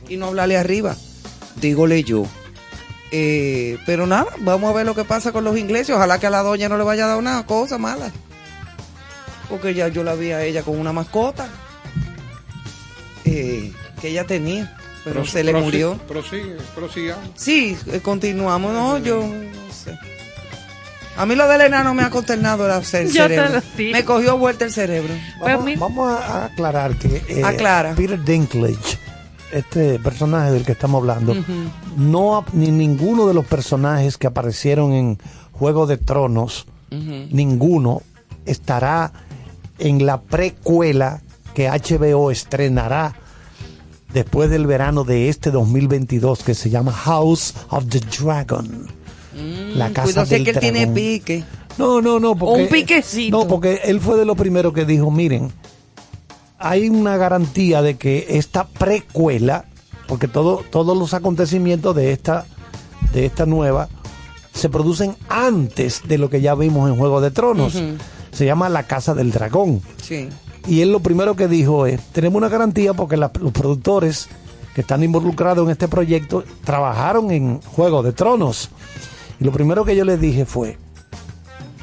[0.08, 0.96] y no hablarle arriba.
[1.56, 2.26] Dígole yo.
[3.12, 5.96] Eh, pero nada, vamos a ver lo que pasa con los ingleses.
[5.96, 8.12] Ojalá que a la doña no le vaya a dar una cosa mala.
[9.50, 11.50] Porque ya yo la vi a ella con una mascota
[13.26, 15.98] eh, que ella tenía, pero se le murió.
[16.08, 16.58] Prosigue.
[17.36, 18.74] Sí, eh, continuamos.
[18.74, 19.24] No, yo.
[21.20, 23.62] A mí lo del enano me ha consternado el te cerebro.
[23.78, 25.14] Me cogió vuelta el cerebro.
[25.40, 27.94] Pues Vamos, mi- vamos a, aclarar que eh, Aclara.
[27.94, 28.98] Peter Dinklage,
[29.52, 31.36] este personaje del que estamos hablando,
[31.98, 35.20] no ni ninguno de los personajes que aparecieron en
[35.52, 38.02] Juego de Tronos, ninguno
[38.46, 39.12] estará
[39.78, 41.22] en la precuela
[41.54, 43.14] que HBO estrenará
[44.14, 48.88] después del verano de este 2022 que se llama House of the Dragon.
[49.34, 51.44] La casa Cuidado del que él tiene pique.
[51.78, 52.36] No, no, no.
[52.36, 53.38] Porque, un piquecito.
[53.38, 55.52] No, porque él fue de los primeros que dijo, miren,
[56.58, 59.66] hay una garantía de que esta precuela,
[60.08, 62.46] porque todo, todos los acontecimientos de esta,
[63.14, 63.88] de esta nueva
[64.54, 67.82] se producen antes de lo que ya vimos en Juego de Tronos.
[68.32, 69.82] Se llama La Casa del Dragón.
[70.02, 70.28] Sí.
[70.68, 74.28] Y él lo primero que dijo es, tenemos una garantía porque la- los productores
[74.76, 78.70] que están involucrados en este proyecto trabajaron en Juego de Tronos.
[79.40, 80.78] Y lo primero que yo le dije fue,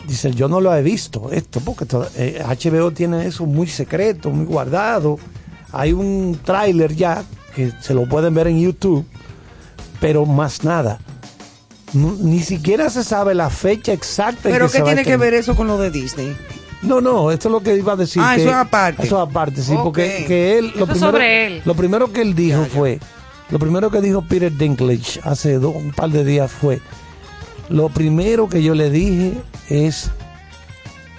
[0.07, 4.31] dice, yo no lo he visto esto, porque to- eh, HBO tiene eso muy secreto,
[4.31, 5.19] muy guardado.
[5.73, 7.25] Hay un tráiler ya
[7.55, 9.05] que se lo pueden ver en YouTube,
[10.01, 10.99] pero más nada.
[11.93, 14.49] No- ni siquiera se sabe la fecha exacta.
[14.49, 16.37] en Pero que ¿qué se va a tiene que ver eso con lo de Disney?
[16.83, 18.21] No, no, esto es lo que iba a decir.
[18.25, 19.03] Ah, que- eso es aparte.
[19.07, 21.63] Eso es aparte, sí, porque que él, lo primero, sobre él.
[21.65, 23.01] lo primero que él dijo fue,
[23.51, 26.81] lo primero que dijo Peter Dinklage hace do- un par de días fue,
[27.69, 30.11] lo primero que yo le dije es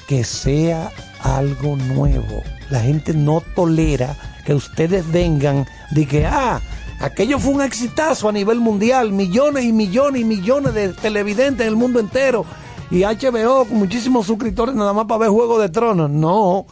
[0.07, 0.91] que sea
[1.21, 2.43] algo nuevo.
[2.69, 4.15] La gente no tolera
[4.45, 6.61] que ustedes vengan de que, ah,
[6.99, 11.67] aquello fue un exitazo a nivel mundial, millones y millones y millones de televidentes en
[11.67, 12.45] el mundo entero.
[12.89, 16.09] Y HBO con muchísimos suscriptores nada más para ver Juego de Tronos.
[16.09, 16.65] No,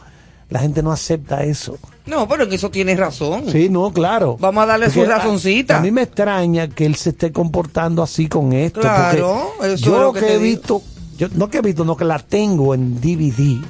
[0.48, 1.78] la gente no acepta eso.
[2.06, 3.44] No, pero en eso tienes razón.
[3.50, 4.36] Sí, no, claro.
[4.38, 5.78] Vamos a darle su Porque a- razoncita.
[5.78, 8.80] A, mí me extraña que él se esté comportando así con esto.
[8.80, 10.42] Claro, eso yo es lo que que he digo.
[10.42, 10.82] visto,
[11.18, 13.60] yo, no que he visto, no que la tengo en DVD,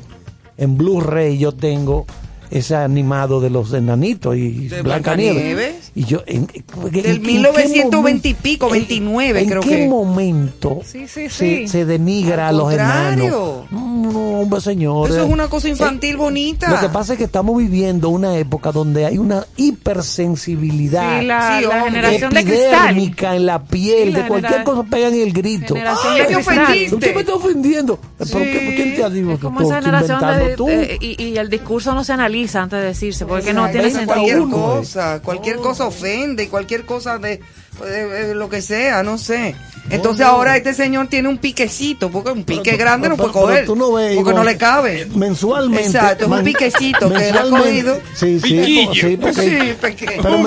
[0.59, 2.05] en Blu-ray yo tengo
[2.51, 5.35] ese animado de los enanitos y De Blancanieves.
[5.43, 5.93] Blancanieves.
[5.95, 9.69] Y yo, en, en- Del en qué 1920 y pico, en- 29 ¿En creo qué
[9.71, 9.89] que.
[9.89, 11.69] momento Sí, sí, se, sí.
[11.69, 13.25] se denigra Al a los contrario.
[13.25, 13.73] enanos?
[13.73, 15.15] No, no, hombre, señores.
[15.17, 16.71] Eso es una cosa infantil bonita.
[16.71, 21.59] Lo que pasa es que estamos viviendo una época donde hay una hipersensibilidad Sí, la,
[21.59, 21.91] Sí, la hombre.
[21.91, 25.75] generación de epidérmica en la piel, Sí, la de cualquier genera- cosa pegan el grito.
[25.75, 26.95] Ay, de ofendiste.
[26.95, 27.99] Usted me está ofendiendo.
[28.19, 30.69] ¿Pero qué- quién te ha dicho Es que como tú esa estás generación de, tú?
[30.69, 34.15] eh, y, y el discurso no se analiza antes de decirse, porque no tiene sentido.
[34.15, 37.41] cualquier cosa, cualquier cosa ofende, y cualquier cosa de,
[37.85, 39.55] de- de lo que sea, no sé.
[39.89, 40.33] Entonces no.
[40.33, 43.59] ahora este señor tiene un piquecito, porque un pique tú- grande no pero- puede coger,
[43.61, 45.07] pero tú no ves, porque no le cabe.
[45.15, 45.87] Mensualmente.
[45.87, 48.01] Exacto, es un piquecito que él ha mensualmente- cogido.
[48.15, 49.09] Sí, sí, Piquillo.
[49.09, 50.23] sí, porque- Sí, pequeño.
[50.23, 50.43] Pero Un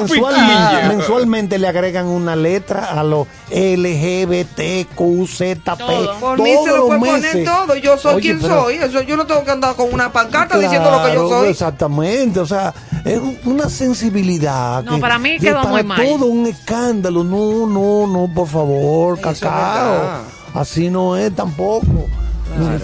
[0.89, 6.19] mensualmente, le agregan una letra a los LGBTQZP.
[6.19, 7.45] Por mí se todos lo los puede poner meses.
[7.45, 10.11] todo, yo soy Oye, quien pero- soy, eso yo no tengo que andar con una
[10.11, 11.49] pancarta diciendo lo que yo soy.
[11.49, 12.73] Exactamente, o sea,
[13.05, 14.83] es un- una sensibilidad.
[14.83, 16.05] No, que- para mí quedó para muy mal.
[16.05, 17.18] todo un escándalo.
[17.23, 20.21] No, no, no, por favor, cacao.
[20.53, 21.85] Así no es tampoco.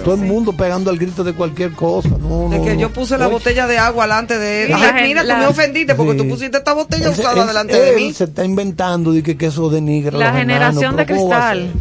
[0.04, 2.10] todo el mundo pegando al grito de cualquier cosa.
[2.10, 2.80] No, De no, que no.
[2.82, 4.74] yo puse la Oye, botella de agua delante de él.
[4.76, 6.18] Mira, tú me la- ofendiste porque Sí.
[6.20, 8.14] tú pusiste esta botella usada delante de él mí.
[8.14, 11.50] se está inventando de que, que eso denigra La generación enanos, de pero ¿cómo va
[11.50, 11.74] a cristal.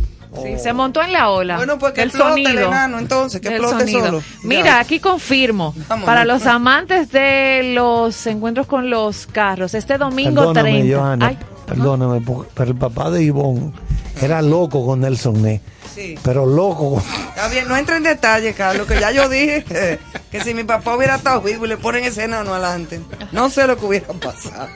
[0.43, 1.56] Sí, se montó en la ola.
[1.59, 2.66] Bueno, pues que el sonido.
[2.66, 4.06] enano, entonces, que del explote sonido.
[4.06, 4.22] solo.
[4.43, 4.81] Mira, Ya.
[4.81, 5.72] aquí confirmo.
[5.86, 6.06] Vámonos.
[6.06, 10.98] Para los amantes de los encuentros con los carros, este domingo Perdóname, 30.
[10.98, 11.39] Johanna, Ay,
[11.74, 12.22] perdóname,
[12.55, 13.72] pero el papá de Ivonne
[14.20, 15.60] era loco con Nelson Ney.
[15.94, 16.18] Sí.
[16.22, 17.02] Pero loco con...
[17.28, 19.98] Está bien, no entra en detalle, Carlos, que ya yo dije
[20.30, 23.01] que si mi papá hubiera estado vivo y le ponen ese enano adelante,
[23.32, 24.68] no sé lo que hubiera pasado.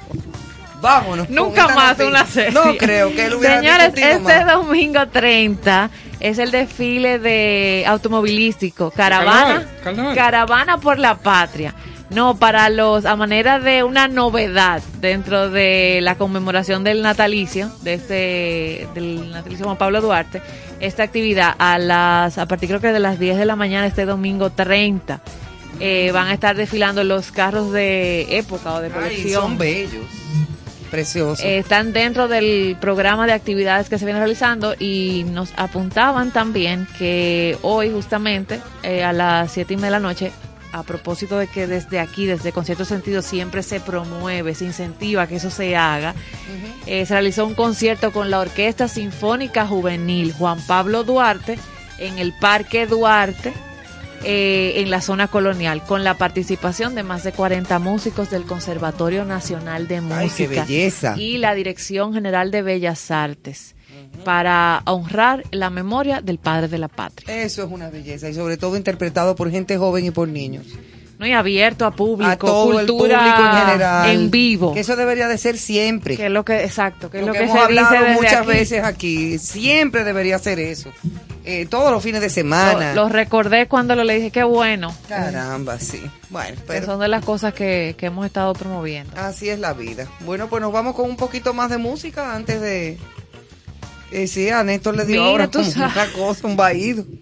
[0.81, 1.29] Vámonos.
[1.29, 2.53] Nunca más una serie.
[2.53, 4.47] No creo que él hubiera Señores, este más.
[4.47, 9.67] domingo 30, es el desfile de automovilístico, caravana,
[10.15, 11.75] caravana por la patria.
[12.11, 17.95] No, para los, a manera de una novedad dentro de la conmemoración del natalicio, de
[17.95, 20.41] este, del natalicio Juan Pablo Duarte,
[20.81, 24.07] esta actividad a las, a partir creo que de las 10 de la mañana este
[24.07, 25.21] domingo 30,
[25.81, 29.43] eh, van a estar desfilando los carros de época o de Ay, colección.
[29.43, 30.07] son bellos.
[30.91, 31.45] Preciosos.
[31.45, 36.89] Eh, están dentro del programa de actividades que se viene realizando y nos apuntaban también
[36.99, 40.33] que hoy justamente eh, a las siete y media de la noche,
[40.73, 45.37] a propósito de que desde aquí, desde Concierto Sentido, siempre se promueve, se incentiva que
[45.37, 46.15] eso se haga,
[46.87, 51.59] eh, se realizó un concierto con la Orquesta Sinfónica Juvenil Juan Pablo Duarte
[51.99, 53.53] en el Parque Duarte.
[54.25, 59.25] eh, en la zona colonial, con la participación de más de 40 músicos del Conservatorio
[59.25, 61.15] Nacional de Música Ay, qué belleza.
[61.17, 63.77] y la Dirección General de Bellas Artes
[64.25, 67.43] para honrar la memoria del padre de la patria.
[67.43, 70.67] Eso es una belleza y sobre todo interpretado por gente joven y por niños.
[71.19, 71.27] ¿no?
[71.27, 74.11] Y abierto a público, a todo el cultura público en general.
[74.11, 74.73] en vivo.
[74.73, 76.17] Que eso debería de ser siempre.
[76.17, 78.35] Que es lo que, exacto, que es lo, que, que, hemos se hablado dice muchas
[78.35, 78.47] aquí.
[78.47, 79.39] veces aquí.
[79.39, 80.91] Siempre debería ser eso.
[81.45, 82.95] Eh, todos los fines de semana.
[82.95, 84.95] Lo, lo recordé cuando lo le dije, qué bueno.
[85.09, 86.01] Caramba, sí.
[86.31, 89.13] Bueno, Que pero son de las cosas que, que hemos estado promoviendo.
[89.17, 90.07] así es la vida.
[90.21, 92.97] Bueno, pues nos vamos con un poquito más de música antes de...
[94.11, 95.95] Eh, sí, a Néstor le dio Mira, ahora tú como sabes.
[95.97, 97.05] una cosa, un vaído.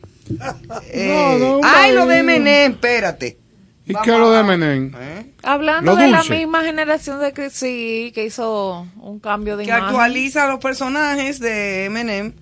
[0.91, 2.23] Eh, No, no, un ay, lo de.
[2.25, 3.39] Menem, espérate.
[3.87, 4.93] ¿Y qué es lo de Menem?
[5.01, 5.27] ¿Eh?
[5.45, 9.71] Hablando Lo de la misma generación de que sí, que hizo un cambio de Que
[9.71, 9.85] imagen.
[9.87, 12.33] actualiza los personajes de Menem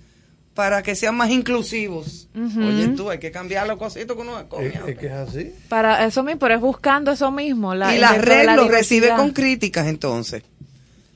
[0.55, 2.29] para que sean más inclusivos.
[2.35, 4.69] Oye, tú, hay que cambiar los cositos que uno come.
[4.69, 5.53] Es, es que es así.
[5.69, 7.75] Para eso mismo, pero es buscando eso mismo.
[7.75, 10.43] La, y la red la lo recibe con críticas entonces.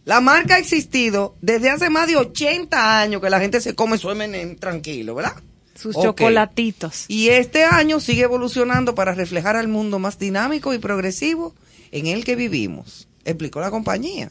[0.08, 3.98] La marca ha existido desde hace más de 80 años que la gente se come
[3.98, 5.34] su M&M tranquilo, ¿verdad?
[5.74, 7.04] Sus chocolatitos.
[7.08, 11.54] Y este año sigue evolucionando para reflejar al mundo más dinámico y progresivo
[11.92, 14.30] en el que vivimos, explicó la compañía.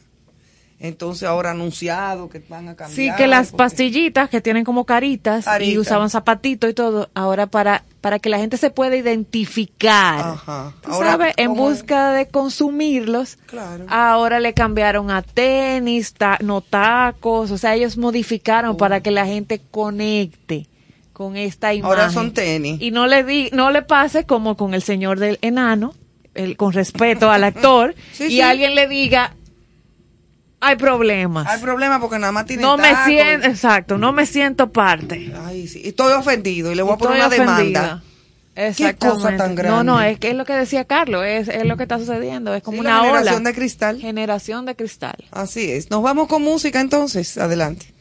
[0.80, 2.96] Entonces ahora anunciado que van a cambiar.
[2.96, 7.46] Sí, que las porque- pastillitas que tienen como caritas y usaban zapatitos y todo, ahora
[7.46, 10.20] para para que la gente se pueda identificar.
[10.20, 10.72] Ajá.
[10.82, 13.86] Tú Ahora, sabes, en busca de consumirlos, Claro.
[13.88, 19.26] ahora le cambiaron a tenis, ta- no tacos, o sea, ellos modificaron para que la
[19.26, 20.66] gente conecte
[21.12, 21.86] con esta imagen.
[21.90, 22.80] Ahora son tenis.
[22.80, 25.94] Y no le di, no le pase como con el señor del enano,
[26.34, 28.40] el, con respeto al actor, Sí, y sí.
[28.40, 29.34] alguien le diga,
[30.60, 31.46] hay problemas.
[31.46, 35.32] Hay problema porque nada más tiene No me siento, exacto, no me siento parte.
[35.46, 35.82] Ay, sí.
[35.84, 37.54] Estoy ofendido y le voy a poner una ofendida.
[37.62, 38.02] demanda.
[38.56, 39.06] Exactamente.
[39.22, 40.12] cosa tan No, no, grande.
[40.12, 42.78] es que es lo que decía Carlos, es, es lo que está sucediendo, es como
[42.78, 43.08] Sí, una la ola.
[43.18, 44.00] generación de cristal.
[44.00, 45.16] Generación de cristal.
[45.30, 45.90] Así es.
[45.90, 47.38] Nos vamos con música entonces.
[47.38, 47.94] Adelante.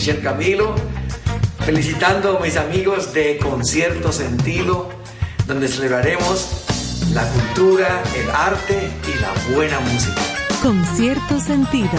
[0.00, 0.74] Aquí Michelle Camilo,
[1.66, 4.88] felicitando a mis amigos de Concierto Sentido,
[5.46, 6.64] donde celebraremos
[7.12, 10.20] la cultura, el arte y la buena música.
[10.62, 11.90] Con cierto sentido.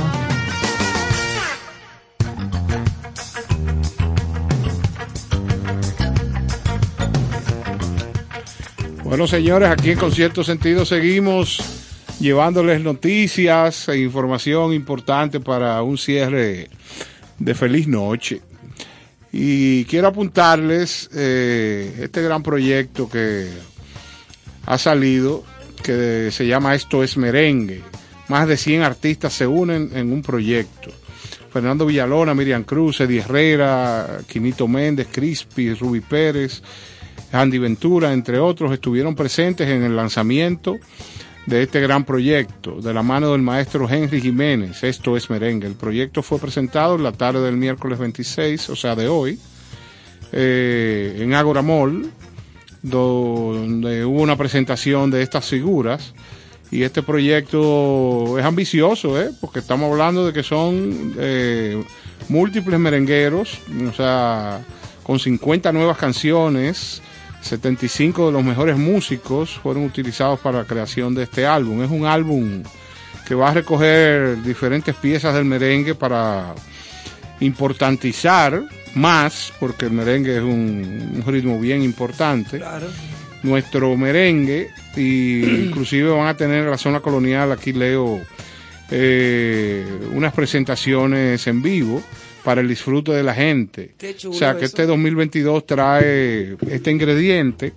[9.03, 11.61] Bueno, señores, aquí en Concierto Sentido seguimos
[12.19, 16.69] llevándoles noticias e información importante para un cierre
[17.43, 18.41] de feliz noche.
[19.31, 23.49] Y quiero apuntarles eh, este gran proyecto que
[24.65, 25.43] ha salido,
[25.81, 27.81] que se llama Esto es Merengue.
[28.27, 30.91] Más de 100 artistas se unen en un proyecto.
[31.51, 36.61] Fernando Villalona, Miriam Cruz, Eddie Herrera, Quinito Méndez, Crispy, Ruby Pérez,
[37.31, 40.77] Andy Ventura, entre otros, estuvieron presentes en el lanzamiento
[41.45, 44.83] de este gran proyecto, de la mano del maestro Henry Jiménez.
[44.83, 45.67] Esto es merengue.
[45.67, 49.39] El proyecto fue presentado en la tarde del miércoles 26, o sea, de hoy,
[50.31, 52.11] eh, en Agora Mall,
[52.81, 56.13] donde hubo una presentación de estas figuras.
[56.69, 59.31] Y este proyecto es ambicioso, ¿eh?
[59.41, 61.83] porque estamos hablando de que son eh,
[62.29, 63.59] múltiples merengueros,
[63.89, 64.61] o sea,
[65.03, 67.01] con 50 nuevas canciones,
[67.41, 71.83] 75 de los mejores músicos fueron utilizados para la creación de este álbum.
[71.83, 72.63] Es un álbum
[73.27, 76.53] que va a recoger diferentes piezas del merengue para
[77.39, 78.63] importantizar
[78.95, 82.57] más, porque el merengue es un, un ritmo bien importante.
[82.57, 82.87] Claro.
[83.43, 88.21] Nuestro merengue, y inclusive van a tener en la zona colonial, aquí leo,
[88.91, 92.03] eh, unas presentaciones en vivo
[92.43, 93.93] para el disfrute de la gente.
[93.97, 94.75] Qué chulo o sea que eso.
[94.77, 97.73] este 2022 trae este ingrediente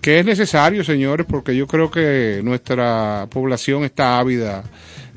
[0.00, 4.64] que es necesario, señores, porque yo creo que nuestra población está ávida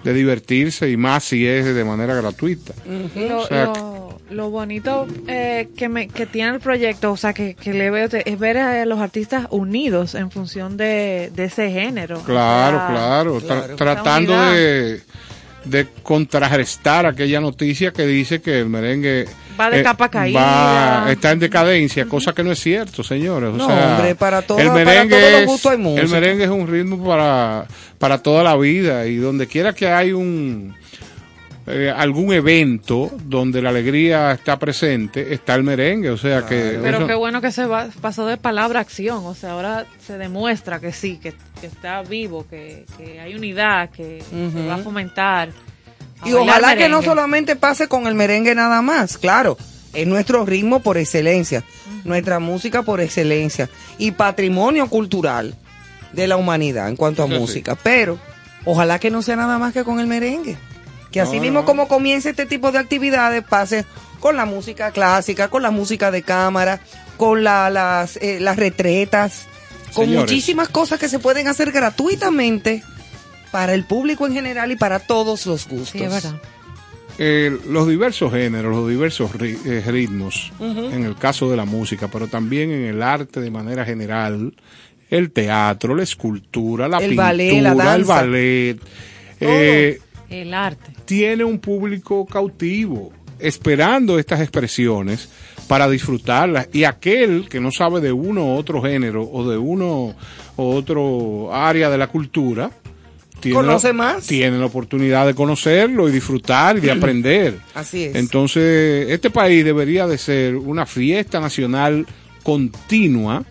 [0.04, 2.74] de divertirse y más si es de manera gratuita.
[3.16, 7.34] Lo, O sea, lo- lo bonito eh, que, me, que tiene el proyecto, o sea,
[7.34, 11.72] que, que le veo, es ver a los artistas unidos en función de, de ese
[11.72, 12.20] género.
[12.24, 15.00] Claro, O sea, claro, tra- tratando de,
[15.66, 19.28] de contrarrestar aquella noticia que dice que el merengue eh,
[19.60, 20.40] Va de capa caída.
[21.06, 23.50] va- está en decadencia, cosa que no es cierto, señores.
[23.50, 26.02] O No, sea, hombre, para todo- el para merengue todos los es- gustos hay música.
[26.02, 27.66] El merengue es un ritmo para,
[28.00, 30.74] para toda la vida y donde quiera que hay un
[31.66, 36.98] eh, algún evento donde la alegría está presente, está el merengue, o sea que Pero
[36.98, 40.18] eso- qué bueno que se va- pasó de palabra a acción, o sea, ahora se
[40.18, 44.78] demuestra que sí, que, que está vivo, que, que hay unidad, que se va a
[44.80, 45.50] fomentar.
[46.22, 47.06] a Y ojalá que no merengue.
[47.06, 49.58] solamente pase con el merengue nada más, claro,
[49.94, 51.64] es nuestro ritmo por excelencia,
[52.04, 55.56] nuestra música por excelencia y patrimonio cultural
[56.12, 57.40] de la humanidad en cuanto a Sí, sí.
[57.40, 58.20] música, pero
[58.66, 60.58] ojalá que no sea nada más que con el merengue,
[61.14, 61.66] que así No, mismo no.
[61.66, 63.86] como comience este tipo de actividades pase
[64.20, 66.82] con la música clásica, con la música de cámara,
[67.18, 69.46] con la- las, eh, las retretas,
[69.94, 70.22] con Señores.
[70.32, 72.84] muchísimas cosas que se pueden hacer gratuitamente
[73.52, 75.90] para el público en general y para todos los gustos.
[75.92, 76.42] Sí, es verdad.
[77.20, 82.08] eh, los diversos géneros, los diversos ri- eh, ritmos, en el caso de la música,
[82.08, 84.56] pero también en el arte de manera general,
[85.12, 88.80] el teatro, la escultura, la El pintura, ballet, la el ballet,
[89.40, 90.92] eh, El arte.
[91.14, 95.30] Tiene un público cautivo esperando estas expresiones
[95.68, 100.16] para disfrutarlas y aquel que no sabe de uno u otro género o de uno
[100.58, 102.72] u otro área de la cultura
[103.40, 104.26] tiene Conoce la, más.
[104.26, 107.60] tiene la oportunidad de conocerlo y disfrutar y de aprender.
[107.76, 108.16] Así es.
[108.16, 112.08] Entonces, este país debería de ser una fiesta nacional
[112.42, 113.44] continua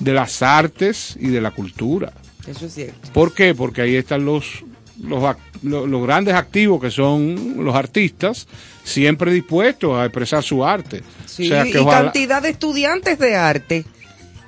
[0.00, 2.12] de las artes y de la cultura.
[2.46, 3.08] Eso es cierto.
[3.14, 3.54] ¿Por qué?
[3.54, 4.64] Porque ahí están los,
[5.02, 8.46] los, los grandes activos que son los artistas,
[8.84, 11.02] siempre dispuestos a expresar su arte.
[11.26, 13.84] Sí, o sea que y ojalá- cantidad de estudiantes de arte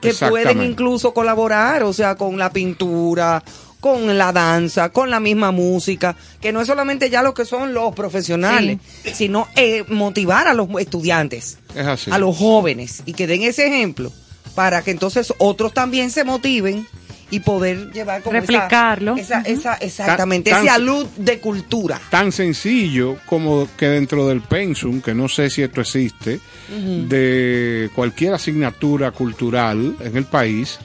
[0.00, 3.42] que pueden incluso colaborar, o sea, con la pintura,
[3.78, 7.72] con la danza, con la misma música, que no es solamente ya lo que son
[7.72, 8.78] los profesionales,
[9.12, 12.10] sino eh, motivar a los estudiantes, es así.
[12.10, 14.12] a los jóvenes, y que den ese ejemplo,
[14.56, 16.86] para que entonces otros también se motiven
[17.32, 19.16] y poder llevar como esa- Replicarlo.
[19.16, 21.98] esa, esa- exactamente, Tan- ese alud de cultura.
[22.10, 26.38] Tan sencillo como que dentro del pensum, que no sé si esto existe,
[26.68, 30.78] de cualquier asignatura cultural en el país,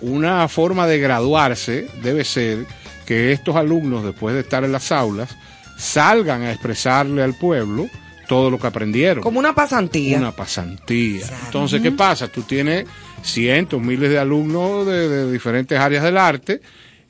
[0.00, 2.66] una forma de graduarse debe ser
[3.06, 5.30] que estos alumnos, después de estar en las aulas,
[5.76, 7.88] salgan a expresarle al pueblo
[8.28, 9.22] todo lo que aprendieron.
[9.22, 10.18] Como una pasantía.
[10.18, 11.24] Una pasantía.
[11.46, 12.28] Entonces, ¿qué pasa?
[12.28, 12.84] Tú tienes
[13.22, 16.60] cientos, miles de alumnos de, de diferentes áreas del arte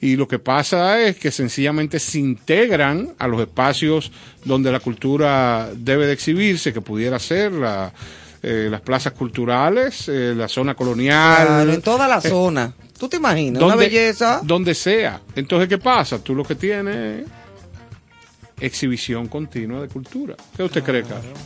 [0.01, 4.13] y lo que pasa es que sencillamente se integran a los espacios
[4.45, 7.93] donde la cultura debe de exhibirse, que pudiera ser la,
[8.43, 11.47] eh, las plazas culturales, eh, la zona colonial.
[11.47, 12.73] Claro, en toda la eh, zona.
[12.97, 13.61] ¿Tú te imaginas?
[13.61, 14.41] Una belleza.
[14.45, 15.21] Donde sea.
[15.35, 16.23] Entonces, ¿qué pasa?
[16.23, 17.29] Tú lo que tienes es
[18.61, 20.37] exhibición continua de cultura.
[20.57, 21.39] ¿Qué usted cree, Carlos?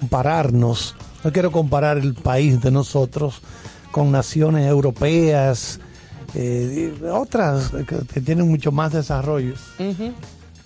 [0.00, 3.42] compararnos, no quiero comparar el país de nosotros
[3.90, 5.80] con naciones europeas,
[6.34, 9.54] eh, otras que, que tienen mucho más desarrollo.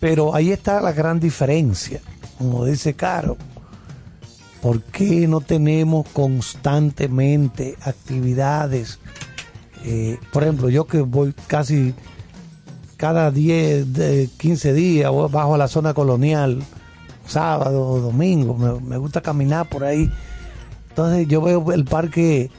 [0.01, 2.01] Pero ahí está la gran diferencia,
[2.39, 3.37] como dice Caro.
[4.61, 8.99] ¿Por qué no tenemos constantemente actividades?
[9.85, 11.95] Eh, por ejemplo, yo que voy casi
[12.97, 16.63] cada 10, de 15 días bajo a la zona colonial,
[17.27, 20.09] sábado o domingo, me, me gusta caminar por ahí.
[20.93, 22.51] Entonces yo veo el parque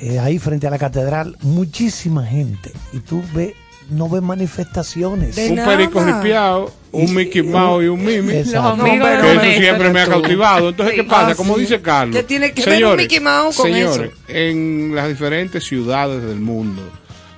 [0.00, 2.72] eh, ahí frente a la catedral, muchísima gente.
[2.92, 3.52] Y tú ves,
[3.90, 5.38] no ves manifestaciones.
[5.38, 8.32] un perico ripiado, un Mickey Mouse y un Mimi.
[8.32, 8.82] Exacto.
[8.82, 10.70] Que eso siempre me ha cautivado.
[10.70, 11.30] Entonces, ¿qué pasa?
[11.30, 11.60] Ah, Como sí.
[11.60, 12.16] dice Carlos.
[12.16, 16.82] ¿Qué tiene que ver un Mickey Mouse con señores, en las diferentes ciudades del mundo,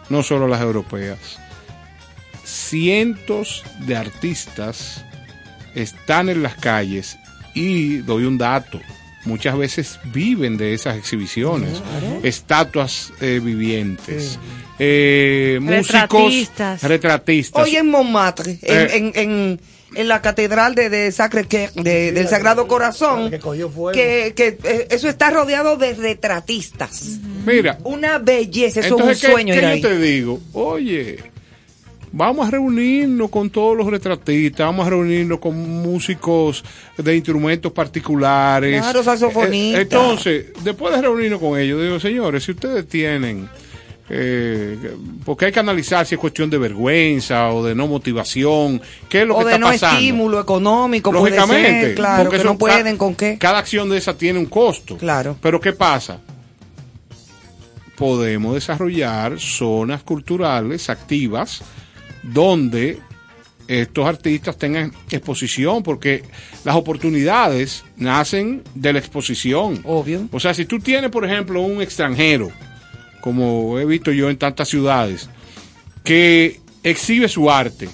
[0.09, 1.19] no solo las europeas,
[2.43, 5.05] cientos de artistas
[5.75, 7.19] están en las calles
[7.53, 8.81] y doy un dato.
[9.25, 11.81] Muchas veces viven de esas exhibiciones,
[12.25, 14.39] estatuas eh, vivientes,
[14.81, 16.33] eh, músicos,
[16.83, 17.63] Retratistas.
[17.65, 18.89] Hoy en Montmartre, en, Eh.
[18.97, 19.61] en, en,
[19.95, 23.31] en la catedral de, de Sacre Cœur, de- del Sagrado Corazón,
[23.93, 27.19] que, que, eh, eso está rodeado de retratistas.
[27.47, 29.81] Mira, Una belleza, eso Entonces, es un ¿qué- sueño qué ir yo ahí.
[29.83, 30.41] te digo?
[30.55, 31.19] Oye,
[32.13, 36.63] vamos a reunirnos con todos los retratistas, vamos a reunirnos con músicos
[36.97, 38.81] de instrumentos particulares.
[38.81, 39.79] Claro, saxofonistas.
[39.79, 43.49] Eh, entonces, después de reunirnos con ellos, digo, señores, si ustedes tienen...
[44.11, 44.77] eh,
[45.25, 49.27] porque hay que analizar si es cuestión de vergüenza o de no motivación, qué es
[49.27, 49.99] lo o que de está no pasando.
[49.99, 53.39] estímulo económico, puede Lógicamente, ser, claro, porque que no pueden, ¿con qué?
[53.39, 54.99] Cada acción de esa tiene un costo.
[54.99, 55.37] Claro.
[55.41, 56.19] Pero ¿qué pasa?
[57.97, 61.63] Podemos desarrollar zonas culturales activas
[62.23, 62.99] donde
[63.69, 66.23] estos artistas tengan exposición, porque
[66.65, 69.81] las oportunidades nacen de la exposición.
[69.85, 70.29] Obvio.
[70.33, 72.51] O sea, si tú tienes, por ejemplo, un extranjero,
[73.21, 75.29] como he visto yo en tantas ciudades,
[76.05, 77.89] que exhibe su arte,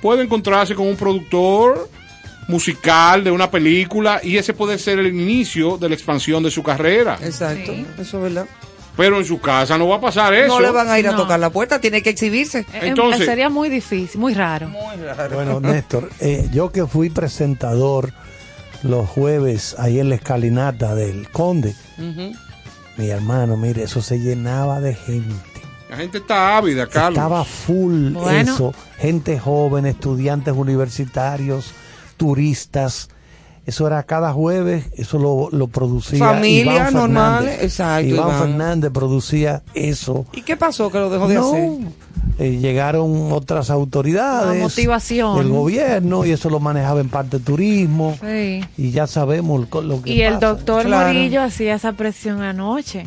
[0.00, 1.88] puede encontrarse con un productor
[2.48, 6.62] musical de una película y ese puede ser el inicio de la expansión de su
[6.62, 7.18] carrera.
[7.22, 8.46] Exacto, eso es verdad.
[8.96, 10.48] Pero en su casa no va a pasar eso.
[10.48, 12.60] No le van a ir a tocar la puerta, tiene que exhibirse.
[12.74, 14.70] Eh, Entonces- sería muy difícil, muy raro.
[15.32, 18.12] Bueno, Néstor, eh, yo que fui presentador
[18.82, 21.74] los jueves ahí en la escalinata del Conde,
[22.98, 25.34] mi hermano, mire, eso se llenaba de gente.
[25.88, 27.18] La gente está ávida, Carlos.
[27.18, 28.52] Estaba full Bueno.
[28.52, 28.74] eso.
[28.98, 31.72] Gente joven, estudiantes universitarios,
[32.16, 33.08] turistas.
[33.64, 36.18] Eso era cada jueves, eso lo, lo producía.
[36.18, 37.62] Familia Iván normal, Fernández.
[37.64, 38.40] exacto, Iván, Iván.
[38.40, 40.26] Fernández producía eso.
[40.32, 41.70] ¿Y qué pasó que lo dejó de No, hacer?
[42.40, 45.38] eh, llegaron otras autoridades La motivación.
[45.38, 48.64] del gobierno y eso lo manejaba en parte turismo Sí.
[48.76, 51.06] y ya sabemos lo, lo que Y el doctor Claro.
[51.06, 53.06] Morillo hacía esa presión anoche,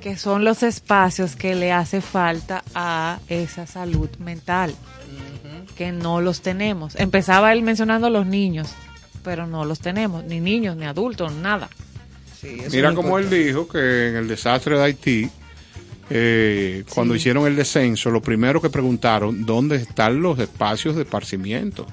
[0.00, 4.74] que son los espacios que le hace falta a esa salud mental,
[5.76, 6.94] que no los tenemos.
[6.98, 8.68] Empezaba él mencionando a los niños,
[9.22, 11.68] pero no los tenemos, ni niños, ni adultos, nada.
[12.40, 15.30] Sí, Mira como él dijo que en el desastre de Haití,
[16.08, 21.86] eh, cuando hicieron el descenso, lo primero que preguntaron, ¿dónde están los espacios de esparcimiento?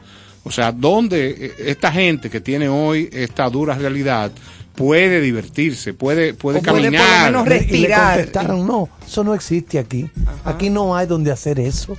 [0.44, 4.32] O sea, ¿dónde eh, esta gente que tiene hoy esta dura realidad
[4.76, 7.26] puede divertirse, puede, puede O puede por lo caminar?
[7.32, 8.14] menos le- respirar.
[8.14, 10.10] Y le contestaron, no, eso no existe aquí.
[10.46, 11.98] Aquí no hay donde hacer eso.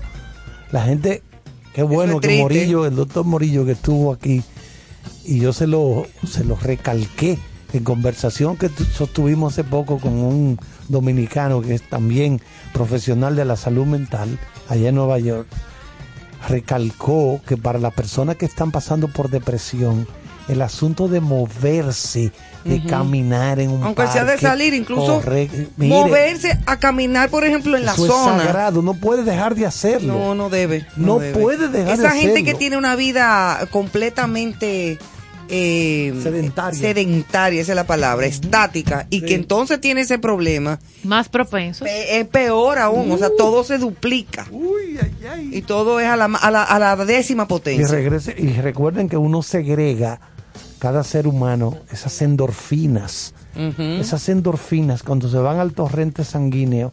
[0.73, 1.23] La gente,
[1.75, 2.43] qué bueno es que triste.
[2.43, 4.43] Morillo, el doctor Morillo que estuvo aquí,
[5.25, 7.39] y yo se lo, se lo recalqué
[7.73, 10.59] en conversación que tu- sostuvimos hace poco con un
[10.89, 12.41] dominicano que es también
[12.73, 15.47] profesional de la salud mental allá en Nueva York.
[16.49, 20.07] Recalcó que para las personas que están pasando por depresión,
[20.49, 22.33] el asunto de moverse,
[22.65, 27.31] de caminar en un Aunque sea de parque, salir, incluso correr- mire, moverse a caminar,
[27.31, 28.43] por ejemplo, en la eso es zona.
[28.43, 30.13] sagrado, no puede dejar de hacerlo.
[30.15, 30.87] No, no debe.
[30.97, 31.39] No debe.
[31.39, 32.59] puede dejar de Esa gente que hacerlo.
[32.59, 34.99] tiene una vida completamente
[35.51, 36.79] eh, Sedentaria.
[36.79, 41.89] sedentaria, esa es la palabra, estática, y que entonces tiene ese problema, Más propensos.
[41.89, 44.47] pe- es peor aún, o sea, todo se duplica.
[45.51, 47.89] Y todo es a la, a la, a la décima Y, potencia.
[47.89, 50.21] regrese, y recuerden que uno segrega,
[50.79, 53.35] cada ser humano, esas endorfinas.
[53.79, 56.93] Esas endorfinas, cuando se van al torrente sanguíneo,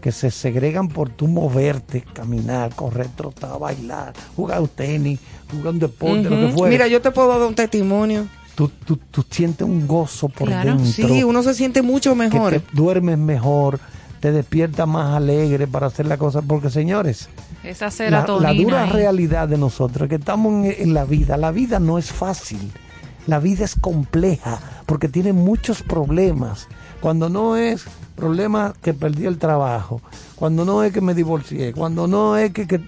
[0.00, 5.78] que se segregan por tu moverte, caminar, correr, trotar, bailar, jugar un tenis, jugar un
[5.78, 6.70] deporte, lo que fuera.
[6.72, 8.26] Mira, yo te puedo dar un testimonio.
[8.54, 10.76] tú, tú, tú sientes un gozo por Claro.
[10.76, 10.86] dentro.
[10.86, 12.52] Sí, uno se siente mucho mejor.
[12.54, 13.78] Que te duermes mejor,
[14.20, 16.42] te despiertas más alegre para hacer las cosas.
[16.48, 17.28] Porque, señores,
[17.62, 18.90] Esa la, la dura ahí.
[18.90, 21.36] realidad de nosotros es que estamos en, en la vida.
[21.36, 22.72] La vida no es fácil.
[23.26, 26.68] La vida es compleja porque tiene muchos problemas.
[27.00, 27.84] Cuando no es
[28.14, 30.00] problema que perdí el trabajo,
[30.36, 32.80] cuando no es que me divorcié, cuando no es que, que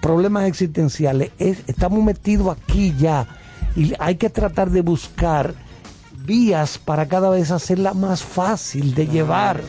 [0.00, 3.26] problemas existenciales, es- estamos metidos aquí ya
[3.76, 5.54] y hay que tratar de buscar
[6.26, 9.60] vías para cada vez hacerla más fácil de llevar.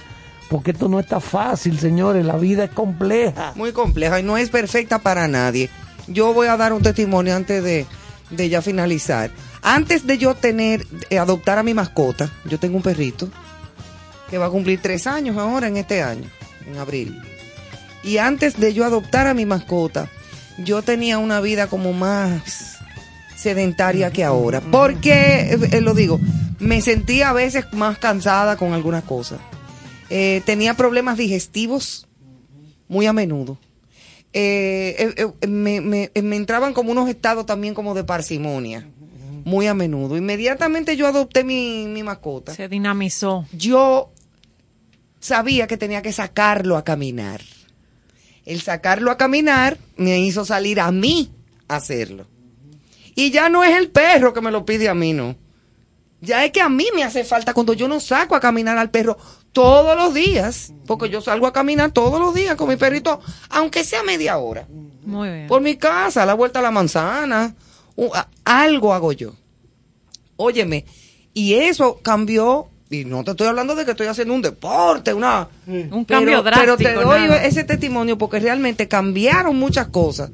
[0.49, 3.53] Porque esto no está fácil, señores, la vida es compleja.
[3.55, 5.69] Muy compleja y no es perfecta para nadie.
[6.07, 7.87] Yo voy a dar un testimonio antes de,
[8.29, 9.31] de ya finalizar.
[9.67, 13.29] Antes de yo tener, eh, adoptar a mi mascota, yo tengo un perrito
[14.29, 16.29] que va a cumplir tres años ahora en este año,
[16.67, 17.19] en abril.
[18.03, 20.07] Y antes de yo adoptar a mi mascota,
[20.59, 22.77] yo tenía una vida como más
[23.35, 24.61] sedentaria que ahora.
[24.61, 26.19] Porque, eh, eh, lo digo,
[26.59, 29.39] me sentía a veces más cansada con algunas cosas.
[30.11, 32.07] Eh, tenía problemas digestivos
[32.87, 33.57] muy a menudo.
[34.37, 38.87] Eh, me, me- me entraban como unos estados también como de parsimonia,
[39.45, 40.17] muy a menudo.
[40.17, 42.53] Inmediatamente yo adopté mi, mi mascota.
[42.53, 43.45] Se dinamizó.
[43.53, 44.11] Yo
[45.19, 47.41] sabía que tenía que sacarlo a caminar.
[48.43, 51.31] El sacarlo a caminar me hizo salir a mí
[51.67, 52.27] a hacerlo.
[53.15, 55.35] Y ya no es el perro que me lo pide a mí, no.
[56.21, 58.89] Ya es que a mí me hace falta cuando yo no saco a caminar al
[58.89, 59.17] perro
[59.51, 63.83] todos los días, porque yo salgo a caminar todos los días con mi perrito, aunque
[63.83, 64.67] sea media hora,
[65.05, 65.47] Muy bien.
[65.47, 67.55] por mi casa, a la vuelta a la manzana,
[67.95, 69.33] u- a- algo hago yo.
[70.37, 70.85] Óyeme,
[71.33, 75.47] y eso cambió, y no te estoy hablando de que estoy haciendo un deporte, una...
[75.67, 77.43] Un cambio Pero te drástico, doy nada.
[77.45, 80.31] ese testimonio porque realmente cambiaron muchas cosas.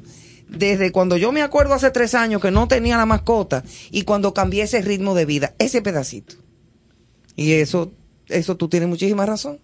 [0.48, 4.34] Desde cuando yo me acuerdo hace tres años que no tenía la mascota y cuando
[4.34, 6.34] cambié ese ritmo de vida, ese pedacito.
[7.36, 7.90] Y eso,
[8.28, 9.60] eso tú tienes muchísima razón.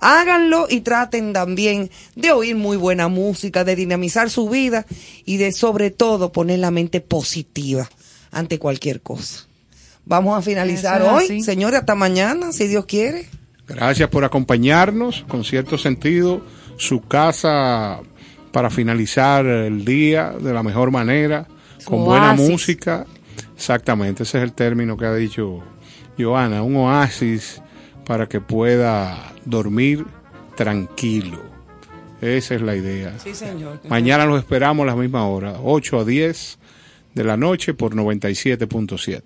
[0.00, 4.86] Háganlo y traten también de oír muy buena música, de dinamizar su vida
[5.24, 7.88] y de sobre todo poner la mente positiva
[8.30, 9.46] ante cualquier cosa.
[10.06, 11.42] Vamos a finalizar hoy, así.
[11.42, 13.28] señores, hasta mañana, si Dios quiere.
[13.68, 16.42] Gracias por acompañarnos, con cierto sentido,
[16.76, 18.00] su casa
[18.50, 21.46] para finalizar el día de la mejor manera,
[21.84, 23.06] con buena música.
[23.54, 25.60] Exactamente, ese es el término que ha dicho
[26.18, 27.62] Joana, un oasis
[28.10, 30.04] para que pueda dormir
[30.56, 31.40] tranquilo.
[32.20, 33.16] Esa es la idea.
[33.20, 33.78] Sí, señor.
[33.88, 36.58] Mañana los esperamos a la misma hora, 8 a 10
[37.14, 39.22] de la noche por 97.7.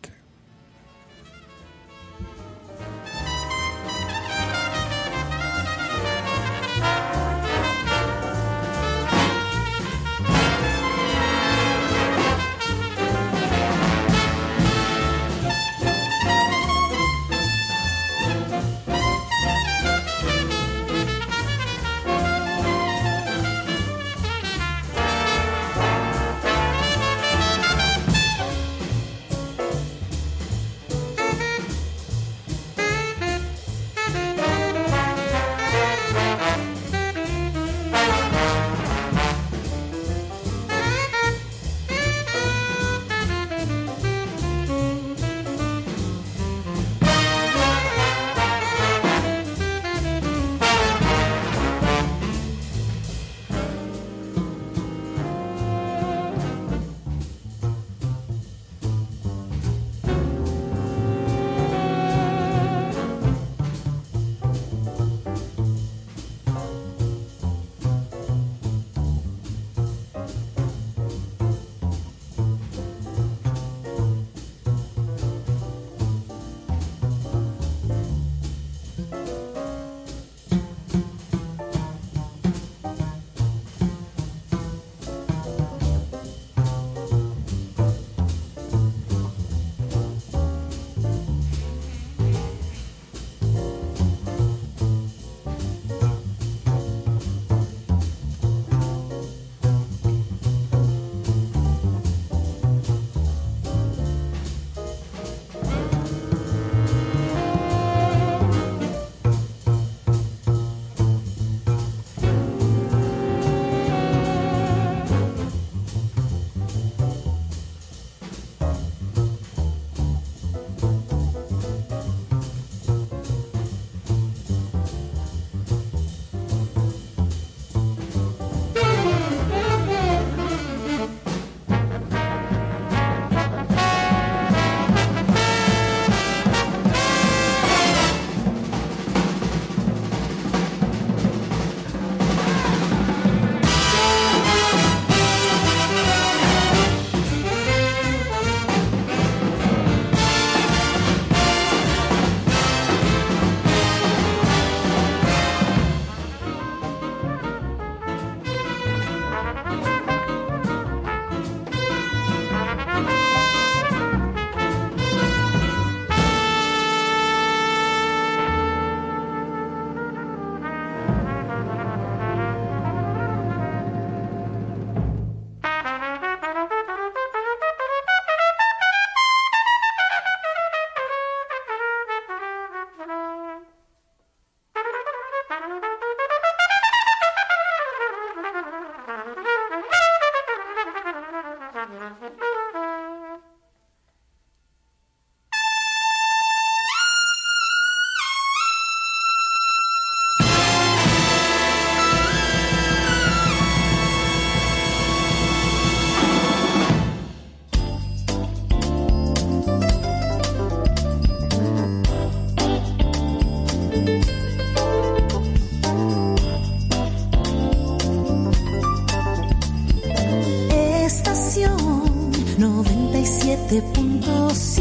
[224.24, 224.73] 97.7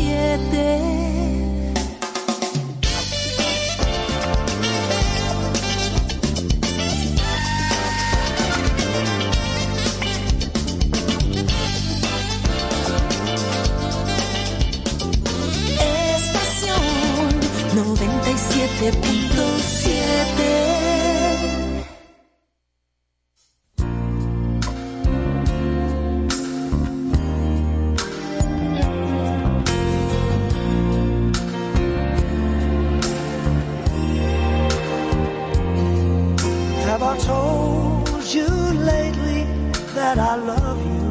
[40.34, 41.10] I love you?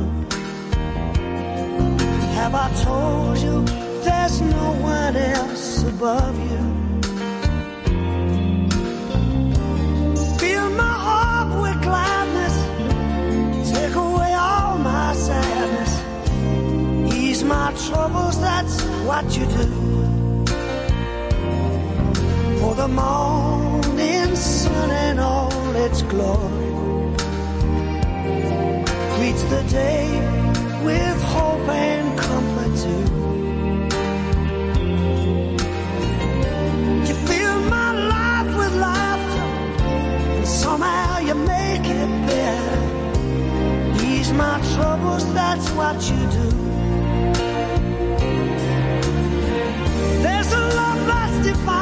[2.38, 3.64] Have I told you
[4.02, 6.62] there's no one else above you?
[10.38, 12.56] Fill my heart with gladness,
[13.70, 15.92] take away all my sadness,
[17.14, 19.68] ease my troubles, that's what you do.
[22.58, 26.61] For the morning sun and all its glory
[29.48, 30.08] the day
[30.84, 33.04] with hope and comfort too.
[37.08, 39.46] You fill my life with laughter,
[40.38, 42.80] and somehow you make it better.
[44.04, 46.48] Ease my troubles, that's what you do.
[50.24, 51.81] There's a love that's divine,